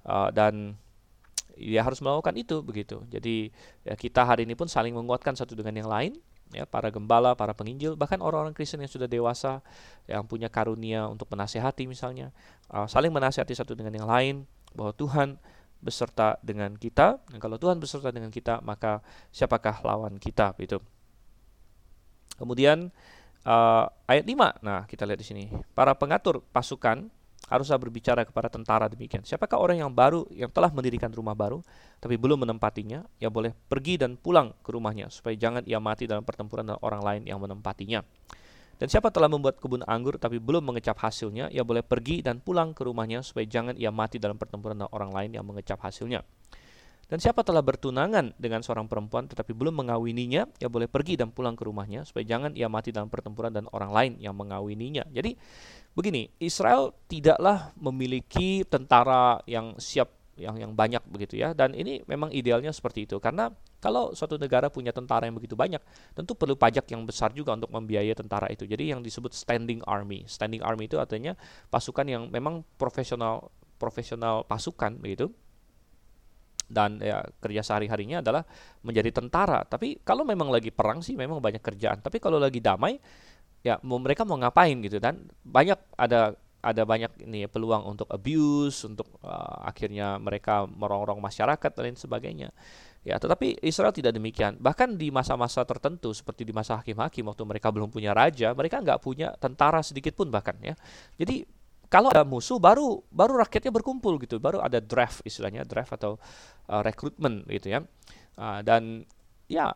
uh, 0.03 0.29
dan 0.35 0.75
dia 1.55 1.83
harus 1.83 2.03
melakukan 2.03 2.35
itu 2.35 2.59
begitu. 2.59 3.03
Jadi 3.07 3.51
ya, 3.87 3.95
kita 3.95 4.27
hari 4.27 4.43
ini 4.43 4.55
pun 4.55 4.67
saling 4.67 4.91
menguatkan 4.91 5.35
satu 5.35 5.55
dengan 5.55 5.79
yang 5.79 5.89
lain 5.91 6.13
ya 6.51 6.67
para 6.67 6.91
gembala, 6.91 7.31
para 7.31 7.55
penginjil, 7.55 7.95
bahkan 7.95 8.19
orang-orang 8.19 8.51
Kristen 8.51 8.83
yang 8.83 8.91
sudah 8.91 9.07
dewasa 9.07 9.63
yang 10.03 10.27
punya 10.27 10.51
karunia 10.51 11.07
untuk 11.07 11.31
menasehati 11.31 11.87
misalnya, 11.87 12.35
uh, 12.75 12.87
saling 12.91 13.11
menasehati 13.11 13.55
satu 13.55 13.71
dengan 13.71 13.95
yang 13.95 14.07
lain 14.07 14.35
bahwa 14.75 14.91
Tuhan 14.91 15.39
beserta 15.81 16.37
dengan 16.45 16.75
kita. 16.77 17.23
Dan 17.31 17.39
kalau 17.41 17.57
Tuhan 17.57 17.81
beserta 17.81 18.13
dengan 18.13 18.29
kita, 18.29 18.61
maka 18.61 19.01
siapakah 19.33 19.81
lawan 19.81 20.19
kita 20.21 20.53
itu. 20.61 20.77
Kemudian 22.37 22.93
uh, 23.45 23.85
ayat 24.09 24.25
5. 24.25 24.61
Nah, 24.65 24.85
kita 24.85 25.05
lihat 25.07 25.19
di 25.21 25.27
sini. 25.27 25.43
Para 25.73 25.95
pengatur 25.97 26.43
pasukan 26.53 27.09
haruslah 27.51 27.75
berbicara 27.75 28.23
kepada 28.23 28.47
tentara 28.47 28.87
demikian. 28.87 29.27
Siapakah 29.27 29.59
orang 29.59 29.83
yang 29.83 29.91
baru 29.91 30.23
yang 30.31 30.47
telah 30.47 30.71
mendirikan 30.71 31.11
rumah 31.11 31.35
baru 31.35 31.59
tapi 31.99 32.15
belum 32.15 32.47
menempatinya, 32.47 33.03
ia 33.19 33.27
boleh 33.27 33.51
pergi 33.51 33.99
dan 33.99 34.15
pulang 34.15 34.55
ke 34.63 34.71
rumahnya 34.71 35.11
supaya 35.11 35.35
jangan 35.35 35.67
ia 35.67 35.83
mati 35.83 36.07
dalam 36.07 36.23
pertempuran 36.23 36.63
dengan 36.63 36.79
orang 36.79 37.03
lain 37.03 37.21
yang 37.27 37.43
menempatinya. 37.43 37.99
Dan 38.81 38.89
siapa 38.89 39.13
telah 39.13 39.29
membuat 39.29 39.61
kebun 39.61 39.85
anggur 39.85 40.17
tapi 40.17 40.41
belum 40.41 40.65
mengecap 40.65 40.97
hasilnya, 40.97 41.53
ia 41.53 41.61
boleh 41.61 41.85
pergi 41.85 42.25
dan 42.25 42.41
pulang 42.41 42.73
ke 42.73 42.81
rumahnya 42.81 43.21
supaya 43.21 43.45
jangan 43.45 43.77
ia 43.77 43.93
mati 43.93 44.17
dalam 44.17 44.41
pertempuran 44.41 44.81
dengan 44.81 44.89
orang 44.89 45.13
lain 45.13 45.37
yang 45.37 45.45
mengecap 45.45 45.77
hasilnya. 45.85 46.25
Dan 47.11 47.19
siapa 47.19 47.43
telah 47.43 47.59
bertunangan 47.59 48.31
dengan 48.39 48.63
seorang 48.63 48.87
perempuan 48.87 49.27
tetapi 49.27 49.51
belum 49.51 49.83
mengawininya, 49.83 50.47
ia 50.63 50.71
boleh 50.71 50.87
pergi 50.87 51.19
dan 51.19 51.35
pulang 51.35 51.59
ke 51.59 51.67
rumahnya 51.67 52.07
supaya 52.07 52.23
jangan 52.23 52.55
ia 52.55 52.71
mati 52.71 52.95
dalam 52.95 53.11
pertempuran 53.11 53.51
dan 53.51 53.67
orang 53.75 53.91
lain 53.91 54.13
yang 54.23 54.31
mengawininya. 54.31 55.03
Jadi 55.11 55.35
begini, 55.91 56.31
Israel 56.39 56.95
tidaklah 57.11 57.75
memiliki 57.75 58.63
tentara 58.63 59.43
yang 59.43 59.75
siap 59.75 60.07
yang 60.39 60.55
yang 60.55 60.71
banyak 60.71 61.03
begitu 61.11 61.35
ya. 61.35 61.51
Dan 61.51 61.75
ini 61.75 61.99
memang 62.07 62.31
idealnya 62.31 62.71
seperti 62.71 63.03
itu. 63.03 63.19
Karena 63.19 63.51
kalau 63.83 64.15
suatu 64.15 64.39
negara 64.39 64.71
punya 64.71 64.95
tentara 64.95 65.27
yang 65.27 65.35
begitu 65.35 65.59
banyak 65.59 65.83
tentu 66.15 66.31
perlu 66.31 66.55
pajak 66.55 66.87
yang 66.95 67.03
besar 67.03 67.35
juga 67.35 67.59
untuk 67.59 67.75
membiayai 67.75 68.15
tentara 68.15 68.47
itu. 68.47 68.63
Jadi 68.63 68.95
yang 68.95 69.03
disebut 69.03 69.35
standing 69.35 69.83
army. 69.83 70.23
Standing 70.31 70.63
army 70.63 70.87
itu 70.87 70.95
artinya 70.95 71.35
pasukan 71.67 72.07
yang 72.07 72.31
memang 72.31 72.63
profesional 72.79 73.51
profesional 73.75 74.47
pasukan 74.47 74.95
begitu 74.95 75.27
dan 76.71 76.97
ya 77.03 77.21
kerja 77.43 77.61
sehari-harinya 77.61 78.23
adalah 78.23 78.47
menjadi 78.81 79.11
tentara. 79.11 79.67
Tapi 79.67 80.01
kalau 80.01 80.23
memang 80.23 80.47
lagi 80.47 80.71
perang 80.71 81.03
sih 81.03 81.19
memang 81.19 81.43
banyak 81.43 81.59
kerjaan. 81.59 81.99
Tapi 81.99 82.17
kalau 82.23 82.39
lagi 82.39 82.63
damai 82.63 82.95
ya 83.61 83.77
mau 83.85 84.01
mereka 84.01 84.25
mau 84.25 84.39
ngapain 84.41 84.73
gitu 84.81 84.97
dan 84.97 85.27
banyak 85.45 85.77
ada 85.93 86.33
ada 86.61 86.85
banyak 86.85 87.25
ini 87.25 87.45
ya, 87.45 87.49
peluang 87.49 87.89
untuk 87.89 88.05
abuse, 88.13 88.85
untuk 88.85 89.09
uh, 89.25 89.65
akhirnya 89.65 90.21
mereka 90.21 90.69
merongrong 90.69 91.17
masyarakat 91.17 91.69
dan 91.73 91.81
lain 91.89 91.97
sebagainya. 91.97 92.49
Ya, 93.01 93.17
tetapi 93.17 93.57
Israel 93.65 93.89
tidak 93.89 94.13
demikian. 94.13 94.61
Bahkan 94.61 94.93
di 94.93 95.09
masa-masa 95.09 95.65
tertentu 95.65 96.13
seperti 96.13 96.45
di 96.45 96.53
masa 96.53 96.77
hakim-hakim 96.77 97.25
waktu 97.25 97.43
mereka 97.49 97.73
belum 97.73 97.89
punya 97.89 98.13
raja, 98.13 98.53
mereka 98.53 98.77
nggak 98.77 99.01
punya 99.01 99.33
tentara 99.41 99.81
sedikit 99.81 100.13
pun 100.13 100.29
bahkan 100.29 100.53
ya. 100.61 100.77
Jadi 101.17 101.41
kalau 101.91 102.07
ada 102.07 102.23
musuh 102.23 102.55
baru 102.55 103.03
baru 103.11 103.43
rakyatnya 103.43 103.75
berkumpul 103.75 104.15
gitu, 104.23 104.39
baru 104.39 104.63
ada 104.63 104.79
draft 104.79 105.19
istilahnya 105.27 105.67
draft 105.67 105.91
atau 105.91 106.15
uh, 106.71 106.79
rekrutmen 106.79 107.43
gitu 107.51 107.75
ya. 107.75 107.83
Uh, 108.39 108.63
dan 108.63 109.03
ya 109.51 109.75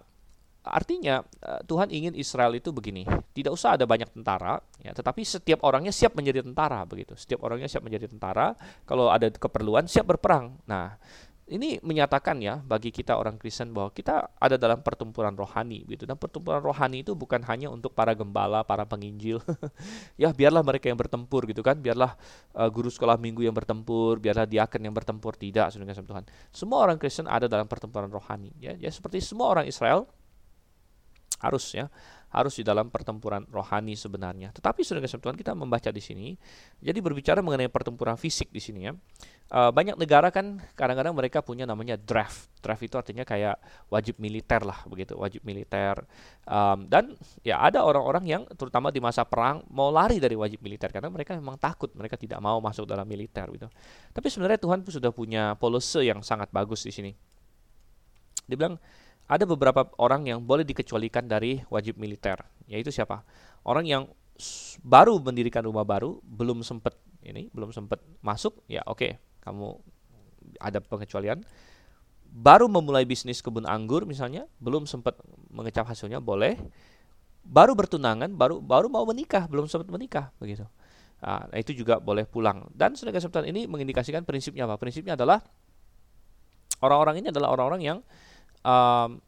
Artinya 0.65 1.21
eh, 1.21 1.61
Tuhan 1.69 1.93
ingin 1.93 2.17
Israel 2.17 2.57
itu 2.57 2.73
begini, 2.73 3.05
tidak 3.37 3.53
usah 3.53 3.77
ada 3.77 3.85
banyak 3.85 4.09
tentara, 4.09 4.57
ya, 4.81 4.97
tetapi 4.97 5.21
setiap 5.21 5.61
orangnya 5.61 5.93
siap 5.93 6.17
menjadi 6.17 6.41
tentara 6.41 6.81
begitu. 6.89 7.13
Setiap 7.13 7.45
orangnya 7.45 7.69
siap 7.69 7.85
menjadi 7.85 8.09
tentara, 8.09 8.57
kalau 8.89 9.13
ada 9.13 9.29
keperluan 9.29 9.85
siap 9.85 10.09
berperang. 10.09 10.57
Nah, 10.65 10.97
ini 11.45 11.77
menyatakan 11.85 12.41
ya 12.41 12.57
bagi 12.57 12.89
kita 12.89 13.13
orang 13.21 13.37
Kristen 13.37 13.69
bahwa 13.69 13.93
kita 13.93 14.33
ada 14.41 14.57
dalam 14.57 14.81
pertempuran 14.81 15.37
rohani 15.37 15.85
gitu. 15.85 16.09
Dan 16.09 16.17
pertempuran 16.17 16.57
rohani 16.57 17.05
itu 17.05 17.13
bukan 17.13 17.45
hanya 17.45 17.69
untuk 17.69 17.93
para 17.93 18.17
gembala, 18.17 18.65
para 18.65 18.81
penginjil. 18.89 19.37
ya 20.21 20.33
biarlah 20.33 20.65
mereka 20.65 20.89
yang 20.89 20.97
bertempur 20.97 21.45
gitu 21.45 21.61
kan. 21.61 21.77
Biarlah 21.77 22.17
uh, 22.57 22.69
guru 22.73 22.89
sekolah 22.89 23.21
minggu 23.21 23.45
yang 23.45 23.53
bertempur, 23.53 24.17
biarlah 24.17 24.49
diaken 24.49 24.89
yang 24.89 24.95
bertempur 24.97 25.37
tidak 25.37 25.69
saudara 25.69 25.93
Tuhan. 25.93 26.25
Semua 26.49 26.81
orang 26.81 26.97
Kristen 26.97 27.29
ada 27.29 27.45
dalam 27.45 27.69
pertempuran 27.69 28.09
rohani 28.09 28.49
ya. 28.57 28.73
Ya 28.73 28.89
seperti 28.89 29.21
semua 29.21 29.53
orang 29.53 29.69
Israel 29.69 30.09
harus 31.45 31.77
ya 31.77 31.93
harus 32.33 32.57
di 32.59 32.63
dalam 32.65 32.91
pertempuran 32.91 33.45
rohani 33.47 33.93
sebenarnya. 33.95 34.51
Tetapi 34.51 34.81
sudah 34.83 34.99
Tuhan 35.01 35.37
kita 35.37 35.55
membaca 35.55 35.87
di 35.93 36.01
sini, 36.03 36.35
jadi 36.83 36.99
berbicara 36.99 37.39
mengenai 37.39 37.71
pertempuran 37.71 38.19
fisik 38.19 38.51
di 38.51 38.59
sini 38.59 38.89
ya. 38.89 38.93
Uh, 39.45 39.69
banyak 39.69 39.93
negara 40.01 40.33
kan 40.33 40.57
kadang-kadang 40.73 41.13
mereka 41.13 41.45
punya 41.45 41.69
namanya 41.69 41.93
draft. 42.01 42.49
Draft 42.65 42.81
itu 42.81 42.97
artinya 42.97 43.21
kayak 43.21 43.61
wajib 43.93 44.17
militer 44.17 44.65
lah 44.65 44.81
begitu, 44.89 45.13
wajib 45.13 45.45
militer. 45.45 46.01
Um, 46.49 46.89
dan 46.89 47.13
ya 47.45 47.61
ada 47.61 47.85
orang-orang 47.85 48.25
yang 48.25 48.41
terutama 48.57 48.89
di 48.89 48.97
masa 48.97 49.21
perang 49.21 49.61
mau 49.69 49.93
lari 49.93 50.17
dari 50.17 50.33
wajib 50.33 50.65
militer 50.65 50.89
karena 50.89 51.13
mereka 51.13 51.37
memang 51.37 51.61
takut, 51.61 51.93
mereka 51.93 52.17
tidak 52.17 52.41
mau 52.41 52.57
masuk 52.57 52.89
dalam 52.89 53.05
militer 53.05 53.45
gitu. 53.53 53.69
Tapi 54.11 54.27
sebenarnya 54.33 54.57
Tuhan 54.57 54.81
pun 54.81 54.91
sudah 54.91 55.13
punya 55.13 55.53
polisi 55.61 56.09
yang 56.09 56.25
sangat 56.25 56.49
bagus 56.49 56.81
di 56.81 56.91
sini. 56.91 57.11
Dia 58.49 58.57
bilang 58.57 58.81
ada 59.25 59.43
beberapa 59.49 59.89
orang 59.97 60.29
yang 60.29 60.39
boleh 60.45 60.61
dikecualikan 60.61 61.25
dari 61.25 61.61
wajib 61.73 61.97
militer, 61.97 62.37
yaitu 62.69 62.93
siapa? 62.93 63.25
Orang 63.65 63.89
yang 63.89 64.05
baru 64.85 65.17
mendirikan 65.17 65.65
rumah 65.65 65.81
baru, 65.81 66.21
belum 66.21 66.61
sempat 66.61 66.93
ini, 67.25 67.49
belum 67.49 67.73
sempat 67.73 68.03
masuk, 68.21 68.61
ya 68.69 68.85
oke, 68.85 69.01
okay, 69.01 69.11
kamu 69.41 69.73
ada 70.61 70.77
pengecualian. 70.77 71.41
Baru 72.35 72.67
memulai 72.67 73.07
bisnis 73.07 73.41
kebun 73.41 73.65
anggur 73.65 74.05
misalnya, 74.05 74.45
belum 74.61 74.85
sempat 74.85 75.17
mengecap 75.49 75.87
hasilnya, 75.87 76.21
boleh. 76.21 76.59
Baru 77.45 77.73
bertunangan, 77.77 78.29
baru 78.35 78.61
baru 78.61 78.91
mau 78.91 79.05
menikah, 79.07 79.49
belum 79.49 79.65
sempat 79.65 79.89
menikah, 79.89 80.29
begitu. 80.37 80.67
Nah, 81.23 81.47
itu 81.55 81.71
juga 81.73 81.97
boleh 81.97 82.27
pulang. 82.27 82.67
Dan 82.75 82.93
sudah 82.93 83.09
kesempatan 83.15 83.49
ini 83.49 83.65
mengindikasikan 83.65 84.27
prinsipnya 84.27 84.67
apa? 84.67 84.75
Prinsipnya 84.77 85.15
adalah 85.15 85.41
orang-orang 86.83 87.23
ini 87.23 87.27
adalah 87.31 87.55
orang-orang 87.55 87.81
yang 87.81 87.97
um, 88.65 89.21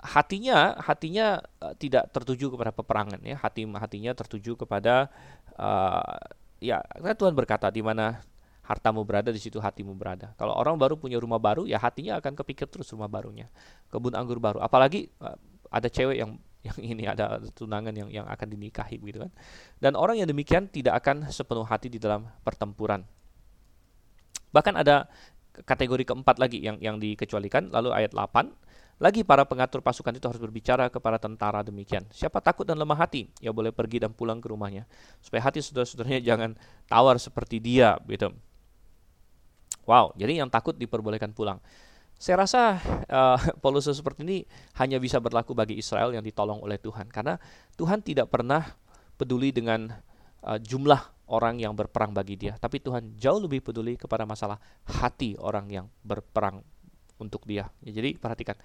hatinya 0.00 0.78
hatinya 0.80 1.44
uh, 1.60 1.74
tidak 1.76 2.08
tertuju 2.14 2.48
kepada 2.56 2.72
peperangan 2.72 3.20
ya. 3.20 3.36
Hati 3.36 3.68
hatinya 3.68 4.12
tertuju 4.16 4.56
kepada 4.56 5.12
uh, 5.60 6.16
ya 6.58 6.80
karena 6.96 7.14
Tuhan 7.14 7.34
berkata 7.36 7.68
di 7.68 7.84
mana 7.84 8.24
hartamu 8.64 9.04
berada 9.04 9.28
di 9.28 9.40
situ 9.40 9.60
hatimu 9.60 9.92
berada. 9.92 10.32
Kalau 10.40 10.56
orang 10.56 10.76
baru 10.80 10.96
punya 10.96 11.20
rumah 11.20 11.40
baru 11.40 11.68
ya 11.68 11.76
hatinya 11.76 12.20
akan 12.20 12.32
kepikir 12.32 12.66
terus 12.72 12.88
rumah 12.96 13.08
barunya. 13.08 13.52
Kebun 13.92 14.16
anggur 14.16 14.40
baru. 14.40 14.64
Apalagi 14.64 15.12
uh, 15.20 15.36
ada 15.68 15.88
cewek 15.92 16.16
yang 16.16 16.40
yang 16.58 16.78
ini 16.82 17.06
ada 17.06 17.38
tunangan 17.54 17.94
yang 17.94 18.10
yang 18.10 18.26
akan 18.26 18.48
dinikahi 18.50 18.98
gitu 18.98 19.24
kan. 19.24 19.32
Dan 19.78 19.94
orang 19.94 20.18
yang 20.18 20.28
demikian 20.28 20.66
tidak 20.66 21.04
akan 21.04 21.28
sepenuh 21.30 21.64
hati 21.64 21.86
di 21.92 22.00
dalam 22.02 22.26
pertempuran. 22.42 23.06
Bahkan 24.48 24.74
ada 24.80 25.06
kategori 25.64 26.04
keempat 26.06 26.36
lagi 26.38 26.62
yang 26.62 26.76
yang 26.78 26.96
dikecualikan 26.98 27.70
lalu 27.72 27.94
ayat 27.94 28.14
8 28.14 28.68
lagi 28.98 29.22
para 29.22 29.46
pengatur 29.46 29.78
pasukan 29.78 30.10
itu 30.10 30.26
harus 30.26 30.42
berbicara 30.42 30.90
kepada 30.90 31.22
tentara 31.22 31.62
demikian. 31.62 32.02
Siapa 32.10 32.42
takut 32.42 32.66
dan 32.66 32.74
lemah 32.74 32.98
hati, 32.98 33.30
ya 33.38 33.54
boleh 33.54 33.70
pergi 33.70 34.02
dan 34.02 34.10
pulang 34.10 34.42
ke 34.42 34.50
rumahnya. 34.50 34.90
Supaya 35.22 35.46
hati 35.46 35.62
saudara-saudaranya 35.62 36.18
jangan 36.18 36.50
tawar 36.90 37.14
seperti 37.22 37.62
dia 37.62 37.94
gitu. 38.10 38.34
Wow, 39.86 40.18
jadi 40.18 40.42
yang 40.42 40.50
takut 40.50 40.74
diperbolehkan 40.74 41.30
pulang. 41.30 41.62
Saya 42.18 42.42
rasa 42.42 42.82
uh, 43.18 43.38
polisi 43.62 43.94
seperti 43.94 44.26
ini 44.26 44.38
hanya 44.82 44.98
bisa 44.98 45.22
berlaku 45.22 45.54
bagi 45.54 45.78
Israel 45.78 46.10
yang 46.10 46.26
ditolong 46.26 46.58
oleh 46.58 46.82
Tuhan. 46.82 47.06
Karena 47.06 47.38
Tuhan 47.78 48.02
tidak 48.02 48.34
pernah 48.34 48.66
peduli 49.14 49.54
dengan 49.54 49.94
uh, 50.42 50.58
jumlah 50.58 51.17
orang 51.28 51.60
yang 51.60 51.76
berperang 51.76 52.12
bagi 52.16 52.34
dia. 52.34 52.56
Tapi 52.56 52.80
Tuhan 52.80 53.16
jauh 53.16 53.40
lebih 53.40 53.60
peduli 53.60 53.94
kepada 53.94 54.24
masalah 54.24 54.56
hati 54.88 55.36
orang 55.38 55.68
yang 55.68 55.86
berperang 56.02 56.64
untuk 57.20 57.44
dia. 57.44 57.68
Ya, 57.84 58.00
jadi 58.00 58.16
perhatikan, 58.16 58.56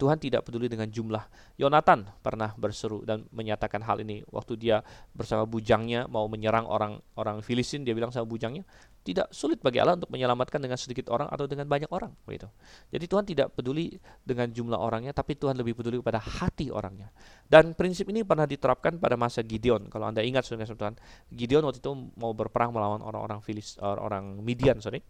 Tuhan 0.00 0.16
tidak 0.16 0.48
peduli 0.48 0.72
dengan 0.72 0.88
jumlah. 0.88 1.28
Yonatan 1.60 2.08
pernah 2.24 2.56
berseru 2.56 3.04
dan 3.04 3.28
menyatakan 3.28 3.84
hal 3.84 4.00
ini 4.00 4.24
waktu 4.32 4.56
dia 4.56 4.80
bersama 5.12 5.44
bujangnya 5.44 6.08
mau 6.08 6.24
menyerang 6.24 6.64
orang 6.64 6.96
orang 7.20 7.44
Filistin, 7.44 7.84
dia 7.84 7.92
bilang 7.92 8.08
sama 8.08 8.24
bujangnya, 8.24 8.64
tidak 9.00 9.28
sulit 9.32 9.60
bagi 9.60 9.80
Allah 9.80 9.96
untuk 10.00 10.08
menyelamatkan 10.12 10.60
dengan 10.60 10.80
sedikit 10.80 11.12
orang 11.12 11.28
atau 11.28 11.44
dengan 11.44 11.68
banyak 11.68 11.88
orang, 11.92 12.12
begitu. 12.24 12.48
Jadi 12.88 13.04
Tuhan 13.04 13.24
tidak 13.28 13.48
peduli 13.52 13.96
dengan 14.24 14.48
jumlah 14.48 14.80
orangnya, 14.80 15.12
tapi 15.12 15.36
Tuhan 15.36 15.56
lebih 15.56 15.76
peduli 15.76 16.00
pada 16.00 16.20
hati 16.20 16.72
orangnya. 16.72 17.12
Dan 17.44 17.76
prinsip 17.76 18.08
ini 18.08 18.24
pernah 18.24 18.44
diterapkan 18.44 18.96
pada 18.96 19.20
masa 19.20 19.40
Gideon. 19.44 19.88
Kalau 19.88 20.08
Anda 20.08 20.24
ingat 20.24 20.48
saudara 20.48 20.68
Tuhan, 20.68 20.96
Gideon 21.32 21.64
waktu 21.64 21.80
itu 21.80 21.92
mau 22.16 22.32
berperang 22.32 22.72
melawan 22.72 23.00
orang-orang 23.04 23.40
Filis, 23.44 23.76
orang 23.80 24.40
Midian, 24.40 24.80
sorry. 24.80 25.00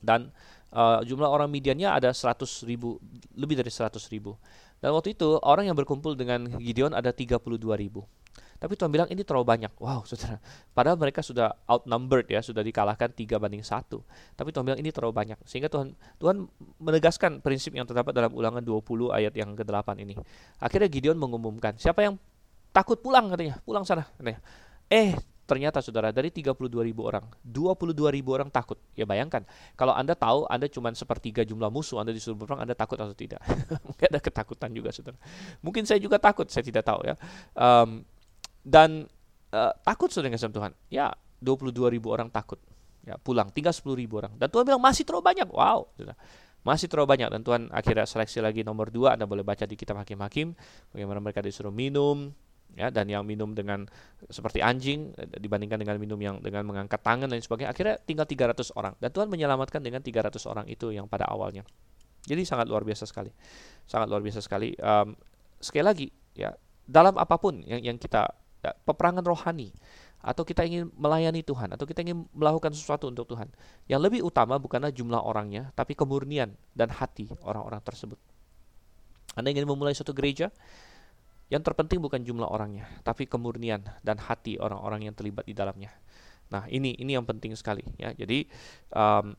Dan 0.00 0.32
uh, 0.74 1.00
jumlah 1.04 1.26
orang 1.26 1.50
Midiannya 1.50 1.90
ada 1.90 2.10
100 2.10 2.42
ribu, 2.66 2.98
lebih 3.34 3.58
dari 3.58 3.70
100 3.70 3.96
ribu. 4.10 4.34
Dan 4.80 4.96
waktu 4.96 5.12
itu 5.12 5.36
orang 5.44 5.68
yang 5.68 5.76
berkumpul 5.76 6.16
dengan 6.16 6.56
Gideon 6.56 6.96
ada 6.96 7.12
32 7.12 7.60
ribu. 7.76 8.08
Tapi 8.60 8.76
Tuhan 8.76 8.92
bilang 8.92 9.08
ini 9.08 9.24
terlalu 9.24 9.48
banyak. 9.48 9.72
Wow, 9.80 10.04
saudara. 10.08 10.36
Padahal 10.76 11.00
mereka 11.00 11.24
sudah 11.24 11.56
outnumbered 11.64 12.28
ya, 12.28 12.44
sudah 12.44 12.60
dikalahkan 12.60 13.08
tiga 13.16 13.40
banding 13.40 13.64
satu. 13.64 14.04
Tapi 14.36 14.52
Tuhan 14.52 14.68
bilang 14.68 14.80
ini 14.80 14.92
terlalu 14.92 15.16
banyak. 15.16 15.38
Sehingga 15.48 15.72
Tuhan 15.72 15.96
Tuhan 16.20 16.44
menegaskan 16.76 17.40
prinsip 17.40 17.72
yang 17.72 17.88
terdapat 17.88 18.12
dalam 18.12 18.36
ulangan 18.36 18.60
20 18.60 19.16
ayat 19.16 19.32
yang 19.32 19.56
ke-8 19.56 19.96
ini. 20.04 20.12
Akhirnya 20.60 20.92
Gideon 20.92 21.16
mengumumkan, 21.16 21.80
siapa 21.80 22.04
yang 22.04 22.20
takut 22.76 23.00
pulang 23.00 23.32
katanya, 23.32 23.56
pulang 23.64 23.88
sana 23.88 24.04
katanya. 24.20 24.44
Eh, 24.92 25.16
Ternyata 25.50 25.82
saudara 25.82 26.14
dari 26.14 26.30
32 26.30 26.54
ribu 26.86 27.10
orang, 27.10 27.26
22 27.42 27.90
ribu 28.14 28.30
orang 28.38 28.54
takut. 28.54 28.78
Ya 28.94 29.02
bayangkan, 29.02 29.42
kalau 29.74 29.90
Anda 29.90 30.14
tahu 30.14 30.46
Anda 30.46 30.70
cuma 30.70 30.94
sepertiga 30.94 31.42
jumlah 31.42 31.74
musuh, 31.74 31.98
Anda 31.98 32.14
disuruh 32.14 32.38
berperang, 32.38 32.62
Anda 32.62 32.78
takut 32.78 32.94
atau 33.02 33.10
tidak? 33.10 33.42
Mungkin 33.90 34.06
ada 34.06 34.22
ketakutan 34.22 34.70
juga 34.70 34.94
saudara. 34.94 35.18
Mungkin 35.58 35.82
saya 35.90 35.98
juga 35.98 36.22
takut, 36.22 36.46
saya 36.46 36.62
tidak 36.62 36.86
tahu 36.86 37.02
ya. 37.02 37.18
Um, 37.58 38.06
dan 38.62 39.10
uh, 39.50 39.74
takut 39.82 40.14
saudara 40.14 40.30
dengan 40.30 40.54
Tuhan. 40.54 40.72
Ya 40.86 41.10
22 41.42 41.98
ribu 41.98 42.14
orang 42.14 42.30
takut. 42.30 42.62
Ya 43.02 43.18
pulang, 43.18 43.50
tinggal 43.50 43.74
10 43.74 43.90
ribu 43.98 44.22
orang. 44.22 44.38
Dan 44.38 44.54
Tuhan 44.54 44.62
bilang 44.62 44.78
masih 44.78 45.02
terlalu 45.02 45.34
banyak. 45.34 45.50
Wow. 45.50 45.90
Saudara 45.98 46.14
masih 46.60 46.92
terlalu 46.92 47.16
banyak 47.16 47.28
dan 47.32 47.40
Tuhan 47.40 47.62
akhirnya 47.72 48.04
seleksi 48.04 48.44
lagi 48.44 48.60
nomor 48.60 48.92
dua 48.92 49.16
Anda 49.16 49.24
boleh 49.24 49.40
baca 49.40 49.64
di 49.64 49.80
kitab 49.80 49.96
hakim-hakim 49.96 50.52
bagaimana 50.92 51.16
mereka 51.16 51.40
disuruh 51.40 51.72
minum 51.72 52.36
ya 52.78 52.88
dan 52.88 53.10
yang 53.10 53.26
minum 53.26 53.50
dengan 53.54 53.86
seperti 54.30 54.62
anjing 54.62 55.10
eh, 55.18 55.26
dibandingkan 55.38 55.78
dengan 55.80 55.96
minum 55.98 56.18
yang 56.20 56.36
dengan 56.38 56.62
mengangkat 56.66 57.00
tangan 57.02 57.30
dan 57.30 57.42
sebagainya 57.42 57.70
akhirnya 57.70 57.96
tinggal 58.02 58.26
300 58.26 58.78
orang 58.78 58.94
dan 58.98 59.10
Tuhan 59.10 59.28
menyelamatkan 59.30 59.80
dengan 59.82 60.00
300 60.02 60.38
orang 60.46 60.66
itu 60.70 60.94
yang 60.94 61.10
pada 61.10 61.26
awalnya 61.26 61.66
Jadi 62.20 62.44
sangat 62.44 62.68
luar 62.68 62.84
biasa 62.84 63.08
sekali, 63.08 63.32
sangat 63.88 64.12
luar 64.12 64.20
biasa 64.20 64.44
sekali. 64.44 64.76
Um, 64.76 65.16
sekali 65.56 65.80
lagi, 65.80 66.06
ya 66.36 66.52
dalam 66.84 67.16
apa 67.16 67.40
pun 67.40 67.64
yang 67.64 67.80
yang 67.80 67.96
kita 67.96 68.28
ya, 68.60 68.76
peperangan 68.84 69.24
rohani 69.24 69.72
atau 70.20 70.44
kita 70.44 70.68
ingin 70.68 70.92
melayani 71.00 71.40
Tuhan 71.40 71.72
atau 71.72 71.88
kita 71.88 72.04
ingin 72.04 72.28
melakukan 72.36 72.76
sesuatu 72.76 73.08
untuk 73.08 73.24
Tuhan. 73.24 73.48
Yang 73.88 74.00
lebih 74.12 74.20
utama 74.28 74.60
bukanlah 74.60 74.92
jumlah 74.92 75.16
orangnya, 75.16 75.72
tapi 75.72 75.96
kemurnian 75.96 76.52
dan 76.76 76.92
hati 76.92 77.32
orang-orang 77.40 77.80
tersebut. 77.80 78.20
Anda 79.32 79.48
ingin 79.48 79.64
memulai 79.64 79.96
suatu 79.96 80.12
gereja, 80.12 80.52
yang 81.50 81.66
terpenting 81.66 81.98
bukan 81.98 82.22
jumlah 82.22 82.46
orangnya, 82.46 82.86
tapi 83.02 83.26
kemurnian 83.26 83.82
dan 84.06 84.16
hati 84.22 84.56
orang-orang 84.56 85.10
yang 85.10 85.14
terlibat 85.18 85.44
di 85.44 85.52
dalamnya. 85.52 85.90
Nah, 86.50 86.66
ini 86.70 86.94
ini 86.98 87.18
yang 87.18 87.26
penting 87.26 87.54
sekali 87.58 87.82
ya. 87.98 88.14
Jadi 88.14 88.46
um, 88.94 89.34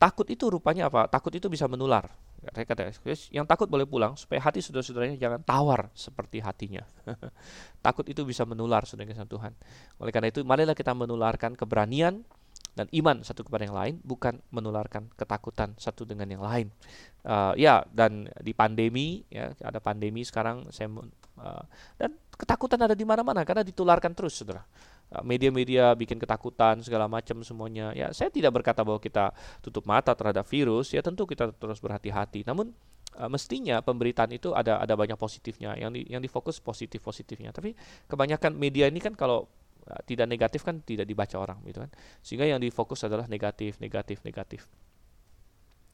takut 0.00 0.24
itu 0.32 0.48
rupanya 0.48 0.88
apa? 0.88 1.08
Takut 1.12 1.32
itu 1.32 1.52
bisa 1.52 1.68
menular. 1.68 2.08
Kata 2.42 2.90
yang 3.30 3.46
takut 3.46 3.70
boleh 3.70 3.86
pulang 3.86 4.18
supaya 4.18 4.42
hati 4.42 4.58
saudara-saudaranya 4.58 5.14
jangan 5.14 5.40
tawar 5.46 5.94
seperti 5.94 6.42
hatinya. 6.42 6.82
takut 7.86 8.02
itu 8.10 8.26
bisa 8.26 8.42
menular 8.42 8.82
saudara 8.82 9.22
Tuhan. 9.22 9.54
Oleh 10.02 10.10
karena 10.10 10.26
itu, 10.26 10.42
marilah 10.42 10.74
kita 10.74 10.90
menularkan 10.90 11.54
keberanian, 11.54 12.26
dan 12.72 12.88
iman 12.88 13.20
satu 13.20 13.44
kepada 13.44 13.68
yang 13.68 13.76
lain 13.76 13.94
bukan 14.00 14.40
menularkan 14.48 15.12
ketakutan 15.12 15.76
satu 15.76 16.08
dengan 16.08 16.28
yang 16.28 16.40
lain. 16.40 16.72
Uh, 17.22 17.52
ya 17.54 17.84
dan 17.92 18.32
di 18.40 18.56
pandemi 18.56 19.22
ya 19.28 19.52
ada 19.62 19.78
pandemi 19.78 20.24
sekarang 20.24 20.66
saya 20.72 20.88
uh, 20.88 21.64
dan 22.00 22.16
ketakutan 22.34 22.80
ada 22.80 22.96
di 22.96 23.04
mana-mana 23.04 23.44
karena 23.44 23.60
ditularkan 23.60 24.16
terus 24.16 24.40
saudara. 24.40 24.64
Uh, 25.12 25.20
media-media 25.20 25.92
bikin 25.92 26.16
ketakutan 26.16 26.80
segala 26.80 27.04
macam 27.04 27.44
semuanya. 27.44 27.92
Ya 27.92 28.08
saya 28.16 28.32
tidak 28.32 28.56
berkata 28.56 28.80
bahwa 28.80 28.98
kita 28.98 29.36
tutup 29.60 29.84
mata 29.84 30.16
terhadap 30.16 30.48
virus 30.48 30.96
ya 30.96 31.04
tentu 31.04 31.28
kita 31.28 31.52
terus 31.52 31.76
berhati-hati. 31.76 32.48
Namun 32.48 32.72
uh, 33.20 33.28
mestinya 33.28 33.84
pemberitaan 33.84 34.32
itu 34.32 34.56
ada 34.56 34.80
ada 34.80 34.96
banyak 34.96 35.20
positifnya. 35.20 35.76
Yang 35.76 35.90
di, 35.92 36.00
yang 36.08 36.24
difokus 36.24 36.56
positif 36.56 37.04
positifnya 37.04 37.52
tapi 37.52 37.76
kebanyakan 38.08 38.56
media 38.56 38.88
ini 38.88 38.96
kan 39.04 39.12
kalau 39.12 39.44
tidak 40.06 40.26
negatif 40.30 40.62
kan 40.62 40.80
tidak 40.82 41.06
dibaca 41.06 41.36
orang 41.38 41.58
gitu 41.66 41.82
kan. 41.82 41.90
Sehingga 42.22 42.46
yang 42.46 42.62
difokus 42.62 43.02
adalah 43.02 43.26
negatif 43.26 43.78
negatif 43.82 44.22
negatif. 44.22 44.66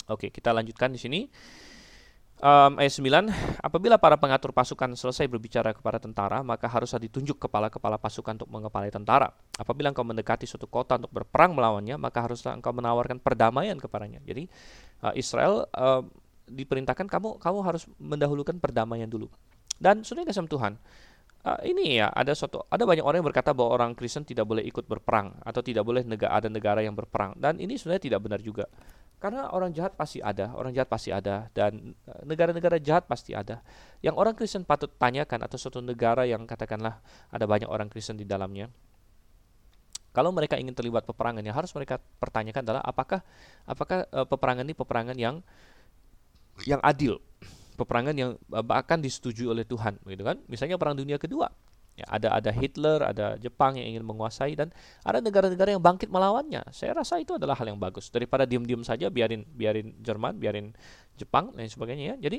Oke 0.09 0.28
kita 0.28 0.53
lanjutkan 0.53 0.93
di 0.93 1.01
sini. 1.01 1.20
Um, 2.39 2.78
ayat 2.78 2.95
9 2.95 3.66
apabila 3.66 3.99
para 3.99 4.14
pengatur 4.14 4.55
pasukan 4.55 4.95
selesai 4.95 5.26
berbicara 5.26 5.74
kepada 5.74 5.99
tentara 5.99 6.39
maka 6.47 6.70
haruslah 6.70 7.03
ditunjuk 7.03 7.34
kepala-kepala 7.34 7.99
pasukan 7.99 8.39
untuk 8.39 8.47
mengepalai 8.47 8.95
tentara. 8.95 9.34
Apabila 9.59 9.91
engkau 9.91 10.07
mendekati 10.07 10.47
suatu 10.47 10.70
kota 10.70 11.03
untuk 11.03 11.11
berperang 11.11 11.59
melawannya 11.59 11.99
maka 11.99 12.22
haruslah 12.22 12.55
engkau 12.55 12.70
menawarkan 12.70 13.18
perdamaian 13.18 13.74
kepadanya. 13.74 14.22
Jadi 14.22 14.47
uh, 15.03 15.11
Israel 15.18 15.66
uh, 15.74 16.07
diperintahkan 16.47 17.11
kamu 17.11 17.43
kamu 17.43 17.59
harus 17.66 17.91
mendahulukan 17.99 18.55
perdamaian 18.62 19.11
dulu. 19.11 19.26
Dan 19.74 20.07
sudah 20.07 20.22
kasih 20.22 20.47
Tuhan 20.47 20.78
uh, 21.45 21.61
ini 21.62 22.01
ya 22.01 22.11
ada 22.11 22.32
suatu 22.34 22.64
ada 22.70 22.82
banyak 22.82 23.05
orang 23.05 23.20
yang 23.20 23.28
berkata 23.28 23.51
bahwa 23.53 23.74
orang 23.74 23.91
Kristen 23.99 24.24
tidak 24.24 24.49
boleh 24.49 24.64
ikut 24.64 24.86
berperang 24.86 25.36
atau 25.43 25.61
tidak 25.61 25.84
boleh 25.84 26.03
negara 26.03 26.32
ada 26.34 26.49
negara 26.49 26.80
yang 26.82 26.97
berperang. 26.97 27.36
Dan 27.39 27.61
ini 27.62 27.76
sebenarnya 27.76 28.03
tidak 28.11 28.20
benar 28.24 28.41
juga. 28.43 28.66
Karena 29.18 29.51
orang 29.51 29.74
jahat 29.74 29.99
pasti 29.99 30.22
ada 30.22 30.55
orang 30.55 30.70
jahat 30.70 30.86
pasti 30.86 31.11
ada 31.11 31.51
dan 31.51 31.95
negara-negara 32.22 32.78
jahat 32.78 33.11
pasti 33.11 33.34
ada. 33.34 33.61
Yang 33.99 34.14
orang 34.14 34.34
Kristen 34.39 34.62
patut 34.62 34.95
tanyakan 34.95 35.43
atau 35.43 35.59
suatu 35.59 35.82
negara 35.82 36.22
yang 36.22 36.47
katakanlah 36.47 37.03
ada 37.34 37.45
banyak 37.45 37.66
orang 37.66 37.91
Kristen 37.91 38.14
di 38.14 38.22
dalamnya 38.22 38.70
kalau 40.18 40.34
mereka 40.34 40.59
ingin 40.59 40.74
terlibat 40.74 41.07
peperangan 41.07 41.47
yang 41.47 41.55
harus 41.55 41.70
mereka 41.78 42.03
pertanyakan 42.18 42.66
adalah 42.66 42.82
apakah 42.82 43.20
apakah 43.68 44.03
uh, 44.11 44.26
peperangan 44.26 44.66
ini 44.66 44.74
peperangan 44.74 45.14
yang 45.14 45.45
yang 46.66 46.82
adil 46.82 47.22
peperangan 47.79 48.14
yang 48.18 48.35
eh, 48.35 48.64
bahkan 48.66 48.99
disetujui 48.99 49.47
oleh 49.47 49.62
Tuhan 49.62 50.03
gitu 50.03 50.26
kan? 50.26 50.43
Misalnya 50.51 50.74
perang 50.74 50.99
dunia 50.99 51.16
kedua. 51.16 51.47
Ya, 51.99 52.07
ada 52.07 52.31
ada 52.31 52.51
Hitler 52.55 53.03
ada 53.03 53.35
Jepang 53.43 53.74
yang 53.74 53.91
ingin 53.91 54.07
menguasai 54.07 54.55
dan 54.55 54.70
ada 55.03 55.18
negara-negara 55.18 55.74
yang 55.74 55.83
bangkit 55.83 56.07
melawannya. 56.11 56.62
Saya 56.70 56.95
rasa 56.95 57.18
itu 57.18 57.35
adalah 57.35 57.59
hal 57.59 57.74
yang 57.74 57.79
bagus. 57.79 58.07
Daripada 58.11 58.47
diam-diam 58.47 58.87
saja 58.87 59.11
biarin 59.11 59.43
biarin 59.51 59.99
Jerman 59.99 60.39
biarin 60.39 60.74
Jepang 61.18 61.51
dan 61.59 61.66
sebagainya 61.66 62.14
ya. 62.14 62.31
Jadi 62.31 62.39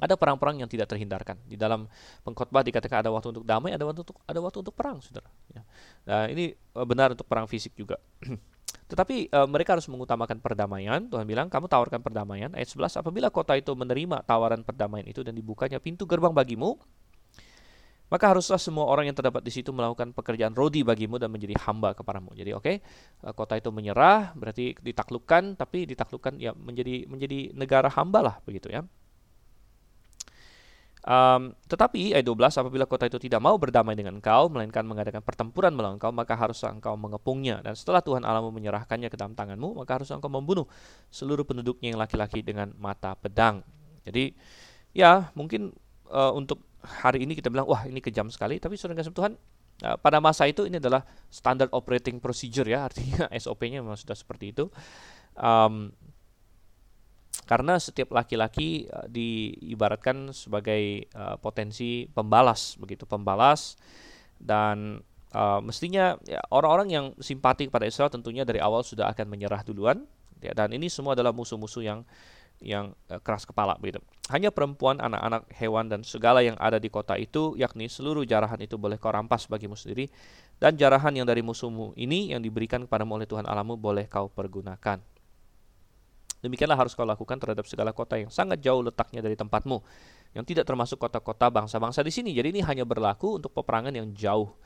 ada 0.00 0.14
perang-perang 0.16 0.62
yang 0.62 0.70
tidak 0.70 0.88
terhindarkan. 0.88 1.42
Di 1.44 1.58
dalam 1.60 1.90
pengkhotbah 2.24 2.64
dikatakan 2.64 3.04
ada 3.04 3.10
waktu 3.12 3.36
untuk 3.36 3.44
damai 3.44 3.76
ada 3.76 3.84
waktu 3.84 4.06
untuk 4.06 4.22
ada 4.24 4.40
waktu 4.40 4.58
untuk 4.62 4.74
perang 4.78 5.02
saudara. 5.02 5.28
Ya. 5.50 5.62
nah 6.06 6.24
ini 6.30 6.54
eh, 6.54 6.86
benar 6.86 7.12
untuk 7.12 7.26
perang 7.28 7.50
fisik 7.50 7.74
juga 7.74 7.98
Tetapi 8.90 9.30
e, 9.30 9.38
mereka 9.46 9.78
harus 9.78 9.86
mengutamakan 9.86 10.42
perdamaian. 10.42 11.06
Tuhan 11.06 11.22
bilang, 11.22 11.46
kamu 11.46 11.70
tawarkan 11.70 12.02
perdamaian. 12.02 12.50
Ayat 12.50 12.74
11, 12.74 12.98
apabila 12.98 13.30
kota 13.30 13.54
itu 13.54 13.70
menerima 13.72 14.26
tawaran 14.26 14.66
perdamaian 14.66 15.06
itu 15.06 15.22
dan 15.22 15.38
dibukanya 15.38 15.78
pintu 15.78 16.10
gerbang 16.10 16.34
bagimu, 16.34 16.74
maka 18.10 18.34
haruslah 18.34 18.58
semua 18.58 18.90
orang 18.90 19.06
yang 19.06 19.14
terdapat 19.14 19.46
di 19.46 19.54
situ 19.54 19.70
melakukan 19.70 20.10
pekerjaan 20.10 20.50
rodi 20.50 20.82
bagimu 20.82 21.22
dan 21.22 21.30
menjadi 21.30 21.54
hamba 21.62 21.94
kepadamu. 21.94 22.34
Jadi 22.34 22.50
oke, 22.50 22.62
okay, 22.66 22.76
eh, 23.22 23.34
kota 23.38 23.54
itu 23.54 23.70
menyerah, 23.70 24.34
berarti 24.34 24.74
ditaklukkan, 24.82 25.54
tapi 25.54 25.86
ditaklukkan 25.86 26.42
ya 26.42 26.50
menjadi 26.58 27.06
menjadi 27.06 27.54
negara 27.54 27.86
hamba 27.86 28.18
lah 28.20 28.36
begitu 28.42 28.66
ya. 28.66 28.82
Um, 31.00 31.56
tetapi 31.64 32.12
ayat 32.12 32.28
12 32.28 32.60
apabila 32.60 32.84
kota 32.84 33.08
itu 33.08 33.16
tidak 33.16 33.40
mau 33.40 33.56
berdamai 33.56 33.96
dengan 33.96 34.20
engkau 34.20 34.52
melainkan 34.52 34.84
mengadakan 34.84 35.24
pertempuran 35.24 35.72
melawan 35.72 35.96
engkau 35.96 36.12
maka 36.12 36.36
harus 36.36 36.60
engkau 36.60 36.92
mengepungnya 36.92 37.64
dan 37.64 37.72
setelah 37.72 38.04
Tuhan 38.04 38.20
Allahmu 38.20 38.52
menyerahkannya 38.52 39.08
ke 39.08 39.16
dalam 39.16 39.32
tanganmu 39.32 39.80
maka 39.80 39.96
harus 39.96 40.12
engkau 40.12 40.28
membunuh 40.28 40.68
seluruh 41.08 41.48
penduduknya 41.48 41.96
yang 41.96 42.00
laki-laki 42.00 42.44
dengan 42.44 42.76
mata 42.76 43.16
pedang. 43.16 43.64
Jadi 44.04 44.36
ya 44.92 45.32
mungkin 45.32 45.72
uh, 46.12 46.36
untuk 46.36 46.60
hari 46.84 47.24
ini 47.24 47.32
kita 47.32 47.48
bilang 47.48 47.64
wah 47.64 47.88
ini 47.88 48.04
kejam 48.04 48.28
sekali 48.28 48.60
tapi 48.60 48.76
saudara 48.76 49.00
kasih 49.00 49.16
Tuhan 49.16 49.32
uh, 49.88 49.96
pada 49.96 50.20
masa 50.20 50.44
itu 50.52 50.68
ini 50.68 50.76
adalah 50.76 51.00
standard 51.32 51.72
operating 51.72 52.20
procedure 52.20 52.68
ya 52.68 52.84
artinya 52.84 53.24
SOP-nya 53.40 53.80
memang 53.80 53.96
sudah 53.96 54.16
seperti 54.16 54.52
itu. 54.52 54.68
Um, 55.32 55.96
karena 57.50 57.82
setiap 57.82 58.14
laki-laki 58.14 58.86
uh, 58.86 59.10
diibaratkan 59.10 60.30
sebagai 60.30 61.10
uh, 61.18 61.34
potensi 61.42 62.06
pembalas 62.06 62.78
begitu 62.78 63.10
pembalas 63.10 63.74
dan 64.38 65.02
uh, 65.34 65.58
mestinya 65.58 66.14
ya, 66.22 66.38
orang-orang 66.54 66.88
yang 66.94 67.06
simpati 67.18 67.66
kepada 67.66 67.90
Israel 67.90 68.06
tentunya 68.06 68.46
dari 68.46 68.62
awal 68.62 68.86
sudah 68.86 69.10
akan 69.10 69.26
menyerah 69.26 69.66
duluan 69.66 70.06
ya, 70.38 70.54
dan 70.54 70.70
ini 70.70 70.86
semua 70.86 71.18
adalah 71.18 71.34
musuh-musuh 71.34 71.82
yang 71.82 72.06
yang 72.62 72.94
uh, 73.10 73.18
keras 73.18 73.42
kepala 73.42 73.74
begitu. 73.82 73.98
Hanya 74.30 74.54
perempuan, 74.54 75.02
anak-anak, 75.02 75.50
hewan 75.58 75.90
dan 75.90 76.06
segala 76.06 76.46
yang 76.46 76.54
ada 76.54 76.78
di 76.78 76.86
kota 76.86 77.18
itu 77.18 77.58
yakni 77.58 77.90
seluruh 77.90 78.22
jarahan 78.22 78.62
itu 78.62 78.78
boleh 78.78 78.94
kau 78.94 79.10
rampas 79.10 79.50
bagimu 79.50 79.74
sendiri 79.74 80.06
dan 80.62 80.78
jarahan 80.78 81.10
yang 81.18 81.26
dari 81.26 81.42
musuhmu 81.42 81.98
ini 81.98 82.30
yang 82.30 82.38
diberikan 82.38 82.86
kepadamu 82.86 83.18
oleh 83.18 83.26
Tuhan 83.26 83.42
Allahmu 83.42 83.74
boleh 83.74 84.06
kau 84.06 84.30
pergunakan. 84.30 85.02
Demikianlah 86.40 86.76
harus 86.76 86.96
kau 86.96 87.04
lakukan 87.04 87.36
terhadap 87.36 87.68
segala 87.68 87.92
kota 87.92 88.16
yang 88.16 88.32
sangat 88.32 88.64
jauh 88.64 88.80
letaknya 88.80 89.20
dari 89.20 89.36
tempatmu, 89.36 89.84
yang 90.32 90.44
tidak 90.44 90.64
termasuk 90.64 90.96
kota-kota 90.96 91.52
bangsa-bangsa 91.52 92.00
di 92.00 92.12
sini. 92.12 92.32
Jadi 92.32 92.56
ini 92.56 92.60
hanya 92.64 92.88
berlaku 92.88 93.36
untuk 93.36 93.52
peperangan 93.52 93.92
yang 93.92 94.08
jauh. 94.16 94.56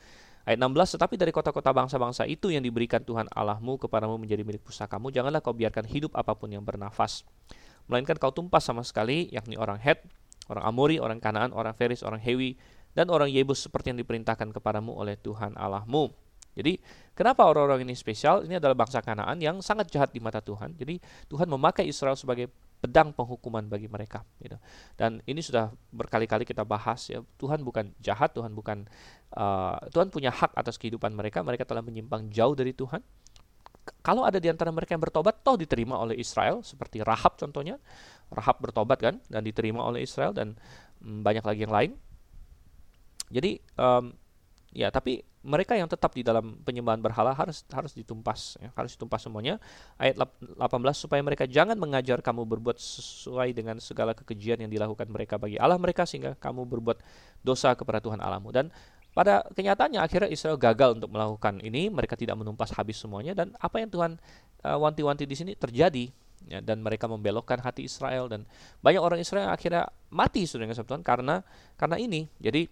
Ayat 0.45 0.61
16, 0.61 0.95
tetapi 0.95 1.17
dari 1.17 1.33
kota-kota 1.33 1.73
bangsa-bangsa 1.73 2.29
itu 2.29 2.53
yang 2.53 2.61
diberikan 2.61 3.01
Tuhan 3.01 3.25
Allahmu 3.33 3.81
kepadamu 3.81 4.21
menjadi 4.21 4.45
milik 4.45 4.61
pusakamu, 4.61 5.09
janganlah 5.09 5.41
kau 5.41 5.57
biarkan 5.57 5.89
hidup 5.89 6.13
apa 6.13 6.37
pun 6.37 6.53
yang 6.53 6.61
bernafas. 6.61 7.25
Melainkan 7.89 8.13
kau 8.21 8.29
tumpas 8.29 8.61
sama 8.61 8.85
sekali, 8.85 9.25
yakni 9.33 9.57
orang 9.57 9.81
Het, 9.81 10.05
orang 10.47 10.63
Amori, 10.69 11.01
orang 11.01 11.17
Kanaan, 11.17 11.49
orang 11.49 11.73
Feris, 11.73 12.05
orang 12.05 12.21
Hewi, 12.21 12.61
dan 12.93 13.09
orang 13.09 13.27
Yebus 13.33 13.65
seperti 13.65 13.91
yang 13.91 13.99
diperintahkan 13.99 14.53
kepadamu 14.53 14.93
oleh 14.93 15.17
Tuhan 15.17 15.57
Allahmu. 15.57 16.13
Jadi 16.55 16.79
kenapa 17.11 17.43
orang-orang 17.43 17.83
ini 17.83 17.93
spesial? 17.93 18.47
Ini 18.47 18.63
adalah 18.63 18.73
bangsa 18.73 19.03
Kanaan 19.03 19.37
yang 19.43 19.59
sangat 19.59 19.91
jahat 19.91 20.15
di 20.15 20.23
mata 20.23 20.39
Tuhan. 20.39 20.73
Jadi 20.79 20.97
Tuhan 21.27 21.51
memakai 21.51 21.83
Israel 21.83 22.15
sebagai 22.15 22.47
pedang 22.79 23.11
penghukuman 23.11 23.67
bagi 23.67 23.91
mereka. 23.91 24.23
Gitu. 24.39 24.55
Dan 24.95 25.19
ini 25.27 25.43
sudah 25.43 25.73
berkali-kali 25.91 26.47
kita 26.47 26.63
bahas 26.63 27.11
ya. 27.11 27.19
Tuhan 27.35 27.65
bukan 27.65 27.91
jahat, 27.99 28.31
Tuhan 28.31 28.55
bukan 28.55 28.87
uh, 29.35 29.77
Tuhan 29.91 30.07
punya 30.13 30.31
hak 30.31 30.55
atas 30.55 30.79
kehidupan 30.79 31.11
mereka. 31.11 31.43
Mereka 31.43 31.67
telah 31.67 31.83
menyimpang 31.83 32.31
jauh 32.31 32.55
dari 32.55 32.71
Tuhan. 32.71 33.03
Kalau 34.01 34.25
ada 34.25 34.41
di 34.41 34.49
antara 34.49 34.73
mereka 34.73 34.97
yang 34.97 35.03
bertobat, 35.03 35.45
toh 35.45 35.57
diterima 35.61 36.01
oleh 36.01 36.17
Israel, 36.17 36.65
seperti 36.65 37.05
Rahab 37.05 37.37
contohnya. 37.37 37.77
Rahab 38.33 38.57
bertobat 38.57 38.97
kan, 38.97 39.21
dan 39.29 39.45
diterima 39.45 39.85
oleh 39.85 40.01
Israel 40.01 40.33
dan 40.33 40.57
mm, 41.05 41.21
banyak 41.21 41.45
lagi 41.45 41.61
yang 41.69 41.73
lain. 41.73 41.91
Jadi 43.29 43.61
um, 43.77 44.13
ya 44.73 44.89
tapi 44.89 45.21
mereka 45.45 45.77
yang 45.77 45.85
tetap 45.85 46.09
di 46.17 46.25
dalam 46.25 46.57
penyembahan 46.65 46.97
berhala 46.97 47.29
harus 47.37 47.61
harus 47.69 47.93
ditumpas 47.93 48.57
ya, 48.57 48.73
harus 48.73 48.97
ditumpas 48.97 49.21
semuanya. 49.21 49.61
Ayat 50.01 50.17
18 50.17 50.57
supaya 50.97 51.21
mereka 51.21 51.45
jangan 51.45 51.77
mengajar 51.77 52.17
kamu 52.25 52.49
berbuat 52.49 52.81
sesuai 52.81 53.53
dengan 53.53 53.77
segala 53.77 54.17
kekejian 54.17 54.65
yang 54.65 54.71
dilakukan 54.73 55.05
mereka 55.05 55.37
bagi 55.37 55.61
Allah 55.61 55.77
mereka 55.77 56.09
sehingga 56.09 56.33
kamu 56.33 56.65
berbuat 56.65 56.97
dosa 57.45 57.77
kepada 57.77 58.01
Tuhan 58.01 58.17
Allahmu. 58.17 58.49
Dan 58.49 58.73
pada 59.15 59.47
kenyataannya 59.53 60.01
akhirnya 60.03 60.27
Israel 60.27 60.59
gagal 60.59 60.99
untuk 60.99 61.13
melakukan 61.13 61.63
ini. 61.63 61.87
Mereka 61.87 62.19
tidak 62.19 62.35
menumpas 62.35 62.75
habis 62.75 62.99
semuanya. 62.99 63.31
Dan 63.31 63.55
apa 63.61 63.79
yang 63.79 63.87
Tuhan 63.87 64.19
uh, 64.67 64.77
wanti-wanti 64.81 65.23
di 65.23 65.37
sini 65.39 65.55
terjadi 65.55 66.11
ya, 66.51 66.59
dan 66.59 66.83
mereka 66.83 67.07
membelokkan 67.07 67.63
hati 67.63 67.87
Israel. 67.87 68.27
Dan 68.27 68.43
banyak 68.83 68.99
orang 68.99 69.21
Israel 69.23 69.53
akhirnya 69.53 69.87
mati 70.11 70.43
sudah 70.43 70.67
dengan 70.67 70.75
Tuhan 70.75 71.05
karena 71.05 71.45
karena 71.79 71.95
ini. 71.95 72.27
Jadi 72.43 72.67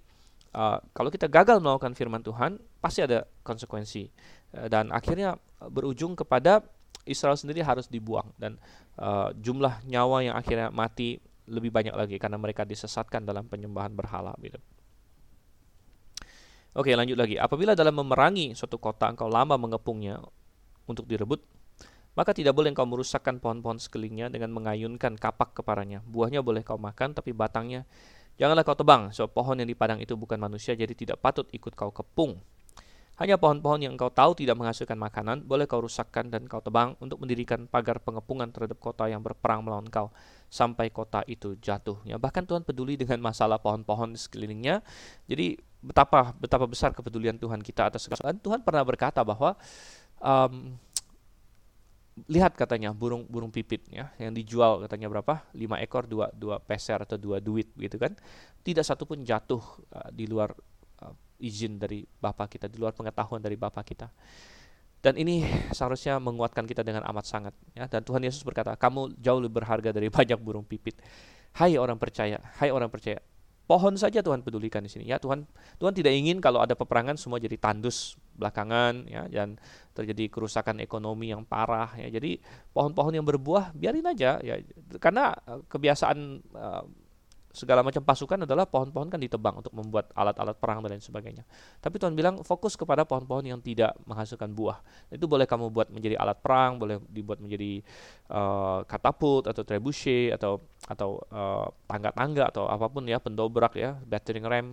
uh, 0.53 0.79
kalau 0.93 1.09
kita 1.09 1.27
gagal 1.27 1.59
melakukan 1.59 1.97
firman 1.97 2.21
Tuhan 2.21 2.61
pasti 2.79 3.03
ada 3.03 3.25
konsekuensi 3.43 4.07
uh, 4.55 4.67
dan 4.69 4.93
akhirnya 4.93 5.35
berujung 5.67 6.15
kepada 6.15 6.63
Israel 7.03 7.35
sendiri 7.35 7.59
harus 7.59 7.91
dibuang 7.91 8.31
dan 8.39 8.55
uh, 8.95 9.35
jumlah 9.35 9.83
nyawa 9.83 10.23
yang 10.23 10.35
akhirnya 10.39 10.71
mati 10.71 11.19
lebih 11.51 11.75
banyak 11.75 11.91
lagi 11.91 12.15
karena 12.15 12.39
mereka 12.39 12.63
disesatkan 12.63 13.27
dalam 13.27 13.43
penyembahan 13.51 13.91
berhala 13.91 14.31
gitu. 14.39 14.55
Oke, 16.73 16.95
lanjut 16.97 17.19
lagi. 17.19 17.37
Apabila 17.37 17.77
dalam 17.77 17.93
memerangi 17.93 18.57
suatu 18.57 18.81
kota 18.81 19.05
engkau 19.05 19.29
lama 19.29 19.59
mengepungnya 19.61 20.17
untuk 20.89 21.05
direbut, 21.05 21.43
maka 22.17 22.33
tidak 22.33 22.57
boleh 22.57 22.73
engkau 22.73 22.89
merusakkan 22.89 23.37
pohon-pohon 23.37 23.77
sekelilingnya 23.77 24.33
dengan 24.33 24.49
mengayunkan 24.57 25.13
kapak 25.19 25.53
kepadanya. 25.53 26.01
Buahnya 26.01 26.41
boleh 26.41 26.65
kau 26.65 26.81
makan, 26.81 27.13
tapi 27.13 27.29
batangnya 27.29 27.85
janganlah 28.37 28.65
kau 28.65 28.77
tebang. 28.77 29.09
So 29.13 29.29
pohon 29.29 29.59
yang 29.61 29.69
di 29.69 29.77
padang 29.77 29.99
itu 29.99 30.13
bukan 30.17 30.37
manusia, 30.39 30.73
jadi 30.73 30.91
tidak 30.93 31.21
patut 31.21 31.45
ikut 31.51 31.73
kau 31.73 31.93
kepung. 31.93 32.41
Hanya 33.21 33.37
pohon-pohon 33.37 33.85
yang 33.85 33.93
engkau 33.93 34.09
tahu 34.09 34.33
tidak 34.33 34.57
menghasilkan 34.57 34.97
makanan, 34.97 35.45
boleh 35.45 35.69
kau 35.69 35.85
rusakkan 35.85 36.33
dan 36.33 36.49
kau 36.49 36.65
tebang 36.65 36.97
untuk 36.97 37.21
mendirikan 37.21 37.69
pagar 37.69 38.01
pengepungan 38.01 38.49
terhadap 38.49 38.81
kota 38.81 39.05
yang 39.05 39.21
berperang 39.21 39.61
melawan 39.61 39.85
kau 39.85 40.09
sampai 40.49 40.89
kota 40.89 41.21
itu 41.29 41.53
jatuh. 41.61 42.01
Ya, 42.09 42.17
bahkan 42.17 42.41
Tuhan 42.41 42.65
peduli 42.65 42.97
dengan 42.97 43.21
masalah 43.21 43.61
pohon-pohon 43.61 44.17
di 44.17 44.19
sekelilingnya. 44.19 44.81
Jadi 45.29 45.61
betapa 45.85 46.33
betapa 46.41 46.65
besar 46.65 46.97
kepedulian 46.97 47.37
Tuhan 47.37 47.61
kita 47.61 47.93
atas 47.93 48.09
segala. 48.09 48.33
Tuhan 48.33 48.65
pernah 48.65 48.81
berkata 48.81 49.21
bahwa 49.21 49.61
um, 50.17 50.73
lihat 52.29 52.53
katanya 52.53 52.93
burung 52.93 53.25
burung 53.25 53.49
pipit 53.49 53.89
ya 53.89 54.13
yang 54.21 54.37
dijual 54.37 54.85
katanya 54.85 55.09
berapa 55.09 55.49
lima 55.57 55.81
ekor 55.81 56.05
dua 56.05 56.29
dua 56.29 56.61
peser 56.61 57.01
atau 57.01 57.17
dua 57.17 57.41
duit 57.41 57.73
gitu 57.73 57.97
kan 57.97 58.13
tidak 58.61 58.85
satu 58.85 59.09
pun 59.09 59.25
jatuh 59.25 59.61
uh, 59.89 60.09
di 60.13 60.29
luar 60.29 60.53
izin 61.43 61.75
dari 61.75 62.07
Bapak 62.07 62.55
kita, 62.55 62.71
di 62.71 62.79
luar 62.79 62.95
pengetahuan 62.95 63.43
dari 63.43 63.59
Bapak 63.59 63.83
kita. 63.83 64.07
Dan 65.03 65.19
ini 65.19 65.43
seharusnya 65.75 66.15
menguatkan 66.23 66.63
kita 66.63 66.79
dengan 66.79 67.03
amat 67.11 67.27
sangat. 67.27 67.53
Ya. 67.75 67.91
Dan 67.91 68.07
Tuhan 68.07 68.23
Yesus 68.23 68.39
berkata, 68.47 68.71
kamu 68.79 69.19
jauh 69.19 69.43
lebih 69.43 69.59
berharga 69.59 69.91
dari 69.91 70.07
banyak 70.17 70.39
burung 70.39 70.63
pipit. 70.63 70.95
Hai 71.59 71.75
orang 71.75 71.99
percaya, 71.99 72.39
hai 72.63 72.71
orang 72.71 72.87
percaya. 72.87 73.19
Pohon 73.63 73.95
saja 73.95 74.19
Tuhan 74.19 74.43
pedulikan 74.43 74.83
di 74.83 74.91
sini. 74.91 75.07
Ya 75.07 75.15
Tuhan, 75.17 75.47
Tuhan 75.79 75.95
tidak 75.95 76.11
ingin 76.11 76.43
kalau 76.43 76.59
ada 76.59 76.75
peperangan 76.75 77.15
semua 77.15 77.39
jadi 77.39 77.55
tandus 77.55 78.19
belakangan, 78.35 79.07
ya, 79.07 79.29
dan 79.29 79.55
terjadi 79.95 80.27
kerusakan 80.27 80.81
ekonomi 80.83 81.31
yang 81.31 81.47
parah. 81.47 81.95
Ya. 81.95 82.11
Jadi 82.11 82.43
pohon-pohon 82.75 83.13
yang 83.15 83.23
berbuah 83.23 83.71
biarin 83.71 84.03
aja, 84.09 84.41
ya, 84.43 84.59
karena 84.99 85.31
eh, 85.47 85.61
kebiasaan 85.69 86.17
uh, 86.51 86.83
segala 87.53 87.85
macam 87.85 88.01
pasukan 88.01 88.49
adalah 88.49 88.65
pohon-pohon 88.65 89.13
kan 89.13 89.21
ditebang 89.21 89.61
untuk 89.61 89.69
membuat 89.77 90.09
alat-alat 90.17 90.57
perang 90.57 90.81
dan 90.81 90.97
lain 90.97 91.05
sebagainya. 91.05 91.45
Tapi 91.77 92.01
Tuhan 92.01 92.17
bilang 92.17 92.41
fokus 92.41 92.73
kepada 92.73 93.05
pohon-pohon 93.05 93.45
yang 93.45 93.61
tidak 93.61 93.93
menghasilkan 94.09 94.49
buah. 94.57 94.81
Itu 95.13 95.29
boleh 95.29 95.45
kamu 95.45 95.69
buat 95.69 95.93
menjadi 95.93 96.17
alat 96.17 96.41
perang, 96.41 96.81
boleh 96.81 96.97
dibuat 97.13 97.37
menjadi 97.37 97.85
uh, 98.33 98.81
katapult 98.89 99.45
atau 99.45 99.61
trebuchet 99.61 100.33
atau 100.33 100.65
atau 100.89 101.21
uh, 101.29 101.69
tangga-tangga 101.85 102.49
atau 102.49 102.65
apa 102.65 102.89
pun 102.89 103.05
ya 103.05 103.21
pendobrak 103.21 103.77
ya, 103.77 104.01
battering 104.01 104.49
ram. 104.49 104.67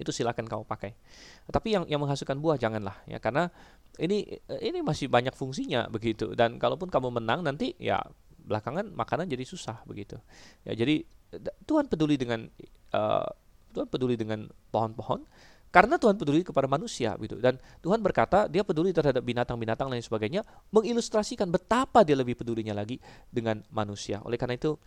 Itu 0.00 0.16
silakan 0.16 0.48
kamu 0.48 0.64
pakai. 0.64 0.96
Tapi 1.52 1.68
yang 1.76 1.84
yang 1.84 2.00
menghasilkan 2.00 2.40
buah 2.40 2.56
janganlah 2.56 2.96
ya 3.04 3.20
karena 3.20 3.52
ini 4.00 4.40
ini 4.64 4.80
masih 4.80 5.08
banyak 5.08 5.36
fungsinya 5.36 5.88
begitu 5.88 6.32
dan 6.36 6.56
kalaupun 6.60 6.88
kamu 6.88 7.16
menang 7.16 7.40
nanti 7.44 7.72
ya 7.80 8.04
belakangan 8.46 8.92
makanan 8.94 9.26
jadi 9.28 9.44
susah 9.44 9.82
begitu. 9.84 10.16
Ya 10.68 10.72
jadi 10.76 11.04
Tuhan 11.66 11.90
peduli 11.90 12.14
dengan 12.14 12.46
uh, 12.94 13.28
Tuhan 13.74 13.88
peduli 13.92 14.16
dengan 14.16 14.46
pohon-pohon 14.72 15.26
karena 15.74 16.00
Tuhan 16.00 16.16
peduli 16.16 16.40
kepada 16.40 16.64
manusia 16.64 17.12
gitu. 17.20 17.36
Dan 17.36 17.60
Tuhan 17.84 18.00
berkata 18.00 18.48
dia 18.48 18.64
peduli 18.64 18.96
terhadap 18.96 19.20
binatang-binatang 19.20 19.92
lain 19.92 20.00
sebagainya 20.00 20.40
mengilustrasikan 20.72 21.52
betapa 21.52 22.00
dia 22.00 22.16
lebih 22.16 22.38
pedulinya 22.38 22.72
lagi 22.72 22.96
dengan 23.28 23.60
manusia. 23.68 24.24
Oleh 24.24 24.40
karena 24.40 24.56
itu 24.56 24.80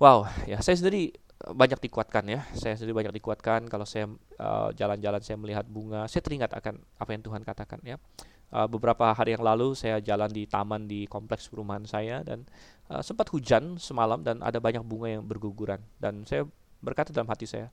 wow 0.00 0.24
ya 0.48 0.64
saya 0.64 0.80
sendiri 0.80 1.12
banyak 1.40 1.80
dikuatkan 1.84 2.24
ya. 2.32 2.40
Saya 2.56 2.80
sendiri 2.80 2.96
banyak 2.96 3.12
dikuatkan 3.20 3.68
kalau 3.68 3.84
saya 3.84 4.08
uh, 4.40 4.72
jalan-jalan 4.72 5.20
uh, 5.20 5.24
saya 5.24 5.36
melihat 5.36 5.68
bunga 5.68 6.08
saya 6.08 6.24
teringat 6.24 6.52
akan 6.52 6.80
apa 6.96 7.10
yang 7.12 7.22
Tuhan 7.24 7.42
katakan 7.44 7.80
ya. 7.84 7.96
Uh, 8.50 8.66
beberapa 8.66 9.14
hari 9.14 9.38
yang 9.38 9.44
lalu 9.46 9.78
saya 9.78 10.02
jalan 10.02 10.26
di 10.26 10.42
taman 10.48 10.90
di 10.90 11.06
kompleks 11.06 11.46
perumahan 11.46 11.86
saya 11.86 12.24
dan 12.26 12.42
uh, 12.90 13.02
sempat 13.02 13.30
hujan 13.30 13.78
semalam 13.78 14.20
dan 14.20 14.42
ada 14.42 14.58
banyak 14.58 14.82
bunga 14.82 15.08
yang 15.18 15.22
berguguran. 15.22 15.78
Dan 15.96 16.26
saya 16.26 16.44
berkata 16.82 17.14
dalam 17.14 17.30
hati 17.30 17.46
saya 17.46 17.70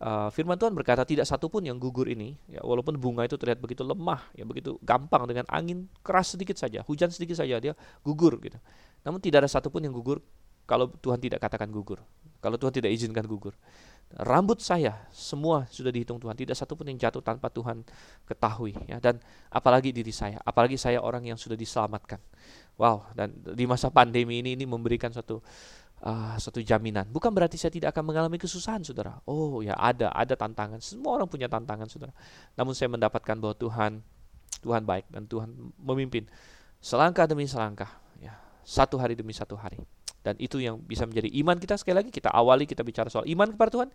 uh, 0.00 0.28
firman 0.32 0.58
Tuhan 0.58 0.72
berkata 0.74 1.06
tidak 1.06 1.28
satu 1.28 1.46
pun 1.46 1.62
yang 1.62 1.78
gugur 1.78 2.08
ini 2.08 2.34
ya 2.50 2.64
walaupun 2.64 2.98
bunga 2.98 3.26
itu 3.26 3.38
terlihat 3.38 3.60
begitu 3.60 3.86
lemah 3.86 4.30
ya 4.34 4.42
begitu 4.46 4.78
gampang 4.82 5.28
dengan 5.28 5.46
angin 5.50 5.86
keras 6.02 6.34
sedikit 6.34 6.58
saja 6.58 6.82
hujan 6.86 7.12
sedikit 7.12 7.38
saja 7.38 7.60
dia 7.60 7.74
gugur 8.02 8.38
gitu. 8.42 8.58
Namun 9.04 9.20
tidak 9.20 9.44
ada 9.44 9.50
satupun 9.50 9.84
yang 9.84 9.94
gugur 9.94 10.24
kalau 10.64 10.88
Tuhan 10.88 11.20
tidak 11.20 11.44
katakan 11.44 11.68
gugur 11.68 12.00
kalau 12.40 12.60
Tuhan 12.60 12.72
tidak 12.76 12.92
izinkan 12.92 13.24
gugur. 13.24 13.56
Rambut 14.14 14.60
saya 14.60 15.08
semua 15.10 15.64
sudah 15.72 15.88
dihitung 15.88 16.20
Tuhan 16.20 16.36
tidak 16.36 16.54
satu 16.54 16.76
pun 16.76 16.86
yang 16.86 17.00
jatuh 17.00 17.24
tanpa 17.24 17.48
Tuhan 17.48 17.82
ketahui 18.28 18.76
ya. 18.84 19.00
Dan 19.00 19.16
apalagi 19.48 19.90
diri 19.96 20.12
saya 20.12 20.38
apalagi 20.44 20.76
saya 20.76 21.00
orang 21.00 21.24
yang 21.24 21.40
sudah 21.40 21.56
diselamatkan 21.56 22.20
wow 22.80 23.06
dan 23.14 23.32
di 23.54 23.64
masa 23.64 23.90
pandemi 23.90 24.42
ini 24.42 24.58
ini 24.58 24.64
memberikan 24.66 25.10
suatu 25.14 25.42
uh, 26.04 26.36
suatu 26.36 26.60
jaminan. 26.60 27.08
Bukan 27.08 27.32
berarti 27.32 27.56
saya 27.56 27.72
tidak 27.72 27.96
akan 27.96 28.12
mengalami 28.12 28.36
kesusahan 28.36 28.84
saudara. 28.84 29.18
Oh 29.24 29.64
ya 29.64 29.74
ada 29.74 30.12
ada 30.12 30.36
tantangan. 30.36 30.78
Semua 30.84 31.18
orang 31.20 31.28
punya 31.30 31.48
tantangan 31.48 31.88
saudara. 31.88 32.12
Namun 32.54 32.76
saya 32.76 32.92
mendapatkan 32.92 33.36
bahwa 33.40 33.56
Tuhan 33.56 34.04
Tuhan 34.60 34.82
baik 34.84 35.08
dan 35.10 35.24
Tuhan 35.26 35.50
memimpin. 35.80 36.28
Selangkah 36.84 37.24
demi 37.24 37.48
selangkah 37.48 37.88
ya 38.20 38.36
satu 38.62 39.00
hari 39.00 39.16
demi 39.16 39.32
satu 39.32 39.56
hari. 39.56 39.80
Dan 40.24 40.40
itu 40.40 40.56
yang 40.56 40.80
bisa 40.80 41.04
menjadi 41.04 41.28
iman 41.44 41.56
kita. 41.60 41.76
Sekali 41.76 42.00
lagi 42.00 42.08
kita 42.08 42.32
awali 42.32 42.64
kita 42.64 42.80
bicara 42.80 43.12
soal 43.12 43.28
iman 43.28 43.48
kepada 43.52 43.70
Tuhan. 43.72 43.88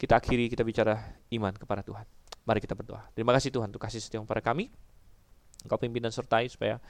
Kita 0.00 0.16
akhiri 0.16 0.48
kita 0.48 0.64
bicara 0.64 0.96
iman 1.32 1.52
kepada 1.52 1.84
Tuhan. 1.84 2.08
Mari 2.48 2.64
kita 2.64 2.72
berdoa. 2.72 3.04
Terima 3.12 3.36
kasih 3.36 3.52
Tuhan 3.52 3.68
untuk 3.68 3.82
kasih 3.84 4.00
setia 4.00 4.16
kepada 4.24 4.40
kami. 4.40 4.72
Engkau 5.60 5.76
pimpin 5.76 6.00
dan 6.00 6.14
sertai 6.14 6.48
supaya 6.48 6.80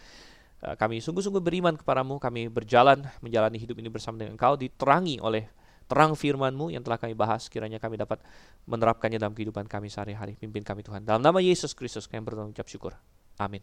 kami 0.58 0.98
sungguh-sungguh 0.98 1.42
beriman 1.42 1.78
kepadamu. 1.78 2.18
Kami 2.18 2.50
berjalan 2.50 3.06
menjalani 3.22 3.58
hidup 3.62 3.78
ini 3.78 3.86
bersama 3.86 4.18
dengan 4.18 4.34
engkau 4.34 4.58
diterangi 4.58 5.22
oleh 5.22 5.46
terang 5.86 6.18
firman-Mu 6.18 6.74
yang 6.74 6.82
telah 6.82 6.98
kami 6.98 7.14
bahas. 7.14 7.46
Kiranya 7.46 7.78
kami 7.78 7.96
dapat 7.96 8.18
menerapkannya 8.66 9.22
dalam 9.22 9.32
kehidupan 9.38 9.70
kami 9.70 9.86
sehari-hari. 9.86 10.34
Pimpin 10.34 10.66
kami 10.66 10.82
Tuhan. 10.82 11.06
Dalam 11.06 11.22
nama 11.22 11.38
Yesus 11.38 11.72
Kristus 11.72 12.10
kami 12.10 12.26
berdoa 12.26 12.50
ucap 12.50 12.66
syukur. 12.66 12.98
Amin. 13.38 13.62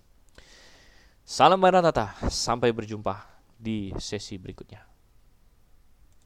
Salam 1.27 1.59
Maranatha. 1.59 2.15
Sampai 2.31 2.71
berjumpa 2.71 3.27
di 3.59 3.91
sesi 3.99 4.39
berikutnya 4.39 4.94